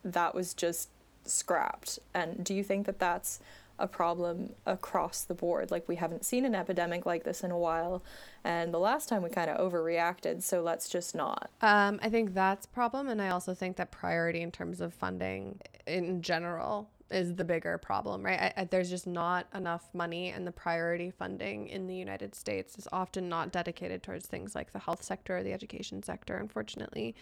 that 0.03 0.35
was 0.35 0.53
just 0.53 0.89
scrapped. 1.25 1.97
And 2.13 2.43
do 2.43 2.53
you 2.53 2.63
think 2.63 2.85
that 2.85 2.99
that's 2.99 3.39
a 3.81 3.87
problem 3.87 4.53
across 4.65 5.23
the 5.23 5.33
board. 5.33 5.71
Like 5.71 5.87
we 5.87 5.95
haven't 5.95 6.23
seen 6.23 6.45
an 6.45 6.55
epidemic 6.55 7.05
like 7.05 7.23
this 7.23 7.43
in 7.43 7.51
a 7.51 7.57
while, 7.57 8.03
and 8.43 8.73
the 8.73 8.79
last 8.79 9.09
time 9.09 9.23
we 9.23 9.29
kind 9.29 9.49
of 9.49 9.57
overreacted, 9.57 10.43
so 10.43 10.61
let's 10.61 10.87
just 10.87 11.15
not. 11.15 11.49
Um, 11.61 11.99
I 12.01 12.09
think 12.09 12.33
that's 12.33 12.65
problem, 12.65 13.09
and 13.09 13.21
I 13.21 13.29
also 13.29 13.53
think 13.53 13.77
that 13.77 13.91
priority 13.91 14.41
in 14.41 14.51
terms 14.51 14.81
of 14.81 14.93
funding 14.93 15.59
in 15.87 16.21
general 16.21 16.89
is 17.09 17.35
the 17.35 17.43
bigger 17.43 17.77
problem, 17.77 18.23
right? 18.23 18.39
I, 18.39 18.61
I, 18.61 18.63
there's 18.63 18.89
just 18.89 19.05
not 19.05 19.47
enough 19.53 19.89
money, 19.93 20.29
and 20.29 20.47
the 20.47 20.51
priority 20.51 21.11
funding 21.11 21.67
in 21.67 21.87
the 21.87 21.95
United 21.95 22.35
States 22.35 22.77
is 22.77 22.87
often 22.91 23.27
not 23.27 23.51
dedicated 23.51 24.01
towards 24.01 24.27
things 24.27 24.55
like 24.55 24.71
the 24.71 24.79
health 24.79 25.03
sector 25.03 25.37
or 25.37 25.43
the 25.43 25.51
education 25.51 26.03
sector, 26.03 26.37
unfortunately 26.37 27.15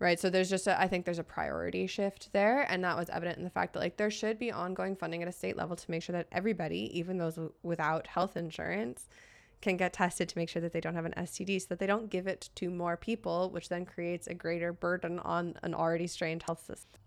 right 0.00 0.18
so 0.18 0.28
there's 0.28 0.50
just 0.50 0.66
a, 0.66 0.80
I 0.80 0.88
think 0.88 1.04
there's 1.04 1.20
a 1.20 1.24
priority 1.24 1.86
shift 1.86 2.32
there 2.32 2.62
and 2.68 2.82
that 2.82 2.96
was 2.96 3.08
evident 3.10 3.38
in 3.38 3.44
the 3.44 3.50
fact 3.50 3.74
that 3.74 3.80
like 3.80 3.96
there 3.96 4.10
should 4.10 4.38
be 4.38 4.50
ongoing 4.50 4.96
funding 4.96 5.22
at 5.22 5.28
a 5.28 5.32
state 5.32 5.56
level 5.56 5.76
to 5.76 5.90
make 5.90 6.02
sure 6.02 6.14
that 6.14 6.26
everybody 6.32 6.90
even 6.98 7.18
those 7.18 7.36
w- 7.36 7.52
without 7.62 8.08
health 8.08 8.36
insurance 8.36 9.08
can 9.60 9.76
get 9.76 9.92
tested 9.92 10.28
to 10.30 10.38
make 10.38 10.48
sure 10.48 10.62
that 10.62 10.72
they 10.72 10.80
don't 10.80 10.94
have 10.94 11.04
an 11.04 11.14
STD 11.18 11.60
so 11.60 11.66
that 11.68 11.78
they 11.78 11.86
don't 11.86 12.08
give 12.08 12.26
it 12.26 12.48
to 12.56 12.70
more 12.70 12.96
people 12.96 13.50
which 13.50 13.68
then 13.68 13.84
creates 13.84 14.26
a 14.26 14.34
greater 14.34 14.72
burden 14.72 15.18
on 15.20 15.54
an 15.62 15.74
already 15.74 16.06
strained 16.06 16.42
health 16.42 16.64
system 16.64 17.00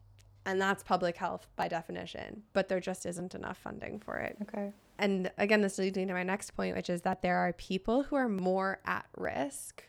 and 0.46 0.62
that's 0.62 0.84
public 0.84 1.18
health 1.18 1.48
by 1.56 1.68
definition 1.68 2.44
but 2.54 2.70
there 2.70 2.80
just 2.80 3.06
isn't 3.06 3.34
enough 3.36 3.58
funding 3.58 4.00
for 4.00 4.18
it. 4.18 4.38
Okay. 4.44 4.72
And 5.00 5.32
again 5.38 5.62
this 5.62 5.80
leads 5.80 5.98
me 5.98 6.06
to 6.06 6.14
my 6.14 6.24
next 6.24 6.52
point 6.52 6.76
which 6.76 6.92
is 6.92 7.02
that 7.02 7.24
there 7.24 7.38
are 7.38 7.54
people 7.54 8.04
who 8.04 8.16
are 8.16 8.30
more 8.30 8.80
at 8.86 9.06
risk 9.18 9.84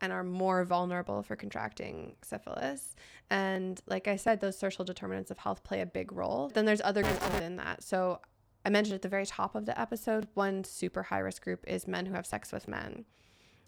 and 0.00 0.12
are 0.12 0.24
more 0.24 0.64
vulnerable 0.64 1.22
for 1.22 1.36
contracting 1.36 2.14
syphilis. 2.22 2.94
And 3.30 3.80
like 3.86 4.08
I 4.08 4.16
said, 4.16 4.40
those 4.40 4.58
social 4.58 4.84
determinants 4.84 5.30
of 5.30 5.38
health 5.38 5.64
play 5.64 5.80
a 5.80 5.86
big 5.86 6.12
role. 6.12 6.50
Then 6.52 6.64
there's 6.64 6.80
other 6.82 7.02
groups 7.02 7.24
within 7.32 7.56
that. 7.56 7.82
So 7.82 8.20
I 8.64 8.70
mentioned 8.70 8.94
at 8.94 9.02
the 9.02 9.08
very 9.08 9.26
top 9.26 9.54
of 9.54 9.66
the 9.66 9.78
episode, 9.78 10.28
one 10.34 10.64
super 10.64 11.04
high 11.04 11.18
risk 11.18 11.42
group 11.42 11.64
is 11.66 11.88
men 11.88 12.06
who 12.06 12.14
have 12.14 12.26
sex 12.26 12.52
with 12.52 12.68
men. 12.68 13.04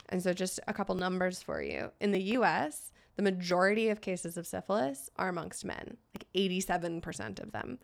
And 0.09 0.23
so 0.23 0.33
just 0.33 0.61
a 0.67 0.75
couple 0.75 0.95
numbers 0.95 1.43
for 1.43 1.63
you. 1.63 1.91
In 2.01 2.13
the 2.13 2.23
US, 2.39 2.93
the 3.17 3.23
majority 3.23 3.89
of 3.89 4.01
cases 4.01 4.37
of 4.37 4.47
syphilis 4.47 5.11
are 5.17 5.29
amongst 5.29 5.65
men, 5.65 5.97
like 6.15 6.27
87% 6.35 7.41
of 7.41 7.53
them. 7.53 7.79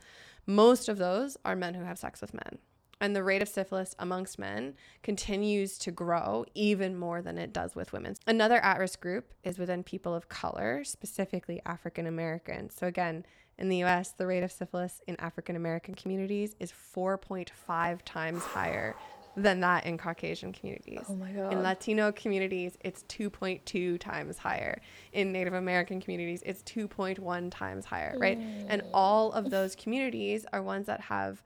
Most 0.46 0.88
of 0.88 0.98
those 0.98 1.36
are 1.44 1.56
men 1.56 1.74
who 1.74 1.84
have 1.84 1.98
sex 1.98 2.20
with 2.20 2.32
men 2.32 2.58
and 3.00 3.14
the 3.14 3.22
rate 3.22 3.42
of 3.42 3.48
syphilis 3.48 3.94
amongst 3.98 4.38
men 4.38 4.74
continues 5.02 5.78
to 5.78 5.90
grow 5.90 6.44
even 6.54 6.96
more 6.96 7.20
than 7.22 7.38
it 7.38 7.52
does 7.52 7.74
with 7.74 7.92
women. 7.92 8.14
Another 8.26 8.56
at 8.64 8.78
risk 8.78 9.00
group 9.00 9.34
is 9.44 9.58
within 9.58 9.82
people 9.82 10.14
of 10.14 10.28
color, 10.28 10.82
specifically 10.84 11.60
African 11.66 12.06
Americans. 12.06 12.74
So, 12.78 12.86
again, 12.86 13.24
In 13.58 13.68
the 13.68 13.82
US, 13.84 14.10
the 14.10 14.26
rate 14.26 14.42
of 14.42 14.52
syphilis 14.52 15.00
in 15.06 15.18
African 15.18 15.56
American 15.56 15.94
communities 15.94 16.54
is 16.60 16.72
4.5 16.72 18.00
times 18.04 18.42
higher 18.42 18.94
than 19.36 19.60
that 19.60 19.84
in 19.84 19.98
Caucasian 19.98 20.52
communities. 20.52 21.04
Oh 21.08 21.14
my 21.14 21.30
God. 21.30 21.52
In 21.52 21.62
Latino 21.62 22.10
communities, 22.12 22.76
it's 22.82 23.02
2.2 23.04 23.98
times 23.98 24.38
higher. 24.38 24.80
In 25.12 25.30
Native 25.32 25.54
American 25.54 26.00
communities, 26.00 26.42
it's 26.44 26.62
2.1 26.62 27.50
times 27.50 27.84
higher, 27.84 28.16
right? 28.18 28.38
Mm. 28.38 28.66
And 28.68 28.82
all 28.94 29.32
of 29.32 29.50
those 29.50 29.74
communities 29.74 30.46
are 30.52 30.62
ones 30.62 30.86
that 30.86 31.02
have, 31.02 31.42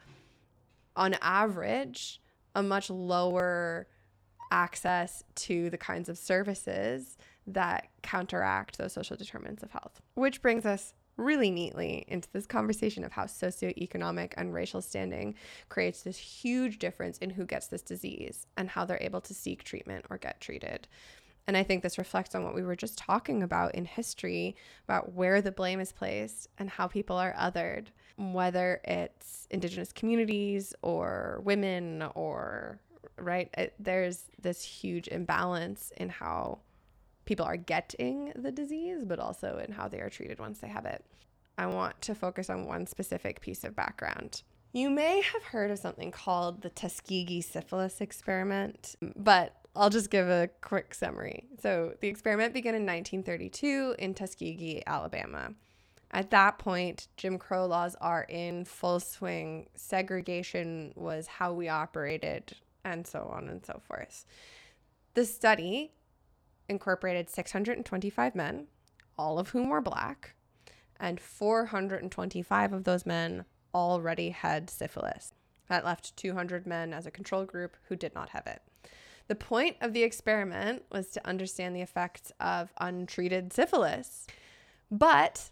on 0.97 1.15
average, 1.21 2.21
a 2.55 2.63
much 2.63 2.91
lower 2.91 3.87
access 4.51 5.23
to 5.35 5.71
the 5.71 5.79
kinds 5.79 6.09
of 6.09 6.19
services 6.19 7.17
that 7.47 7.89
counteract 8.03 8.79
those 8.79 8.93
social 8.93 9.17
determinants 9.17 9.63
of 9.63 9.71
health. 9.71 10.01
Which 10.15 10.43
brings 10.43 10.67
us 10.67 10.95
really 11.17 11.51
neatly 11.51 12.05
into 12.09 12.29
this 12.33 12.47
conversation 12.47 13.05
of 13.05 13.13
how 13.13 13.25
socioeconomic 13.25 14.33
and 14.37 14.55
racial 14.55 14.81
standing 14.81 15.35
creates 15.69 16.03
this 16.03 16.17
huge 16.17 16.79
difference 16.79 17.19
in 17.19 17.31
who 17.31 17.45
gets 17.45 17.67
this 17.67 17.83
disease 17.83 18.47
and 18.57 18.71
how 18.71 18.85
they're 18.85 18.99
able 19.03 19.21
to 19.21 19.35
seek 19.35 19.63
treatment 19.63 20.07
or 20.11 20.19
get 20.19 20.41
treated. 20.41 20.89
And 21.47 21.57
I 21.57 21.63
think 21.63 21.83
this 21.83 21.99
reflects 21.99 22.35
on 22.35 22.45
what 22.45 22.55
we 22.55 22.63
were 22.63 22.77
just 22.77 22.99
talking 22.99 23.43
about 23.43 23.75
in 23.75 23.85
history 23.85 24.57
about 24.85 25.13
where 25.13 25.43
the 25.43 25.53
blame 25.53 25.81
is 25.81 25.93
placed 25.93 26.49
and 26.59 26.71
how 26.71 26.87
people 26.87 27.17
are 27.17 27.35
othered, 27.35 27.87
whether 28.21 28.81
it's 28.85 29.47
indigenous 29.51 29.93
communities 29.93 30.75
or 30.83 31.41
women 31.43 32.05
or 32.15 32.79
right 33.17 33.49
it, 33.57 33.75
there's 33.79 34.25
this 34.41 34.63
huge 34.63 35.09
imbalance 35.09 35.93
in 35.97 36.09
how 36.11 36.59
people 37.25 37.47
are 37.47 37.57
getting 37.57 38.33
the 38.37 38.53
disease, 38.53 39.05
but 39.05 39.19
also 39.19 39.63
in 39.65 39.73
how 39.73 39.89
they 39.89 40.01
are 40.01 40.11
treated 40.11 40.39
once 40.39 40.59
they 40.59 40.69
have 40.69 40.85
it. 40.85 41.05
I 41.57 41.67
want 41.67 42.01
to 42.03 42.15
focus 42.15 42.51
on 42.51 42.67
one 42.67 42.87
specific 42.87 43.41
piece 43.41 43.65
of 43.65 43.77
background. 43.77 44.43
You 44.73 44.91
may 44.91 45.21
have 45.21 45.43
heard 45.43 45.71
of 45.71 45.79
something 45.79 46.11
called 46.11 46.63
the 46.63 46.71
Tuskegee 46.71 47.41
syphilis 47.41 48.01
experiment, 48.01 48.97
but 49.17 49.57
I'll 49.75 49.91
just 49.91 50.11
give 50.11 50.29
a 50.29 50.49
quick 50.61 50.95
summary. 50.95 51.49
So, 51.61 51.95
the 52.01 52.09
experiment 52.09 52.55
began 52.55 52.75
in 52.75 52.83
1932 52.83 53.97
in 53.99 54.15
Tuskegee, 54.15 54.83
Alabama. 54.87 55.55
At 56.13 56.31
that 56.31 56.59
point, 56.59 57.09
Jim 57.17 57.39
Crow 57.39 57.67
laws 57.67 57.95
are 58.01 58.25
in 58.29 58.65
full 58.65 58.99
swing. 58.99 59.69
Segregation 59.77 60.93
was 60.97 61.27
how 61.27 61.53
we 61.53 61.69
operated, 61.69 62.53
and 62.85 63.07
so 63.07 63.31
on 63.33 63.49
and 63.49 63.65
so 63.65 63.81
forth. 63.87 64.25
The 65.15 65.25
study 65.25 65.93
incorporated 66.69 67.31
625 67.31 68.35
men, 68.35 68.67
all 69.17 69.39
of 69.39 69.51
whom 69.51 69.69
were 69.69 69.81
black, 69.81 70.35
and 70.99 71.21
425 71.21 72.73
of 72.73 72.85
those 72.85 73.07
men 73.07 73.45
already 73.73 74.31
had 74.31 74.69
syphilis. 74.69 75.33
That 75.69 75.85
left 75.85 76.17
200 76.17 76.67
men 76.67 76.93
as 76.93 77.07
a 77.07 77.11
control 77.13 77.45
group 77.45 77.77
who 77.89 77.95
did 77.95 78.15
not 78.15 78.31
have 78.31 78.47
it. 78.47 78.63
The 79.29 79.37
point 79.37 79.77
of 79.81 79.93
the 79.93 80.03
experiment 80.03 80.83
was 80.91 81.09
to 81.11 81.27
understand 81.27 81.77
the 81.77 81.83
effects 81.83 82.33
of 82.41 82.73
untreated 82.81 83.53
syphilis. 83.53 84.27
But 84.91 85.51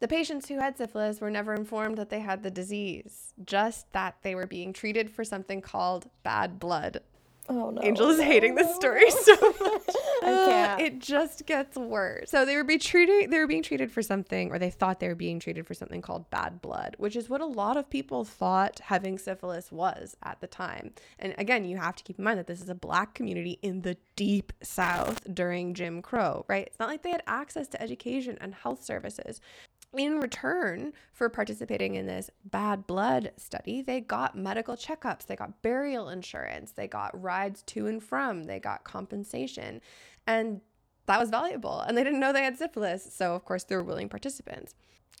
the 0.00 0.08
patients 0.08 0.48
who 0.48 0.58
had 0.58 0.76
syphilis 0.76 1.20
were 1.20 1.30
never 1.30 1.54
informed 1.54 1.96
that 1.98 2.10
they 2.10 2.20
had 2.20 2.42
the 2.42 2.50
disease, 2.50 3.32
just 3.44 3.90
that 3.92 4.16
they 4.22 4.34
were 4.34 4.46
being 4.46 4.72
treated 4.72 5.10
for 5.10 5.24
something 5.24 5.60
called 5.60 6.10
bad 6.22 6.58
blood. 6.58 7.00
Oh 7.48 7.70
no. 7.70 7.80
Angel 7.82 8.08
is 8.08 8.20
hating 8.20 8.54
this 8.56 8.74
story 8.74 9.10
so 9.10 9.34
much. 9.60 9.82
I 10.22 10.46
can't. 10.48 10.80
it 10.80 10.98
just 10.98 11.46
gets 11.46 11.76
worse. 11.76 12.30
So 12.30 12.44
they 12.44 12.56
were 12.56 12.64
being 12.64 12.80
treated 12.80 13.30
they 13.30 13.38
were 13.38 13.46
being 13.46 13.62
treated 13.62 13.92
for 13.92 14.02
something 14.02 14.50
or 14.50 14.58
they 14.58 14.70
thought 14.70 15.00
they 15.00 15.08
were 15.08 15.14
being 15.14 15.38
treated 15.38 15.66
for 15.66 15.74
something 15.74 16.02
called 16.02 16.28
bad 16.30 16.60
blood, 16.60 16.96
which 16.98 17.14
is 17.14 17.28
what 17.28 17.40
a 17.40 17.46
lot 17.46 17.76
of 17.76 17.88
people 17.88 18.24
thought 18.24 18.80
having 18.80 19.18
syphilis 19.18 19.70
was 19.70 20.16
at 20.22 20.40
the 20.40 20.46
time. 20.46 20.92
And 21.18 21.34
again, 21.38 21.64
you 21.64 21.76
have 21.76 21.94
to 21.96 22.04
keep 22.04 22.18
in 22.18 22.24
mind 22.24 22.38
that 22.38 22.46
this 22.46 22.60
is 22.60 22.68
a 22.68 22.74
black 22.74 23.14
community 23.14 23.58
in 23.62 23.82
the 23.82 23.96
deep 24.16 24.52
south 24.62 25.22
during 25.32 25.74
Jim 25.74 26.02
Crow, 26.02 26.44
right? 26.48 26.66
It's 26.66 26.78
not 26.80 26.88
like 26.88 27.02
they 27.02 27.10
had 27.10 27.22
access 27.26 27.68
to 27.68 27.82
education 27.82 28.38
and 28.40 28.54
health 28.54 28.82
services 28.82 29.40
in 29.92 30.20
return 30.20 30.92
for 31.12 31.28
participating 31.28 31.94
in 31.94 32.06
this 32.06 32.30
bad 32.44 32.86
blood 32.86 33.32
study, 33.36 33.82
they 33.82 34.00
got 34.00 34.36
medical 34.36 34.76
checkups, 34.76 35.26
they 35.26 35.36
got 35.36 35.62
burial 35.62 36.08
insurance, 36.08 36.72
they 36.72 36.86
got 36.86 37.20
rides 37.20 37.62
to 37.62 37.86
and 37.86 38.02
from, 38.02 38.44
they 38.44 38.60
got 38.60 38.84
compensation. 38.84 39.80
And 40.26 40.60
that 41.06 41.20
was 41.20 41.30
valuable. 41.30 41.80
And 41.80 41.96
they 41.96 42.04
didn't 42.04 42.20
know 42.20 42.32
they 42.32 42.42
had 42.42 42.58
syphilis. 42.58 43.12
So, 43.12 43.34
of 43.34 43.44
course, 43.44 43.64
they 43.64 43.76
were 43.76 43.84
willing 43.84 44.08
participants. 44.08 44.74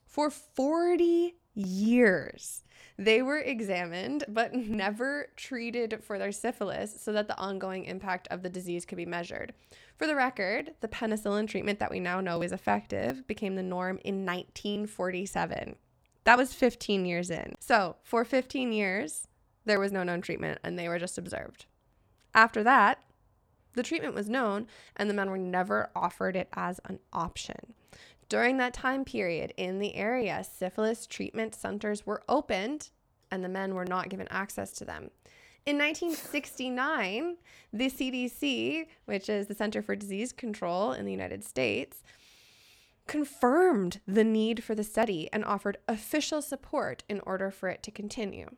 For 0.04 0.30
40 0.30 1.36
years, 1.54 2.64
they 2.98 3.22
were 3.22 3.38
examined 3.38 4.24
but 4.28 4.54
never 4.54 5.28
treated 5.36 6.02
for 6.02 6.18
their 6.18 6.32
syphilis 6.32 7.00
so 7.00 7.12
that 7.12 7.28
the 7.28 7.38
ongoing 7.38 7.84
impact 7.84 8.28
of 8.30 8.42
the 8.42 8.50
disease 8.50 8.84
could 8.84 8.96
be 8.96 9.06
measured. 9.06 9.52
For 9.96 10.06
the 10.06 10.16
record, 10.16 10.74
the 10.80 10.88
penicillin 10.88 11.48
treatment 11.48 11.78
that 11.78 11.90
we 11.90 12.00
now 12.00 12.20
know 12.20 12.42
is 12.42 12.52
effective 12.52 13.26
became 13.26 13.54
the 13.54 13.62
norm 13.62 13.98
in 14.04 14.26
1947. 14.26 15.76
That 16.24 16.38
was 16.38 16.52
15 16.52 17.06
years 17.06 17.30
in. 17.30 17.54
So, 17.60 17.96
for 18.02 18.24
15 18.24 18.72
years, 18.72 19.28
there 19.64 19.80
was 19.80 19.92
no 19.92 20.02
known 20.02 20.20
treatment 20.20 20.58
and 20.64 20.78
they 20.78 20.88
were 20.88 20.98
just 20.98 21.18
observed. 21.18 21.66
After 22.34 22.62
that, 22.64 22.98
the 23.74 23.82
treatment 23.82 24.14
was 24.14 24.28
known 24.28 24.66
and 24.96 25.08
the 25.08 25.14
men 25.14 25.30
were 25.30 25.38
never 25.38 25.90
offered 25.94 26.34
it 26.34 26.48
as 26.54 26.80
an 26.86 26.98
option. 27.12 27.74
During 28.28 28.56
that 28.56 28.74
time 28.74 29.04
period 29.04 29.52
in 29.56 29.78
the 29.78 29.94
area, 29.94 30.44
syphilis 30.44 31.06
treatment 31.06 31.54
centers 31.54 32.04
were 32.04 32.22
opened 32.28 32.90
and 33.30 33.44
the 33.44 33.48
men 33.48 33.74
were 33.74 33.84
not 33.84 34.08
given 34.08 34.26
access 34.30 34.72
to 34.72 34.84
them. 34.84 35.10
In 35.64 35.78
1969, 35.78 37.36
the 37.72 37.86
CDC, 37.86 38.86
which 39.04 39.28
is 39.28 39.46
the 39.46 39.54
Center 39.54 39.82
for 39.82 39.96
Disease 39.96 40.32
Control 40.32 40.92
in 40.92 41.04
the 41.04 41.12
United 41.12 41.44
States, 41.44 42.02
confirmed 43.06 44.00
the 44.06 44.24
need 44.24 44.62
for 44.62 44.74
the 44.74 44.84
study 44.84 45.28
and 45.32 45.44
offered 45.44 45.78
official 45.86 46.42
support 46.42 47.04
in 47.08 47.20
order 47.20 47.50
for 47.50 47.68
it 47.68 47.82
to 47.84 47.90
continue. 47.90 48.48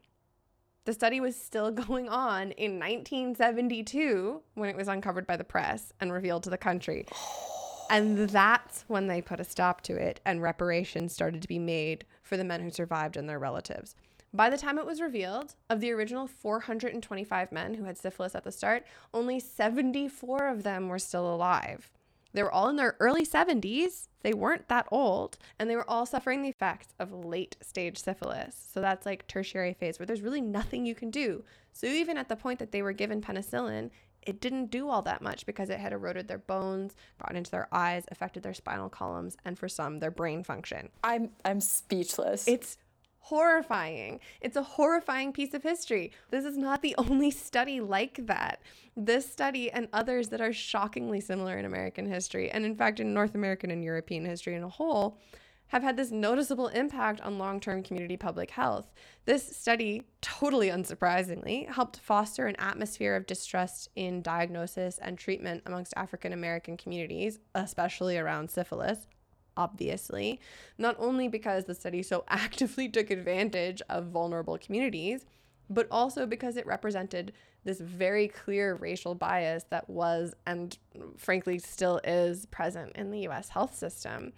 The 0.85 0.95
study 0.95 1.21
was 1.21 1.37
still 1.37 1.71
going 1.87 2.09
on 2.09 2.53
in 2.53 2.79
1972 2.79 4.43
when 4.55 4.71
it 4.71 4.77
was 4.77 4.89
uncovered 4.89 5.27
by 5.27 5.37
the 5.37 5.45
press 5.45 5.93
and 6.01 6.13
revealed 6.13 6.45
to 6.45 6.51
the 6.51 6.59
country. 6.59 7.07
And 7.91 8.29
that's 8.29 8.85
when 8.87 9.07
they 9.07 9.23
put 9.23 9.41
a 9.41 9.45
stop 9.45 9.81
to 9.83 9.97
it 9.97 10.21
and 10.25 10.43
reparations 10.43 11.13
started 11.13 11.43
to 11.43 11.49
be 11.49 11.59
made 11.59 12.05
for 12.23 12.37
the 12.37 12.45
men 12.45 12.61
who 12.61 12.71
survived 12.71 13.17
and 13.17 13.29
their 13.29 13.39
relatives. 13.39 13.95
By 14.33 14.51
the 14.51 14.59
time 14.59 14.79
it 14.79 14.85
was 14.85 15.01
revealed, 15.01 15.55
of 15.71 15.81
the 15.81 15.91
original 15.91 16.27
425 16.27 17.51
men 17.51 17.75
who 17.75 17.85
had 17.85 17.97
syphilis 17.97 18.35
at 18.35 18.45
the 18.45 18.53
start, 18.53 18.85
only 19.15 19.41
74 19.41 20.49
of 20.49 20.65
them 20.65 20.89
were 20.89 20.99
still 20.99 21.33
alive. 21.35 21.91
They 22.35 22.43
were 22.43 22.53
all 22.53 22.69
in 22.69 22.77
their 22.77 22.95
early 23.01 23.25
70s. 23.25 24.09
They 24.23 24.35
weren't 24.35 24.69
that 24.69 24.87
old, 24.91 25.39
and 25.59 25.71
they 25.71 25.77
were 25.77 25.89
all 25.89 26.05
suffering 26.05 26.43
the 26.43 26.51
effects 26.51 26.89
of 26.99 27.25
late 27.25 27.57
stage 27.63 27.97
syphilis. 27.97 28.69
So 28.71 28.83
that's 28.83 29.07
like 29.07 29.27
tertiary 29.27 29.73
phase 29.73 29.99
where 29.99 30.07
there's 30.07 30.21
really 30.21 30.43
nothing 30.43 30.85
you 30.85 30.95
can 30.95 31.11
do. 31.11 31.43
So 31.73 31.87
even 31.87 32.19
at 32.19 32.29
the 32.29 32.37
point 32.37 32.59
that 32.59 32.71
they 32.71 32.83
were 32.83 32.93
given 32.93 33.23
penicillin, 33.23 33.91
it 34.23 34.41
didn't 34.41 34.71
do 34.71 34.89
all 34.89 35.03
that 35.03 35.23
much 35.23 35.47
because 35.47 35.71
it 35.71 35.79
had 35.79 35.93
eroded 35.93 36.29
their 36.29 36.39
bones, 36.39 36.95
gotten 37.21 37.37
into 37.37 37.51
their 37.51 37.69
eyes, 37.73 38.05
affected 38.11 38.43
their 38.43 38.55
spinal 38.55 38.89
columns, 38.89 39.37
and 39.45 39.59
for 39.59 39.69
some, 39.69 40.01
their 40.01 40.11
brain 40.11 40.43
function. 40.43 40.89
I'm 41.03 41.31
I'm 41.45 41.61
speechless. 41.61 42.47
It's 42.47 42.79
horrifying. 43.21 44.21
It's 44.41 44.57
a 44.57 44.63
horrifying 44.63 45.33
piece 45.33 45.53
of 45.53 45.63
history. 45.63 46.13
This 46.31 46.45
is 46.45 46.57
not 46.57 46.83
the 46.83 46.95
only 46.99 47.31
study 47.31 47.81
like 47.81 48.27
that. 48.27 48.63
This 48.97 49.31
study 49.31 49.71
and 49.71 49.89
others 49.93 50.29
that 50.31 50.41
are 50.41 50.53
shockingly 50.53 51.21
similar 51.21 51.59
in 51.59 51.65
American 51.65 52.07
history, 52.07 52.51
and 52.51 52.65
in 52.65 52.75
fact, 52.75 53.01
in 53.01 53.15
North 53.15 53.35
American 53.35 53.71
and 53.71 53.85
European 53.85 54.25
history 54.25 54.55
in 54.55 54.63
a 54.63 54.69
whole, 54.69 55.19
have 55.69 55.83
had 55.83 55.97
this 55.97 56.11
noticeable 56.11 56.69
impact 56.69 57.21
on 57.21 57.39
long 57.39 57.61
term 57.61 57.83
community 57.83 58.17
public 58.17 58.51
health. 58.51 58.93
This 59.27 59.57
study, 59.57 60.03
totally 60.21 60.69
unsurprisingly, 60.69 61.69
helped 61.69 61.99
foster 61.99 62.47
an 62.47 62.57
atmosphere 62.57 63.15
of 63.15 63.27
distrust 63.27 63.89
in 63.95 64.23
diagnosis 64.23 64.99
and 64.99 65.19
treatment 65.19 65.63
amongst 65.67 65.95
African 65.97 66.33
American 66.33 66.77
communities, 66.77 67.39
especially 67.55 68.19
around 68.19 68.51
syphilis. 68.51 69.07
Obviously, 69.57 70.41
not 70.79 70.97
only 70.99 71.29
because 71.29 71.65
the 71.65 71.75
study 71.75 72.03
so 72.03 72.25
actively 72.29 72.89
took 72.89 73.11
advantage 73.11 73.83
of 73.89 74.07
vulnerable 74.07 74.59
communities, 74.59 75.27
but 75.71 75.87
also 75.91 76.27
because 76.27 76.57
it 76.57 76.67
represented 76.67 77.33
this 77.65 77.81
very 77.81 78.29
clear 78.29 78.77
racial 78.77 79.15
bias 79.15 79.65
that 79.69 79.91
was 79.91 80.35
and 80.47 80.79
frankly 81.19 81.59
still 81.59 82.01
is 82.05 82.47
present 82.47 82.93
in 82.97 83.11
the 83.11 83.29
US 83.29 83.51
health 83.51 83.77
system. 83.77 84.33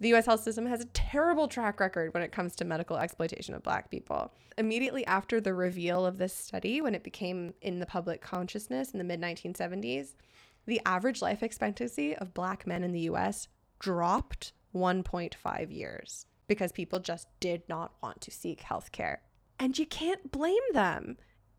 The 0.00 0.12
US 0.14 0.26
health 0.26 0.42
system 0.42 0.66
has 0.66 0.80
a 0.80 0.86
terrible 0.86 1.48
track 1.48 1.80
record 1.80 2.12
when 2.12 2.22
it 2.22 2.32
comes 2.32 2.54
to 2.56 2.64
medical 2.64 2.96
exploitation 2.96 3.54
of 3.54 3.62
black 3.62 3.90
people. 3.90 4.32
Immediately 4.58 5.06
after 5.06 5.40
the 5.40 5.54
reveal 5.54 6.04
of 6.04 6.18
this 6.18 6.34
study, 6.34 6.80
when 6.80 6.94
it 6.94 7.02
became 7.02 7.54
in 7.62 7.78
the 7.78 7.86
public 7.86 8.20
consciousness 8.20 8.90
in 8.90 8.98
the 8.98 9.04
mid 9.04 9.20
1970s, 9.20 10.14
the 10.66 10.80
average 10.84 11.22
life 11.22 11.42
expectancy 11.42 12.14
of 12.16 12.34
black 12.34 12.66
men 12.66 12.84
in 12.84 12.92
the 12.92 13.00
US 13.00 13.48
dropped 13.78 14.52
1.5 14.74 15.72
years. 15.72 16.26
because 16.48 16.70
people 16.70 17.00
just 17.00 17.26
did 17.40 17.60
not 17.68 17.94
want 18.00 18.20
to 18.20 18.30
seek 18.30 18.60
health 18.60 18.92
care. 18.92 19.20
And 19.58 19.76
you 19.76 19.84
can't 19.84 20.30
blame 20.30 20.62
them. 20.72 21.16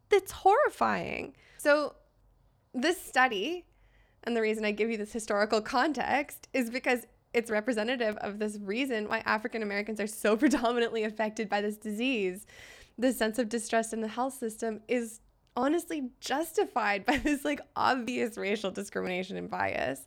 That's 0.08 0.32
horrifying. 0.32 1.36
So, 1.58 1.96
this 2.74 3.02
study, 3.02 3.66
and 4.24 4.34
the 4.34 4.42
reason 4.42 4.64
I 4.64 4.72
give 4.72 4.90
you 4.90 4.96
this 4.98 5.12
historical 5.12 5.60
context 5.62 6.48
is 6.54 6.70
because 6.70 7.06
it's 7.38 7.52
representative 7.52 8.18
of 8.18 8.40
this 8.40 8.58
reason 8.60 9.08
why 9.08 9.20
African 9.20 9.62
Americans 9.62 10.00
are 10.00 10.08
so 10.08 10.36
predominantly 10.44 11.04
affected 11.04 11.48
by 11.48 11.62
this 11.62 11.78
disease. 11.78 12.48
The 12.98 13.14
sense 13.14 13.38
of 13.38 13.48
distrust 13.48 13.94
in 13.94 14.02
the 14.02 14.08
health 14.08 14.34
system 14.34 14.82
is 14.88 15.22
honestly 15.56 16.10
justified 16.20 17.06
by 17.06 17.18
this 17.18 17.46
like 17.46 17.62
obvious 17.76 18.38
racial 18.38 18.72
discrimination 18.72 19.38
and 19.38 19.50
bias. 19.50 20.04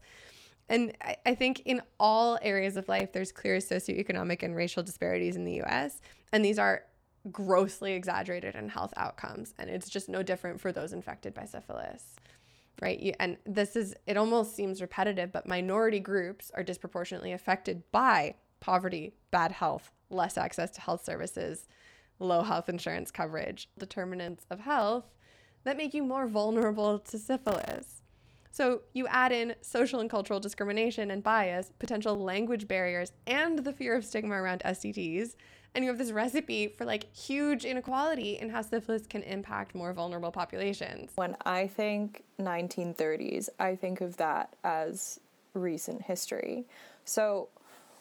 And 0.68 0.92
I, 1.00 1.16
I 1.24 1.34
think 1.36 1.62
in 1.64 1.82
all 2.00 2.38
areas 2.42 2.76
of 2.76 2.88
life, 2.88 3.12
there's 3.12 3.30
clear 3.30 3.58
socioeconomic 3.58 4.42
and 4.42 4.56
racial 4.56 4.82
disparities 4.82 5.36
in 5.36 5.44
the 5.44 5.62
US. 5.62 6.00
And 6.32 6.44
these 6.44 6.58
are 6.58 6.82
grossly 7.30 7.92
exaggerated 7.92 8.56
in 8.56 8.68
health 8.68 8.92
outcomes. 8.96 9.54
And 9.58 9.70
it's 9.70 9.88
just 9.88 10.08
no 10.08 10.24
different 10.24 10.60
for 10.60 10.72
those 10.72 10.92
infected 10.92 11.32
by 11.32 11.44
syphilis 11.44 12.16
right? 12.80 12.98
You, 12.98 13.12
and 13.20 13.36
this 13.44 13.76
is, 13.76 13.94
it 14.06 14.16
almost 14.16 14.56
seems 14.56 14.80
repetitive, 14.80 15.32
but 15.32 15.46
minority 15.46 16.00
groups 16.00 16.50
are 16.54 16.62
disproportionately 16.62 17.32
affected 17.32 17.82
by 17.92 18.34
poverty, 18.60 19.12
bad 19.30 19.52
health, 19.52 19.92
less 20.08 20.36
access 20.36 20.70
to 20.72 20.80
health 20.80 21.04
services, 21.04 21.66
low 22.18 22.42
health 22.42 22.68
insurance 22.68 23.10
coverage, 23.10 23.68
determinants 23.78 24.46
of 24.50 24.60
health 24.60 25.04
that 25.64 25.76
make 25.76 25.94
you 25.94 26.02
more 26.02 26.26
vulnerable 26.26 26.98
to 26.98 27.18
syphilis. 27.18 28.02
So 28.50 28.82
you 28.92 29.06
add 29.06 29.32
in 29.32 29.54
social 29.60 30.00
and 30.00 30.10
cultural 30.10 30.40
discrimination 30.40 31.10
and 31.10 31.22
bias, 31.22 31.72
potential 31.78 32.16
language 32.16 32.66
barriers, 32.66 33.12
and 33.26 33.60
the 33.60 33.72
fear 33.72 33.94
of 33.94 34.04
stigma 34.04 34.34
around 34.34 34.62
STDs, 34.64 35.36
and 35.74 35.84
you 35.84 35.90
have 35.90 35.98
this 35.98 36.10
recipe 36.10 36.68
for 36.68 36.84
like 36.84 37.14
huge 37.14 37.64
inequality 37.64 38.38
in 38.38 38.50
how 38.50 38.62
syphilis 38.62 39.06
can 39.06 39.22
impact 39.22 39.74
more 39.74 39.92
vulnerable 39.92 40.32
populations. 40.32 41.10
When 41.14 41.36
I 41.44 41.66
think 41.68 42.24
1930s, 42.40 43.48
I 43.58 43.76
think 43.76 44.00
of 44.00 44.16
that 44.16 44.54
as 44.64 45.20
recent 45.54 46.02
history. 46.02 46.64
So 47.04 47.48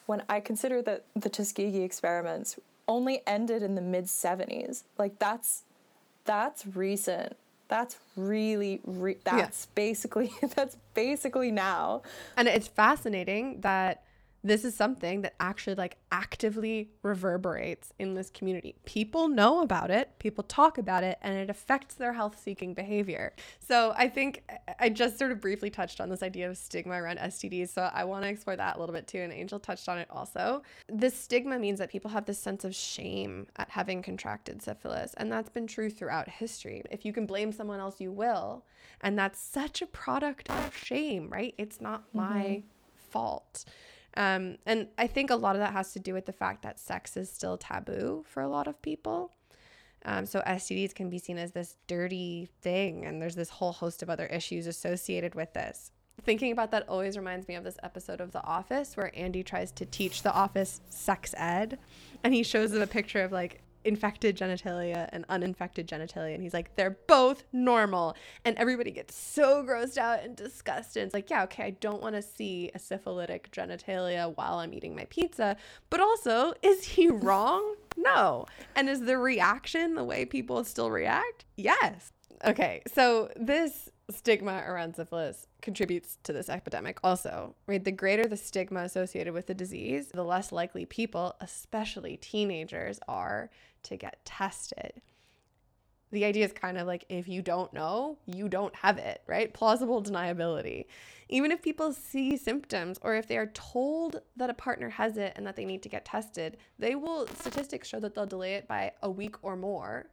when 0.08 0.24
I 0.28 0.40
consider 0.40 0.82
that 0.84 1.06
the 1.16 1.30
Tuskegee 1.30 1.84
experiments 1.84 2.60
only 2.88 3.22
ended 3.28 3.62
in 3.62 3.76
the 3.76 3.82
mid 3.82 4.06
70s, 4.06 4.84
like 4.98 5.20
that's 5.20 5.64
that's 6.26 6.66
recent. 6.66 7.36
That's 7.68 7.98
really 8.16 8.82
re- 8.84 9.18
that's 9.24 9.68
yeah. 9.68 9.72
basically 9.76 10.32
that's 10.56 10.78
basically 10.96 11.52
now. 11.52 12.02
And 12.36 12.48
it's 12.48 12.68
fascinating 12.68 13.62
that 13.62 14.04
this 14.44 14.64
is 14.64 14.76
something 14.76 15.22
that 15.22 15.36
actually 15.40 15.76
like 15.76 15.98
actively 16.12 16.90
reverberates 17.04 17.94
in 18.00 18.14
this 18.14 18.30
community. 18.30 18.76
People 18.86 19.28
know 19.28 19.62
about 19.62 19.92
it, 19.92 20.18
people 20.20 20.44
talk 20.44 20.78
about 20.78 21.04
it, 21.04 21.18
and 21.22 21.36
it 21.36 21.50
affects 21.50 21.96
their 21.96 22.14
health 22.14 22.40
seeking 22.42 22.74
behavior. 22.74 23.34
So 23.60 23.94
I 23.98 24.08
think 24.08 24.44
I 24.80 24.90
just 24.90 25.20
sort 25.20 25.32
of 25.32 25.42
briefly 25.42 25.70
touched 25.70 26.00
on 26.00 26.10
this 26.10 26.24
idea 26.24 26.50
of 26.50 26.58
stigma 26.58 27.02
around 27.02 27.20
STDs. 27.20 27.70
So 27.70 27.90
I 27.94 28.04
want 28.06 28.24
to 28.24 28.30
explore 28.30 28.56
that 28.56 28.78
a 28.78 28.80
little 28.80 28.96
bit 28.96 29.08
too. 29.08 29.20
And 29.20 29.34
Angel 29.34 29.60
touched 29.60 29.90
on 29.90 29.98
it 29.98 30.08
also. 30.10 30.64
This 30.88 31.16
stigma 31.16 31.60
means 31.60 31.80
that 31.80 31.90
people 31.90 32.12
have 32.12 32.26
this 32.26 32.40
sense 32.40 32.64
of 32.64 32.74
shame 32.74 33.48
at 33.58 33.70
having 33.70 34.02
contracted 34.02 34.62
syphilis. 34.62 35.14
And 35.18 35.32
that's 35.32 35.50
been 35.50 35.68
true 35.68 35.90
throughout 35.90 36.30
history. 36.30 36.84
If 36.90 37.06
you 37.06 37.14
can 37.14 37.26
blame 37.26 37.52
someone 37.52 37.80
else, 37.80 38.00
you 38.00 38.12
will. 38.12 38.64
And 39.02 39.18
that's 39.18 39.40
such 39.40 39.82
a 39.82 39.88
product 39.88 40.50
of 40.50 40.76
shame, 40.76 41.30
right? 41.30 41.54
It's 41.58 41.82
not 41.82 42.04
my 42.14 42.44
mm-hmm. 42.44 42.68
fault. 43.12 43.66
Um, 44.18 44.58
and 44.66 44.88
I 44.98 45.08
think 45.08 45.30
a 45.30 45.36
lot 45.36 45.56
of 45.56 45.62
that 45.62 45.74
has 45.74 45.94
to 45.94 46.00
do 46.00 46.14
with 46.14 46.26
the 46.26 46.34
fact 46.34 46.64
that 46.64 46.80
sex 46.80 47.16
is 47.16 47.30
still 47.30 47.58
taboo 47.58 48.26
for 48.28 48.42
a 48.42 48.48
lot 48.48 48.68
of 48.68 48.82
people. 48.82 49.32
Um, 50.06 50.26
so 50.26 50.42
STDs 50.42 50.96
can 50.96 51.10
be 51.10 51.20
seen 51.20 51.38
as 51.38 51.52
this 51.52 51.76
dirty 51.88 52.50
thing, 52.62 53.06
and 53.06 53.22
there's 53.22 53.36
this 53.36 53.50
whole 53.50 53.74
host 53.74 54.02
of 54.02 54.10
other 54.10 54.26
issues 54.28 54.66
associated 54.66 55.36
with 55.36 55.54
this. 55.54 55.92
Thinking 56.24 56.52
about 56.52 56.72
that 56.72 56.88
always 56.88 57.18
reminds 57.18 57.48
me 57.48 57.56
of 57.56 57.64
this 57.64 57.78
episode 57.84 58.22
of 58.22 58.32
The 58.32 58.44
Office 58.44 58.98
where 58.98 59.12
Andy 59.18 59.44
tries 59.44 59.72
to 59.74 59.86
teach 59.86 60.22
The 60.22 60.34
Office 60.34 60.82
sex 60.90 61.34
ed, 61.38 61.78
and 62.24 62.34
he 62.34 62.44
shows 62.44 62.72
them 62.72 62.82
a 62.82 62.88
picture 62.88 63.24
of 63.24 63.32
like 63.32 63.62
infected 63.84 64.38
genitalia 64.38 65.10
and 65.12 65.26
uninfected 65.30 65.88
genitalia. 65.88 66.34
And 66.34 66.44
he's 66.44 66.54
like 66.54 66.76
they're 66.76 66.98
both 67.08 67.44
normal. 67.52 68.16
And 68.46 68.58
everybody 68.58 68.92
gets 68.92 69.16
so 69.16 69.64
grossed 69.64 69.98
out 69.98 70.24
and 70.24 70.36
disgusted. 70.36 71.04
It's 71.04 71.14
like 71.14 71.30
yeah 71.30 71.44
okay 71.44 71.64
i 71.64 71.70
don't 71.72 72.02
want 72.02 72.16
to 72.16 72.22
see 72.22 72.72
a 72.74 72.80
syphilitic 72.80 73.52
genitalia 73.52 74.36
while 74.36 74.60
i'm 74.60 74.74
eating 74.74 74.96
my 74.96 75.06
pizza. 75.10 75.56
But 75.90 76.00
also 76.00 76.54
is 76.62 76.84
he 76.84 77.08
wrong? 77.10 77.76
No. 77.98 78.46
And 78.76 78.90
is 78.90 79.02
the 79.02 79.18
reaction 79.18 79.96
the 79.96 80.04
way 80.04 80.26
people 80.26 80.64
still 80.64 80.92
react? 80.92 81.46
Yes. 81.56 82.12
Okay 82.46 82.82
so 82.94 83.30
this 83.36 83.90
stigma 84.10 84.64
around 84.66 84.96
syphilis 84.96 85.48
contributes 85.62 86.18
to 86.24 86.32
this 86.32 86.50
epidemic 86.50 87.00
also 87.04 87.56
right 87.68 87.84
the 87.84 87.92
greater 87.92 88.26
the 88.26 88.38
stigma 88.38 88.82
associated 88.82 89.34
with 89.34 89.48
the 89.48 89.54
disease 89.54 90.08
the 90.14 90.24
less 90.24 90.52
likely 90.52 90.86
people 90.86 91.36
especially 91.42 92.18
teenagers 92.18 93.00
are 93.08 93.50
to 93.84 93.98
get 93.98 94.24
tested. 94.26 95.02
The 96.12 96.26
idea 96.26 96.46
is 96.46 96.54
kind 96.54 96.78
of 96.78 96.88
like 96.88 97.06
if 97.10 97.28
you 97.28 97.42
don't 97.42 97.72
know, 97.72 98.18
you 98.26 98.50
don't 98.50 98.76
have 98.76 98.98
it, 98.98 99.22
right? 99.28 99.54
Plausible 99.54 100.02
deniability. 100.02 100.86
Even 101.30 101.52
if 101.52 101.62
people 101.62 101.94
see 101.94 102.36
symptoms 102.36 102.98
or 103.04 103.16
if 103.16 103.28
they 103.28 103.38
are 103.38 103.52
told 103.54 104.22
that 104.36 104.50
a 104.50 104.56
partner 104.56 104.90
has 104.90 105.18
it 105.18 105.34
and 105.36 105.46
that 105.46 105.56
they 105.56 105.66
need 105.66 105.84
to 105.84 105.90
get 105.90 106.06
tested, 106.06 106.58
they 106.80 106.96
will, 106.96 107.28
statistics 107.28 107.88
show 107.88 108.00
that 108.00 108.16
they'll 108.16 108.26
delay 108.26 108.56
it 108.56 108.68
by 108.68 108.92
a 109.04 109.12
week 109.12 109.36
or 109.44 109.56
more 109.56 110.10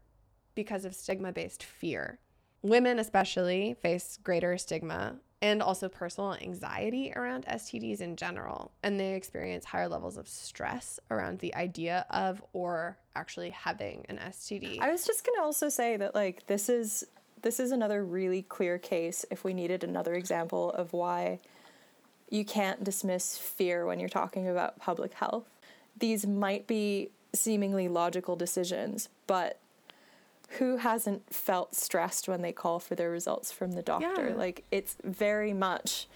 because 0.55 0.85
of 0.85 0.95
stigma 0.95 1.33
based 1.33 1.63
fear. 1.63 2.19
Women, 2.61 2.99
especially, 2.99 3.77
face 3.81 4.19
greater 4.23 4.59
stigma 4.59 5.17
and 5.43 5.63
also 5.63 5.89
personal 5.89 6.35
anxiety 6.35 7.13
around 7.15 7.45
STDs 7.47 8.01
in 8.01 8.17
general. 8.17 8.71
And 8.83 8.99
they 8.99 9.15
experience 9.15 9.65
higher 9.65 9.89
levels 9.89 10.17
of 10.17 10.29
stress 10.29 10.99
around 11.11 11.41
the 11.41 11.55
idea 11.55 12.07
of 12.11 12.43
or 12.53 12.97
actually 13.15 13.51
having 13.51 14.07
an 14.09 14.19
STD. 14.19 14.81
I 14.81 14.91
was 14.91 15.05
just 15.05 15.25
going 15.25 15.37
to 15.37 15.43
also 15.43 15.69
say 15.69 15.97
that 15.97 16.15
like 16.15 16.47
this 16.47 16.69
is 16.69 17.05
this 17.43 17.61
is 17.61 17.71
another 17.71 18.05
really 18.05 18.43
clear 18.43 18.79
case 18.79 19.25
if 19.31 19.45
we 19.45 19.53
needed 19.53 19.85
another 19.85 20.15
example 20.15 20.73
of 20.73 20.93
why 20.93 21.39
you 22.31 22.45
can't 22.45 22.83
dismiss 22.83 23.39
fear 23.39 23.87
when 23.87 24.01
you're 24.01 24.09
talking 24.09 24.49
about 24.49 24.81
public 24.81 25.15
health. 25.15 25.45
These 25.99 26.27
might 26.27 26.67
be 26.67 27.11
seemingly 27.35 27.89
logical 27.89 28.37
decisions, 28.37 29.09
but 29.27 29.61
who 30.59 30.77
hasn't 30.77 31.33
felt 31.33 31.75
stressed 31.75 32.29
when 32.29 32.43
they 32.43 32.53
call 32.53 32.79
for 32.79 32.95
their 32.95 33.11
results 33.11 33.53
from 33.53 33.73
the 33.73 33.83
doctor? 33.83 34.29
Yeah. 34.29 34.35
Like 34.35 34.65
it's 34.71 34.97
very 35.03 35.53
much 35.53 36.09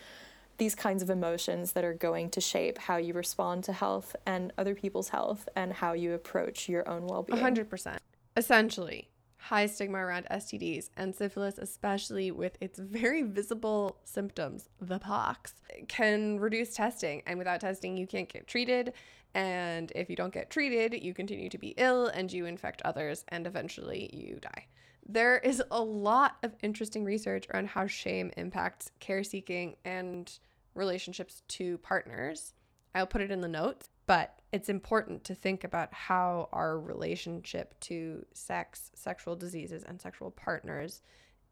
these 0.58 0.74
kinds 0.74 1.02
of 1.02 1.08
emotions 1.08 1.72
that 1.72 1.84
are 1.84 1.94
going 1.94 2.28
to 2.30 2.40
shape 2.40 2.76
how 2.78 2.98
you 2.98 3.14
respond 3.14 3.64
to 3.64 3.72
health 3.72 4.14
and 4.26 4.52
other 4.58 4.74
people's 4.74 5.08
health 5.08 5.48
and 5.56 5.72
how 5.72 5.94
you 5.94 6.12
approach 6.12 6.68
your 6.68 6.86
own 6.88 7.06
well-being. 7.06 7.42
100%. 7.42 7.96
Essentially, 8.36 9.08
high 9.38 9.64
stigma 9.64 9.98
around 9.98 10.26
STDs 10.30 10.90
and 10.98 11.14
syphilis, 11.14 11.56
especially 11.56 12.30
with 12.30 12.58
its 12.60 12.78
very 12.78 13.22
visible 13.22 13.96
symptoms, 14.04 14.68
the 14.80 14.98
pox, 14.98 15.54
can 15.88 16.38
reduce 16.38 16.74
testing. 16.74 17.22
And 17.26 17.38
without 17.38 17.60
testing, 17.62 17.96
you 17.96 18.06
can't 18.06 18.30
get 18.30 18.46
treated. 18.46 18.92
And 19.34 19.92
if 19.94 20.10
you 20.10 20.16
don't 20.16 20.34
get 20.34 20.50
treated, 20.50 21.02
you 21.02 21.14
continue 21.14 21.48
to 21.48 21.58
be 21.58 21.74
ill 21.76 22.08
and 22.08 22.32
you 22.32 22.46
infect 22.46 22.82
others, 22.82 23.24
and 23.28 23.46
eventually 23.46 24.10
you 24.12 24.38
die. 24.40 24.66
There 25.06 25.38
is 25.38 25.62
a 25.70 25.80
lot 25.80 26.36
of 26.42 26.54
interesting 26.62 27.04
research 27.04 27.46
around 27.52 27.68
how 27.68 27.86
shame 27.86 28.30
impacts 28.36 28.90
care 29.00 29.24
seeking 29.24 29.76
and 29.84 30.30
relationships 30.74 31.42
to 31.48 31.78
partners. 31.78 32.54
I'll 32.94 33.06
put 33.06 33.20
it 33.20 33.30
in 33.30 33.40
the 33.40 33.48
notes, 33.48 33.88
but 34.06 34.40
it's 34.52 34.68
important 34.68 35.22
to 35.24 35.34
think 35.34 35.62
about 35.62 35.94
how 35.94 36.48
our 36.52 36.78
relationship 36.78 37.78
to 37.80 38.24
sex, 38.32 38.90
sexual 38.94 39.36
diseases, 39.36 39.84
and 39.84 40.00
sexual 40.00 40.30
partners 40.32 41.02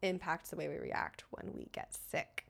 impacts 0.01 0.49
the 0.49 0.55
way 0.55 0.67
we 0.67 0.77
react 0.77 1.23
when 1.31 1.51
we 1.53 1.69
get 1.71 1.93
sick 1.93 2.48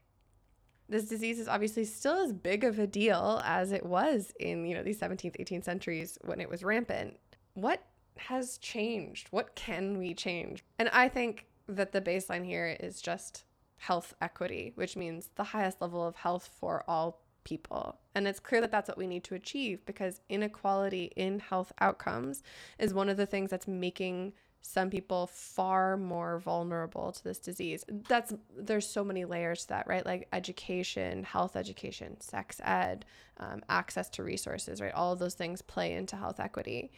this 0.89 1.05
disease 1.05 1.39
is 1.39 1.47
obviously 1.47 1.85
still 1.85 2.15
as 2.15 2.33
big 2.33 2.63
of 2.63 2.79
a 2.79 2.87
deal 2.87 3.41
as 3.45 3.71
it 3.71 3.85
was 3.85 4.33
in, 4.39 4.65
you 4.65 4.75
know, 4.75 4.83
these 4.83 4.99
17th, 4.99 5.39
18th 5.39 5.63
centuries 5.63 6.17
when 6.25 6.41
it 6.41 6.49
was 6.49 6.63
rampant. 6.63 7.17
What 7.53 7.83
has 8.17 8.57
changed? 8.57 9.27
What 9.31 9.55
can 9.55 9.97
we 9.97 10.13
change? 10.13 10.63
And 10.79 10.89
I 10.89 11.07
think 11.07 11.45
that 11.67 11.91
the 11.91 12.01
baseline 12.01 12.45
here 12.45 12.75
is 12.79 13.01
just 13.01 13.45
health 13.77 14.13
equity, 14.21 14.73
which 14.75 14.97
means 14.97 15.29
the 15.35 15.43
highest 15.43 15.81
level 15.81 16.05
of 16.05 16.15
health 16.15 16.49
for 16.59 16.83
all 16.87 17.21
people. 17.43 17.97
And 18.15 18.27
it's 18.27 18.39
clear 18.39 18.61
that 18.61 18.71
that's 18.71 18.89
what 18.89 18.97
we 18.97 19.07
need 19.07 19.23
to 19.25 19.35
achieve 19.35 19.85
because 19.85 20.21
inequality 20.27 21.11
in 21.15 21.39
health 21.39 21.71
outcomes 21.79 22.43
is 22.77 22.93
one 22.93 23.09
of 23.09 23.17
the 23.17 23.25
things 23.25 23.51
that's 23.51 23.67
making 23.67 24.33
some 24.62 24.89
people 24.89 25.28
far 25.28 25.97
more 25.97 26.39
vulnerable 26.39 27.12
to 27.12 27.24
this 27.24 27.39
disease. 27.39 27.86
That's 28.07 28.34
there's 28.57 28.88
so 28.88 29.03
many 29.03 29.26
layers 29.26 29.62
to 29.64 29.68
that, 29.70 29.88
right? 29.88 30.05
Like 30.05 30.28
education, 30.34 31.24
health 31.24 31.55
education, 31.55 32.20
sex 32.20 32.60
ed, 32.64 33.05
um, 33.38 33.62
access 33.70 34.10
to 34.12 34.24
resources, 34.24 34.82
right? 34.82 34.93
All 34.93 35.14
of 35.14 35.20
those 35.20 35.34
things 35.34 35.62
play 35.62 35.93
into 35.93 36.16
health 36.16 36.39
equity. 36.39 36.91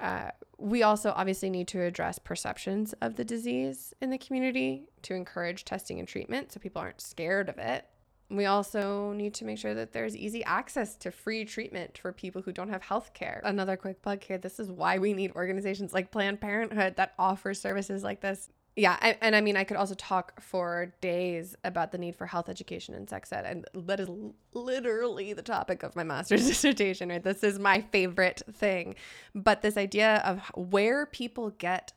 Uh, 0.00 0.30
we 0.58 0.82
also 0.82 1.12
obviously 1.14 1.50
need 1.50 1.68
to 1.68 1.80
address 1.80 2.18
perceptions 2.18 2.92
of 3.00 3.16
the 3.16 3.24
disease 3.24 3.92
in 4.00 4.10
the 4.10 4.18
community 4.18 4.88
to 5.02 5.14
encourage 5.14 5.64
testing 5.64 5.98
and 5.98 6.08
treatment 6.08 6.52
so 6.52 6.60
people 6.60 6.80
aren't 6.80 7.00
scared 7.00 7.48
of 7.48 7.58
it. 7.58 7.86
We 8.30 8.46
also 8.46 9.12
need 9.12 9.34
to 9.34 9.44
make 9.44 9.58
sure 9.58 9.74
that 9.74 9.92
there's 9.92 10.16
easy 10.16 10.44
access 10.44 10.94
to 10.96 11.10
free 11.10 11.44
treatment 11.44 11.98
for 11.98 12.12
people 12.12 12.42
who 12.42 12.52
don't 12.52 12.68
have 12.68 12.82
health 12.82 13.12
care. 13.12 13.42
Another 13.44 13.76
quick 13.76 14.02
plug 14.02 14.22
here 14.22 14.38
this 14.38 14.60
is 14.60 14.70
why 14.70 14.98
we 14.98 15.12
need 15.12 15.32
organizations 15.34 15.92
like 15.92 16.12
Planned 16.12 16.40
Parenthood 16.40 16.96
that 16.96 17.14
offer 17.18 17.54
services 17.54 18.04
like 18.04 18.20
this. 18.20 18.48
Yeah, 18.76 18.96
I, 19.00 19.18
and 19.20 19.34
I 19.34 19.40
mean, 19.40 19.56
I 19.56 19.64
could 19.64 19.76
also 19.76 19.94
talk 19.94 20.40
for 20.40 20.94
days 21.00 21.56
about 21.64 21.90
the 21.90 21.98
need 21.98 22.14
for 22.14 22.26
health 22.26 22.48
education 22.48 22.94
and 22.94 23.10
sex 23.10 23.32
ed, 23.32 23.44
and 23.44 23.66
that 23.86 23.98
is 23.98 24.08
literally 24.54 25.32
the 25.32 25.42
topic 25.42 25.82
of 25.82 25.96
my 25.96 26.04
master's 26.04 26.46
dissertation, 26.46 27.08
right? 27.08 27.22
This 27.22 27.42
is 27.42 27.58
my 27.58 27.80
favorite 27.80 28.42
thing. 28.52 28.94
But 29.34 29.62
this 29.62 29.76
idea 29.76 30.22
of 30.24 30.40
where 30.54 31.04
people 31.04 31.50
get 31.50 31.92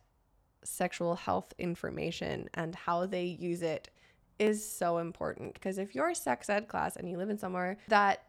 sexual 0.64 1.14
health 1.14 1.54
information 1.58 2.48
and 2.54 2.74
how 2.74 3.06
they 3.06 3.24
use 3.24 3.62
it 3.62 3.90
is 4.38 4.68
so 4.68 4.98
important 4.98 5.54
because 5.54 5.78
if 5.78 5.94
you're 5.94 6.10
a 6.10 6.14
sex 6.14 6.48
ed 6.50 6.68
class 6.68 6.96
and 6.96 7.08
you 7.08 7.16
live 7.16 7.30
in 7.30 7.38
somewhere 7.38 7.78
that 7.88 8.24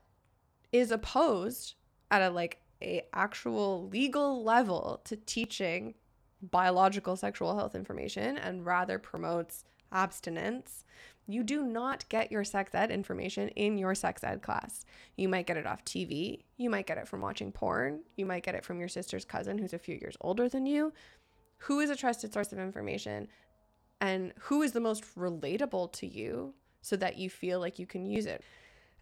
is 0.71 0.91
opposed 0.91 1.75
at 2.11 2.21
a 2.21 2.29
like 2.29 2.59
a 2.81 3.03
actual 3.13 3.87
legal 3.89 4.43
level 4.43 5.01
to 5.05 5.15
teaching 5.15 5.95
biological 6.41 7.15
sexual 7.15 7.55
health 7.55 7.75
information 7.75 8.37
and 8.37 8.65
rather 8.65 8.99
promotes 8.99 9.63
abstinence 9.91 10.83
you 11.27 11.43
do 11.43 11.63
not 11.63 12.07
get 12.09 12.31
your 12.31 12.43
sex 12.43 12.75
ed 12.75 12.91
information 12.91 13.49
in 13.49 13.77
your 13.77 13.95
sex 13.95 14.23
ed 14.23 14.41
class. 14.41 14.85
You 15.15 15.27
might 15.27 15.47
get 15.47 15.57
it 15.57 15.65
off 15.65 15.83
TV. 15.83 16.43
You 16.57 16.69
might 16.69 16.85
get 16.85 16.97
it 16.97 17.07
from 17.07 17.21
watching 17.21 17.51
porn. 17.51 18.01
You 18.15 18.25
might 18.25 18.43
get 18.43 18.55
it 18.55 18.63
from 18.63 18.79
your 18.79 18.89
sister's 18.89 19.25
cousin 19.25 19.57
who's 19.57 19.73
a 19.73 19.79
few 19.79 19.95
years 19.95 20.17
older 20.21 20.47
than 20.47 20.65
you. 20.65 20.93
Who 21.59 21.79
is 21.79 21.89
a 21.89 21.95
trusted 21.95 22.31
source 22.31 22.51
of 22.51 22.59
information 22.59 23.27
and 24.05 24.33
who 24.41 24.61
is 24.61 24.73
the 24.73 24.79
most 24.79 25.03
relatable 25.15 25.91
to 25.93 26.07
you 26.07 26.53
so 26.81 26.95
that 26.95 27.17
you 27.17 27.29
feel 27.29 27.59
like 27.59 27.79
you 27.79 27.87
can 27.87 28.05
use 28.05 28.25
it. 28.25 28.43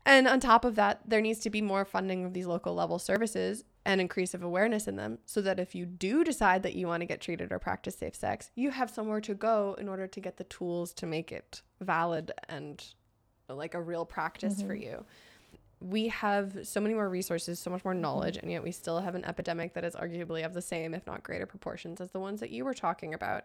And 0.05 0.27
on 0.27 0.39
top 0.39 0.65
of 0.65 0.75
that, 0.75 1.01
there 1.05 1.21
needs 1.21 1.39
to 1.39 1.49
be 1.49 1.61
more 1.61 1.85
funding 1.85 2.25
of 2.25 2.33
these 2.33 2.45
local 2.45 2.73
level 2.73 2.99
services 2.99 3.63
and 3.85 3.99
increase 3.99 4.33
of 4.33 4.43
awareness 4.43 4.87
in 4.87 4.95
them 4.95 5.19
so 5.25 5.41
that 5.41 5.59
if 5.59 5.75
you 5.75 5.85
do 5.85 6.23
decide 6.23 6.63
that 6.63 6.75
you 6.75 6.87
want 6.87 7.01
to 7.01 7.05
get 7.05 7.21
treated 7.21 7.51
or 7.51 7.59
practice 7.59 7.95
safe 7.95 8.15
sex, 8.15 8.51
you 8.55 8.71
have 8.71 8.89
somewhere 8.89 9.21
to 9.21 9.33
go 9.33 9.75
in 9.77 9.87
order 9.87 10.07
to 10.07 10.19
get 10.19 10.37
the 10.37 10.43
tools 10.45 10.93
to 10.93 11.05
make 11.05 11.31
it 11.31 11.61
valid 11.81 12.31
and 12.47 12.93
like 13.49 13.73
a 13.73 13.81
real 13.81 14.05
practice 14.05 14.55
mm-hmm. 14.55 14.67
for 14.67 14.75
you. 14.75 15.05
We 15.81 16.07
have 16.09 16.65
so 16.65 16.79
many 16.79 16.95
more 16.95 17.09
resources, 17.09 17.59
so 17.59 17.69
much 17.69 17.83
more 17.83 17.93
knowledge, 17.93 18.37
and 18.37 18.49
yet 18.49 18.63
we 18.63 18.71
still 18.71 19.01
have 19.01 19.15
an 19.15 19.25
epidemic 19.25 19.73
that 19.73 19.83
is 19.83 19.95
arguably 19.95 20.45
of 20.45 20.53
the 20.53 20.61
same, 20.61 20.93
if 20.93 21.05
not 21.05 21.23
greater 21.23 21.45
proportions, 21.45 21.99
as 21.99 22.11
the 22.11 22.21
ones 22.21 22.39
that 22.39 22.51
you 22.51 22.63
were 22.63 22.73
talking 22.73 23.13
about. 23.13 23.43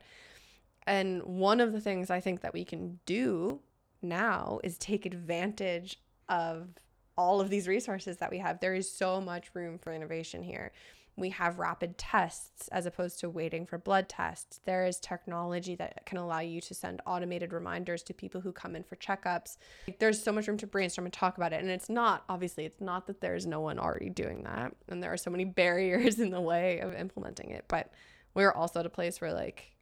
And 0.89 1.23
one 1.23 1.61
of 1.61 1.75
the 1.75 1.83
things 1.83 2.09
I 2.09 2.19
think 2.19 2.41
that 2.41 2.55
we 2.55 2.65
can 2.65 2.99
do 3.05 3.61
now 4.01 4.59
is 4.65 4.79
take 4.79 5.05
advantage 5.05 6.01
of 6.31 6.69
all 7.15 7.43
of 7.43 7.51
these 7.51 7.69
resources 7.69 8.17
that 8.17 8.31
we 8.31 8.39
have. 8.39 8.61
There 8.61 8.75
is 8.75 8.91
so 8.91 9.21
much 9.21 9.51
room 9.53 9.79
for 9.79 9.93
innovation 9.93 10.43
here. 10.43 10.73
We 11.15 11.29
have 11.31 11.59
rapid 11.59 11.99
tests 11.99 12.69
as 12.69 12.87
opposed 12.87 13.21
to 13.21 13.29
waiting 13.29 13.67
for 13.67 13.77
blood 13.77 14.09
tests. 14.09 14.61
There 14.65 14.87
is 14.87 14.99
technology 14.99 15.75
that 15.75 16.07
can 16.07 16.17
allow 16.17 16.39
you 16.41 16.63
to 16.63 16.75
send 16.75 17.03
automated 17.05 17.53
reminders 17.53 18.03
to 18.05 18.15
people 18.15 18.41
who 18.41 18.53
come 18.53 18.75
in 18.75 18.83
for 18.83 18.97
checkups. 18.97 19.59
There's 19.99 20.23
so 20.23 20.33
much 20.33 20.49
room 20.49 20.57
to 20.57 20.67
brainstorm 20.67 21.05
and 21.05 21.13
talk 21.13 21.37
about 21.37 21.53
it. 21.53 21.61
And 21.61 21.69
it's 21.69 21.91
not, 21.91 22.25
obviously, 22.31 22.65
it's 22.65 22.81
not 22.81 23.07
that 23.09 23.21
there's 23.21 23.45
no 23.45 23.61
one 23.61 23.79
already 23.79 24.09
doing 24.09 24.45
that. 24.45 24.75
And 24.89 25.03
there 25.03 25.13
are 25.13 25.19
so 25.19 25.31
many 25.31 25.45
barriers 25.63 26.19
in 26.19 26.31
the 26.31 26.41
way 26.41 26.79
of 26.79 26.95
implementing 26.95 27.51
it. 27.51 27.67
But 27.69 27.93
we're 28.33 28.53
also 28.53 28.81
at 28.81 28.87
a 28.87 28.91
place 28.91 29.21
where, 29.21 29.35
like, 29.35 29.75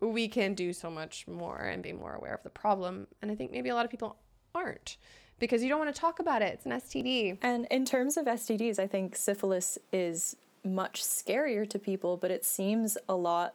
we 0.00 0.28
can 0.28 0.54
do 0.54 0.72
so 0.72 0.90
much 0.90 1.26
more 1.26 1.58
and 1.58 1.82
be 1.82 1.92
more 1.92 2.14
aware 2.14 2.34
of 2.34 2.42
the 2.42 2.50
problem. 2.50 3.06
And 3.22 3.30
I 3.30 3.34
think 3.34 3.52
maybe 3.52 3.68
a 3.68 3.74
lot 3.74 3.84
of 3.84 3.90
people 3.90 4.16
aren't 4.54 4.96
because 5.38 5.62
you 5.62 5.68
don't 5.68 5.78
want 5.78 5.94
to 5.94 6.00
talk 6.00 6.20
about 6.20 6.42
it. 6.42 6.54
It's 6.54 6.66
an 6.66 6.72
STD. 6.72 7.38
And 7.42 7.66
in 7.70 7.84
terms 7.84 8.16
of 8.16 8.26
STDs, 8.26 8.78
I 8.78 8.86
think 8.86 9.16
syphilis 9.16 9.78
is 9.92 10.36
much 10.64 11.02
scarier 11.02 11.68
to 11.68 11.78
people, 11.78 12.16
but 12.16 12.30
it 12.30 12.44
seems 12.44 12.96
a 13.08 13.14
lot 13.14 13.54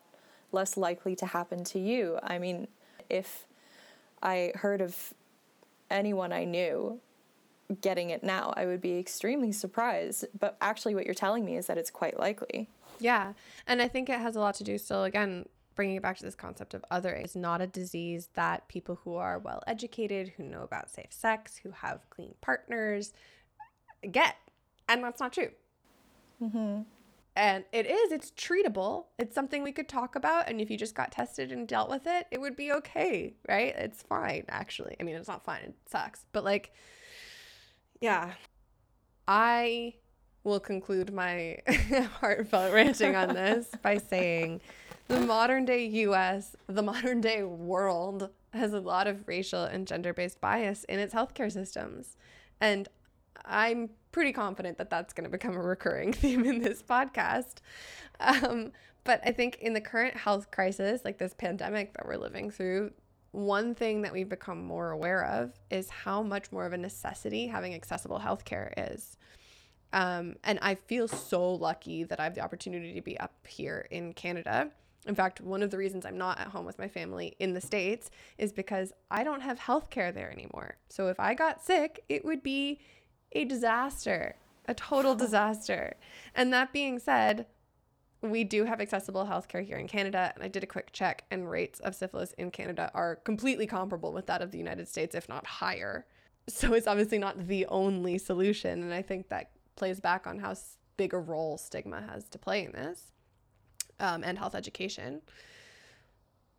less 0.52 0.78
likely 0.78 1.16
to 1.16 1.26
happen 1.26 1.64
to 1.64 1.80
you. 1.80 2.20
I 2.24 2.40
mean, 2.40 2.68
if 3.10 3.46
I 4.22 4.52
heard 4.56 4.82
of 4.82 5.14
anyone 5.90 6.32
I 6.32 6.44
knew 6.46 7.00
getting 7.82 8.10
it 8.10 8.24
now, 8.24 8.54
I 8.58 8.66
would 8.66 8.82
be 8.82 8.98
extremely 8.98 9.52
surprised. 9.52 10.26
But 10.38 10.58
actually, 10.62 10.96
what 10.96 11.06
you're 11.06 11.14
telling 11.14 11.46
me 11.46 11.58
is 11.58 11.68
that 11.68 11.78
it's 11.78 11.92
quite 11.92 12.20
likely. 12.20 12.70
Yeah. 13.00 13.34
And 13.68 13.82
I 13.82 13.88
think 13.88 14.10
it 14.10 14.20
has 14.20 14.36
a 14.36 14.40
lot 14.40 14.56
to 14.56 14.64
do 14.64 14.78
still, 14.78 15.04
again, 15.04 15.46
bringing 15.80 15.96
it 15.96 16.04
back 16.04 16.18
to 16.18 16.26
this 16.26 16.36
concept 16.36 16.74
of 16.74 16.84
other 16.92 17.14
is 17.14 17.38
not 17.38 17.62
a 17.62 17.68
disease 17.68 18.28
that 18.34 18.68
people 18.68 19.00
who 19.06 19.16
are 19.16 19.40
well 19.40 19.64
educated, 19.66 20.34
who 20.36 20.44
know 20.44 20.62
about 20.62 20.90
safe 20.90 21.08
sex, 21.10 21.56
who 21.64 21.72
have 21.72 22.02
clean 22.10 22.36
partners 22.42 23.14
get. 24.12 24.36
And 24.90 25.02
that's 25.02 25.22
not 25.22 25.32
true. 25.32 25.52
Mm-hmm. 26.44 26.82
And 27.38 27.64
it 27.72 27.86
is, 27.86 28.12
it's 28.12 28.32
treatable. 28.32 29.06
It's 29.18 29.34
something 29.34 29.64
we 29.64 29.72
could 29.72 29.88
talk 29.88 30.18
about. 30.18 30.50
And 30.50 30.60
if 30.60 30.70
you 30.70 30.76
just 30.76 30.96
got 30.96 31.14
tested 31.14 31.54
and 31.54 31.66
dealt 31.66 31.90
with 31.90 32.08
it, 32.08 32.28
it 32.30 32.42
would 32.42 32.58
be 32.58 32.74
okay, 32.74 33.36
right? 33.48 33.74
It's 33.78 34.02
fine, 34.02 34.44
actually. 34.50 34.98
I 35.00 35.04
mean, 35.04 35.16
it's 35.16 35.30
not 35.30 35.46
fine, 35.46 35.62
it 35.62 35.76
sucks. 35.90 36.26
But 36.34 36.44
like, 36.44 36.74
yeah, 38.02 38.34
I 39.30 39.94
will 40.44 40.60
conclude 40.60 41.14
my 41.14 41.60
heartfelt 42.20 42.74
ranting 42.74 43.16
on 43.16 43.34
this 43.34 43.70
by 43.82 43.98
saying 43.98 44.60
the 45.10 45.20
modern 45.20 45.66
day 45.66 45.86
US, 45.86 46.56
the 46.68 46.84
modern 46.84 47.20
day 47.20 47.44
world 47.44 48.30
has 48.54 48.74
a 48.74 48.80
lot 48.80 49.08
of 49.08 49.28
racial 49.28 49.64
and 49.64 49.86
gender 49.88 50.14
based 50.14 50.40
bias 50.40 50.84
in 50.86 51.00
its 51.00 51.14
healthcare 51.14 51.52
systems. 51.52 52.16
And 52.62 52.88
I'm 53.44 53.90
pretty 54.12 54.32
confident 54.32 54.78
that 54.78 54.92
that's 54.92 55.14
going 55.14 55.24
to 55.24 55.30
become 55.30 55.56
a 55.56 55.62
recurring 55.62 56.14
theme 56.22 56.46
in 56.46 56.62
this 56.62 56.84
podcast. 56.84 57.56
Um, 58.20 58.72
but 59.04 59.22
I 59.26 59.32
think 59.32 59.58
in 59.60 59.74
the 59.74 59.82
current 59.82 60.16
health 60.16 60.52
crisis, 60.52 61.02
like 61.04 61.18
this 61.18 61.34
pandemic 61.34 61.94
that 61.94 62.06
we're 62.06 62.18
living 62.18 62.52
through, 62.52 62.92
one 63.32 63.74
thing 63.74 64.04
that 64.04 64.14
we've 64.14 64.30
become 64.30 64.64
more 64.64 64.92
aware 64.92 65.26
of 65.26 65.54
is 65.72 65.90
how 65.90 66.22
much 66.22 66.52
more 66.52 66.68
of 66.68 66.74
a 66.74 66.78
necessity 66.78 67.48
having 67.48 67.74
accessible 67.74 68.20
healthcare 68.20 68.74
is. 68.94 69.18
Um, 69.92 70.36
and 70.44 70.60
I 70.62 70.76
feel 70.76 71.08
so 71.08 71.52
lucky 71.56 72.04
that 72.04 72.20
I 72.20 72.26
have 72.26 72.36
the 72.36 72.42
opportunity 72.42 72.94
to 72.94 73.02
be 73.02 73.20
up 73.20 73.34
here 73.48 73.88
in 73.90 74.14
Canada 74.14 74.70
in 75.10 75.16
fact, 75.16 75.42
one 75.42 75.64
of 75.64 75.72
the 75.72 75.78
reasons 75.78 76.06
I'm 76.06 76.20
not 76.20 76.40
at 76.40 76.50
home 76.50 76.66
with 76.66 76.78
my 76.78 76.88
family 76.88 77.36
in 77.40 77.56
the 77.56 77.62
States 77.62 78.12
is 78.38 78.54
because 78.54 78.94
I 79.10 79.24
don't 79.24 79.42
have 79.42 79.58
health 79.58 79.90
care 79.90 80.12
there 80.12 80.32
anymore. 80.32 80.78
So 80.88 81.08
if 81.08 81.20
I 81.20 81.34
got 81.34 81.66
sick, 81.66 82.04
it 82.10 82.24
would 82.24 82.44
be 82.44 82.80
a 83.32 83.44
disaster, 83.44 84.36
a 84.68 84.76
total 84.76 85.16
disaster. 85.26 85.96
And 86.36 86.54
that 86.54 86.72
being 86.72 87.00
said, 87.00 87.48
we 88.22 88.44
do 88.44 88.66
have 88.66 88.80
accessible 88.80 89.26
healthcare 89.26 89.66
here 89.66 89.78
in 89.78 89.88
Canada, 89.88 90.32
and 90.36 90.44
I 90.44 90.48
did 90.48 90.62
a 90.62 90.68
quick 90.68 90.92
check, 90.94 91.24
and 91.32 91.50
rates 91.50 91.80
of 91.80 91.96
syphilis 91.96 92.34
in 92.34 92.52
Canada 92.52 92.92
are 92.94 93.16
completely 93.16 93.66
comparable 93.66 94.14
with 94.14 94.28
that 94.28 94.44
of 94.44 94.52
the 94.52 94.60
United 94.60 94.88
States, 94.88 95.16
if 95.16 95.28
not 95.28 95.48
higher. 95.48 96.06
So 96.48 96.74
it's 96.74 96.88
obviously 96.88 97.18
not 97.18 97.48
the 97.48 97.66
only 97.66 98.20
solution, 98.20 98.84
and 98.84 98.94
I 98.94 99.02
think 99.02 99.30
that 99.30 99.52
plays 99.76 100.00
back 100.00 100.28
on 100.28 100.38
how 100.38 100.54
big 100.98 101.14
a 101.14 101.20
role 101.20 101.58
stigma 101.58 102.02
has 102.02 102.28
to 102.30 102.38
play 102.38 102.66
in 102.66 102.74
this 102.74 103.12
um, 104.00 104.24
and 104.24 104.38
health 104.38 104.56
education. 104.56 105.22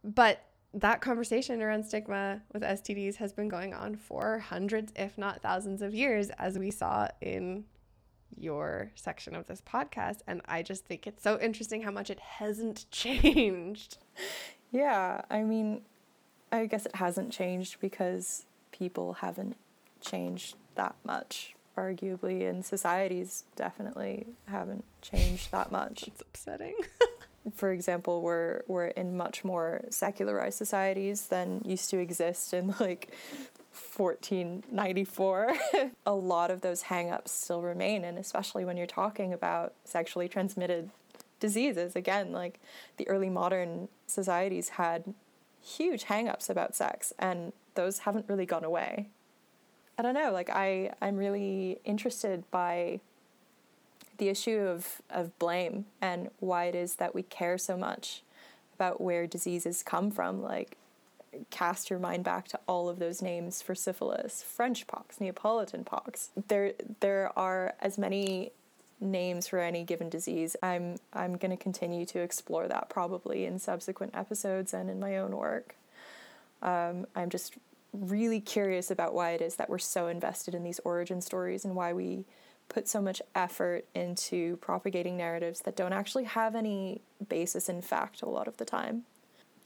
But 0.02 0.44
that 0.72 1.00
conversation 1.00 1.62
around 1.62 1.84
stigma 1.84 2.42
with 2.52 2.62
STDs 2.62 3.16
has 3.16 3.32
been 3.32 3.48
going 3.48 3.74
on 3.74 3.96
for 3.96 4.38
hundreds, 4.38 4.92
if 4.94 5.18
not 5.18 5.42
thousands 5.42 5.82
of 5.82 5.94
years, 5.94 6.30
as 6.38 6.58
we 6.58 6.70
saw 6.70 7.08
in 7.20 7.64
your 8.36 8.90
section 8.94 9.34
of 9.34 9.46
this 9.46 9.60
podcast. 9.60 10.18
And 10.26 10.40
I 10.46 10.62
just 10.62 10.84
think 10.84 11.06
it's 11.06 11.22
so 11.22 11.38
interesting 11.40 11.82
how 11.82 11.90
much 11.90 12.10
it 12.10 12.20
hasn't 12.20 12.86
changed. 12.90 13.98
Yeah, 14.70 15.22
I 15.28 15.42
mean, 15.42 15.82
I 16.52 16.66
guess 16.66 16.86
it 16.86 16.94
hasn't 16.94 17.32
changed 17.32 17.80
because 17.80 18.46
people 18.70 19.14
haven't 19.14 19.56
changed 20.00 20.56
that 20.76 20.94
much, 21.04 21.54
arguably, 21.76 22.48
and 22.48 22.64
societies 22.64 23.44
definitely 23.56 24.26
haven't 24.46 24.84
changed 25.02 25.50
that 25.50 25.72
much. 25.72 26.04
It's 26.06 26.20
upsetting. 26.20 26.74
for 27.54 27.72
example, 27.72 28.22
we're 28.22 28.62
we're 28.66 28.88
in 28.88 29.16
much 29.16 29.44
more 29.44 29.82
secularized 29.90 30.58
societies 30.58 31.28
than 31.28 31.62
used 31.64 31.90
to 31.90 31.98
exist 31.98 32.52
in 32.52 32.74
like 32.80 33.14
1494. 33.96 35.54
a 36.06 36.12
lot 36.12 36.50
of 36.50 36.60
those 36.60 36.84
hangups 36.84 37.28
still 37.28 37.62
remain, 37.62 38.04
and 38.04 38.18
especially 38.18 38.64
when 38.64 38.76
you're 38.76 38.86
talking 38.86 39.32
about 39.32 39.72
sexually 39.84 40.28
transmitted 40.28 40.90
diseases. 41.38 41.96
Again, 41.96 42.32
like 42.32 42.60
the 42.98 43.08
early 43.08 43.30
modern 43.30 43.88
societies 44.06 44.70
had 44.70 45.14
huge 45.62 46.04
hangups 46.04 46.50
about 46.50 46.74
sex, 46.74 47.12
and 47.18 47.52
those 47.74 48.00
haven't 48.00 48.28
really 48.28 48.46
gone 48.46 48.64
away. 48.64 49.08
I 49.98 50.02
don't 50.02 50.14
know, 50.14 50.32
like 50.32 50.50
I, 50.50 50.92
I'm 51.02 51.16
really 51.16 51.78
interested 51.84 52.50
by 52.50 53.00
the 54.20 54.28
issue 54.28 54.58
of, 54.60 55.02
of 55.10 55.36
blame 55.40 55.86
and 56.00 56.30
why 56.38 56.66
it 56.66 56.76
is 56.76 56.94
that 56.96 57.14
we 57.14 57.24
care 57.24 57.58
so 57.58 57.76
much 57.76 58.22
about 58.74 59.00
where 59.00 59.26
diseases 59.26 59.82
come 59.82 60.12
from. 60.12 60.40
Like, 60.40 60.76
cast 61.50 61.90
your 61.90 61.98
mind 61.98 62.22
back 62.24 62.46
to 62.48 62.60
all 62.68 62.88
of 62.88 62.98
those 62.98 63.20
names 63.22 63.62
for 63.62 63.74
syphilis, 63.74 64.42
French 64.42 64.86
pox, 64.86 65.20
Neapolitan 65.20 65.84
pox. 65.84 66.30
There, 66.48 66.74
there 67.00 67.36
are 67.36 67.74
as 67.80 67.98
many 67.98 68.52
names 69.00 69.48
for 69.48 69.58
any 69.58 69.82
given 69.82 70.08
disease. 70.08 70.56
I'm, 70.62 70.96
I'm 71.12 71.36
going 71.36 71.50
to 71.50 71.62
continue 71.62 72.04
to 72.06 72.20
explore 72.20 72.68
that 72.68 72.88
probably 72.88 73.46
in 73.46 73.58
subsequent 73.58 74.14
episodes 74.14 74.74
and 74.74 74.90
in 74.90 75.00
my 75.00 75.18
own 75.18 75.36
work. 75.36 75.74
Um, 76.62 77.06
I'm 77.16 77.30
just 77.30 77.54
really 77.92 78.40
curious 78.40 78.90
about 78.90 79.14
why 79.14 79.30
it 79.30 79.40
is 79.40 79.56
that 79.56 79.70
we're 79.70 79.78
so 79.78 80.06
invested 80.08 80.54
in 80.54 80.62
these 80.62 80.80
origin 80.84 81.20
stories 81.20 81.64
and 81.64 81.74
why 81.74 81.92
we 81.92 82.24
put 82.70 82.88
so 82.88 83.02
much 83.02 83.20
effort 83.34 83.84
into 83.94 84.56
propagating 84.58 85.18
narratives 85.18 85.60
that 85.60 85.76
don't 85.76 85.92
actually 85.92 86.24
have 86.24 86.54
any 86.54 87.02
basis 87.28 87.68
in 87.68 87.82
fact 87.82 88.22
a 88.22 88.28
lot 88.28 88.48
of 88.48 88.56
the 88.56 88.64
time. 88.64 89.02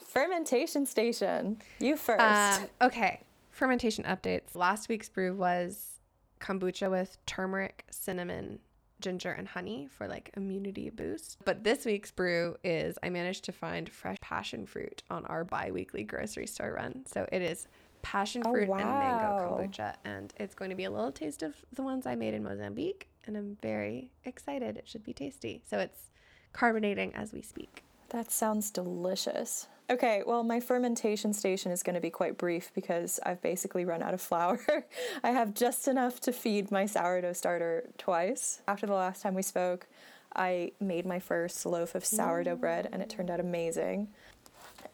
Fermentation 0.05 0.87
station, 0.87 1.59
you 1.79 1.97
first. 1.97 2.21
Um, 2.21 2.69
okay, 2.83 3.21
fermentation 3.51 4.05
updates. 4.05 4.55
Last 4.55 4.89
week's 4.89 5.09
brew 5.09 5.35
was 5.35 6.01
kombucha 6.41 6.91
with 6.91 7.17
turmeric, 7.27 7.85
cinnamon, 7.91 8.59
ginger, 9.01 9.33
and 9.33 9.47
honey 9.47 9.89
for 9.91 10.09
like 10.09 10.31
immunity 10.37 10.91
boost. 10.91 11.39
But 11.45 11.63
this 11.63 11.85
week's 11.85 12.11
brew 12.11 12.57
is 12.65 12.99
I 13.03 13.11
managed 13.11 13.45
to 13.45 13.53
find 13.53 13.89
fresh 13.89 14.17
passion 14.21 14.67
fruit 14.67 15.03
on 15.11 15.27
our 15.27 15.45
bi 15.45 15.71
weekly 15.71 16.05
grocery 16.05 16.47
store 16.47 16.73
run. 16.73 17.05
So 17.07 17.29
it 17.31 17.43
is 17.43 17.69
passion 18.05 18.43
oh, 18.45 18.53
fruit 18.53 18.69
oh, 18.69 18.73
wow. 18.73 18.79
and 18.79 18.89
mango 18.89 19.57
kombucha, 19.57 19.95
and 20.05 20.33
it's 20.39 20.55
going 20.55 20.71
to 20.71 20.77
be 20.77 20.85
a 20.85 20.91
little 20.91 21.11
taste 21.11 21.43
of 21.43 21.57
the 21.73 21.83
ones 21.83 22.07
I 22.07 22.15
made 22.15 22.35
in 22.35 22.45
Mozambique, 22.45 23.09
and 23.27 23.37
I'm 23.37 23.57
very 23.61 24.11
excited. 24.25 24.77
It 24.77 24.87
should 24.87 25.03
be 25.03 25.13
tasty. 25.13 25.63
So 25.69 25.79
it's 25.79 26.11
carbonating 26.53 27.15
as 27.15 27.33
we 27.33 27.43
speak. 27.43 27.83
That 28.11 28.31
sounds 28.31 28.71
delicious. 28.71 29.67
Okay, 29.91 30.23
well, 30.27 30.45
my 30.45 30.61
fermentation 30.61 31.33
station 31.33 31.73
is 31.73 31.83
going 31.83 31.95
to 31.95 32.01
be 32.01 32.11
quite 32.11 32.39
brief 32.39 32.73
because 32.75 33.21
I've 33.25 33.43
basically 33.43 33.85
run 33.85 34.03
out 34.03 34.15
of 34.15 34.21
flour. 34.21 34.61
I 35.25 35.31
have 35.31 35.53
just 35.53 35.89
enough 35.89 36.21
to 36.21 36.33
feed 36.33 36.71
my 36.71 36.87
sourdough 36.87 37.35
starter 37.35 37.91
twice. 37.99 38.63
After 38.69 38.87
the 38.87 38.95
last 38.95 39.21
time 39.21 39.35
we 39.35 39.43
spoke, 39.43 39.87
I 40.35 40.73
made 40.81 41.07
my 41.07 41.19
first 41.19 41.67
loaf 41.67 41.95
of 41.95 42.05
sourdough 42.05 42.57
bread 42.57 42.89
and 42.93 43.03
it 43.03 43.11
turned 43.11 43.31
out 43.31 43.41
amazing. 43.41 44.09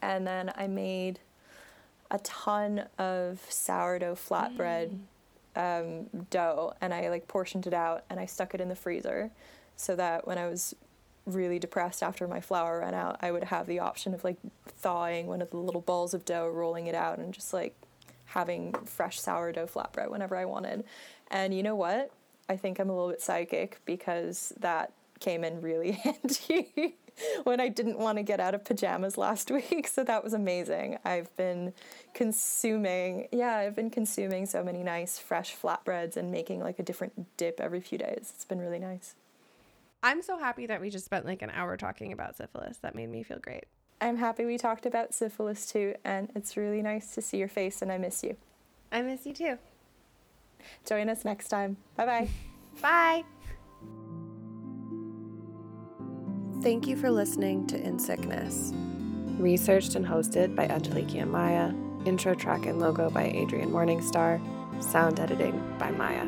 And 0.02 0.26
then 0.26 0.50
I 0.56 0.66
made 0.66 1.20
a 2.10 2.18
ton 2.18 2.84
of 2.98 3.40
sourdough 3.48 4.16
flatbread 4.16 4.98
mm. 5.56 6.02
um, 6.10 6.26
dough 6.30 6.74
and 6.80 6.92
I 6.92 7.08
like 7.08 7.28
portioned 7.28 7.66
it 7.66 7.74
out 7.74 8.04
and 8.10 8.18
I 8.18 8.26
stuck 8.26 8.54
it 8.54 8.60
in 8.60 8.68
the 8.68 8.76
freezer 8.76 9.30
so 9.76 9.96
that 9.96 10.26
when 10.26 10.38
I 10.38 10.46
was 10.46 10.74
really 11.26 11.58
depressed 11.58 12.02
after 12.02 12.26
my 12.26 12.40
flour 12.40 12.80
ran 12.80 12.94
out, 12.94 13.18
I 13.20 13.30
would 13.30 13.44
have 13.44 13.66
the 13.66 13.78
option 13.78 14.14
of 14.14 14.24
like 14.24 14.36
thawing 14.66 15.26
one 15.26 15.42
of 15.42 15.50
the 15.50 15.56
little 15.56 15.80
balls 15.80 16.14
of 16.14 16.24
dough, 16.24 16.48
rolling 16.48 16.86
it 16.86 16.94
out, 16.94 17.18
and 17.18 17.32
just 17.32 17.52
like 17.52 17.74
having 18.26 18.72
fresh 18.84 19.20
sourdough 19.20 19.66
flatbread 19.66 20.10
whenever 20.10 20.36
I 20.36 20.44
wanted. 20.44 20.84
And 21.30 21.54
you 21.54 21.62
know 21.62 21.74
what? 21.74 22.10
I 22.48 22.56
think 22.56 22.78
I'm 22.78 22.90
a 22.90 22.92
little 22.92 23.10
bit 23.10 23.22
psychic 23.22 23.80
because 23.84 24.52
that 24.58 24.92
came 25.20 25.44
in 25.44 25.60
really 25.60 25.92
handy 26.04 26.96
when 27.44 27.60
I 27.60 27.68
didn't 27.68 27.98
want 27.98 28.18
to 28.18 28.22
get 28.22 28.40
out 28.40 28.54
of 28.54 28.64
pajamas 28.64 29.16
last 29.16 29.50
week. 29.50 29.86
So 29.86 30.02
that 30.04 30.24
was 30.24 30.32
amazing. 30.32 30.98
I've 31.04 31.34
been 31.36 31.72
consuming, 32.14 33.28
yeah, 33.32 33.56
I've 33.56 33.76
been 33.76 33.90
consuming 33.90 34.46
so 34.46 34.64
many 34.64 34.82
nice 34.82 35.18
fresh 35.18 35.54
flatbreads 35.54 36.16
and 36.16 36.30
making 36.30 36.60
like 36.60 36.78
a 36.78 36.82
different 36.82 37.36
dip 37.36 37.60
every 37.60 37.80
few 37.80 37.98
days. 37.98 38.32
It's 38.34 38.44
been 38.44 38.58
really 38.58 38.78
nice. 38.78 39.14
I'm 40.02 40.22
so 40.22 40.38
happy 40.38 40.66
that 40.66 40.80
we 40.80 40.88
just 40.88 41.04
spent 41.04 41.26
like 41.26 41.42
an 41.42 41.50
hour 41.50 41.76
talking 41.76 42.12
about 42.12 42.36
syphilis. 42.36 42.78
That 42.78 42.94
made 42.94 43.10
me 43.10 43.22
feel 43.22 43.38
great. 43.38 43.64
I'm 44.00 44.16
happy 44.16 44.46
we 44.46 44.56
talked 44.56 44.86
about 44.86 45.12
syphilis 45.12 45.66
too, 45.70 45.94
and 46.04 46.30
it's 46.34 46.56
really 46.56 46.80
nice 46.80 47.14
to 47.14 47.20
see 47.20 47.36
your 47.36 47.48
face, 47.48 47.82
and 47.82 47.92
I 47.92 47.98
miss 47.98 48.22
you. 48.22 48.36
I 48.90 49.02
miss 49.02 49.26
you 49.26 49.34
too. 49.34 49.58
Join 50.86 51.10
us 51.10 51.24
next 51.24 51.48
time. 51.48 51.76
Bye-bye. 51.96 52.28
Bye. 52.80 53.24
Thank 56.62 56.86
you 56.86 56.94
for 56.94 57.10
listening 57.10 57.66
to 57.68 57.80
In 57.80 57.98
Sickness. 57.98 58.74
Researched 59.38 59.94
and 59.94 60.04
hosted 60.04 60.54
by 60.54 60.68
Angeliki 60.68 61.22
and 61.22 61.32
Maya. 61.32 61.72
Intro 62.04 62.34
track 62.34 62.66
and 62.66 62.78
logo 62.78 63.08
by 63.08 63.24
Adrian 63.28 63.70
Morningstar. 63.70 64.38
Sound 64.82 65.20
editing 65.20 65.58
by 65.78 65.90
Maya. 65.90 66.26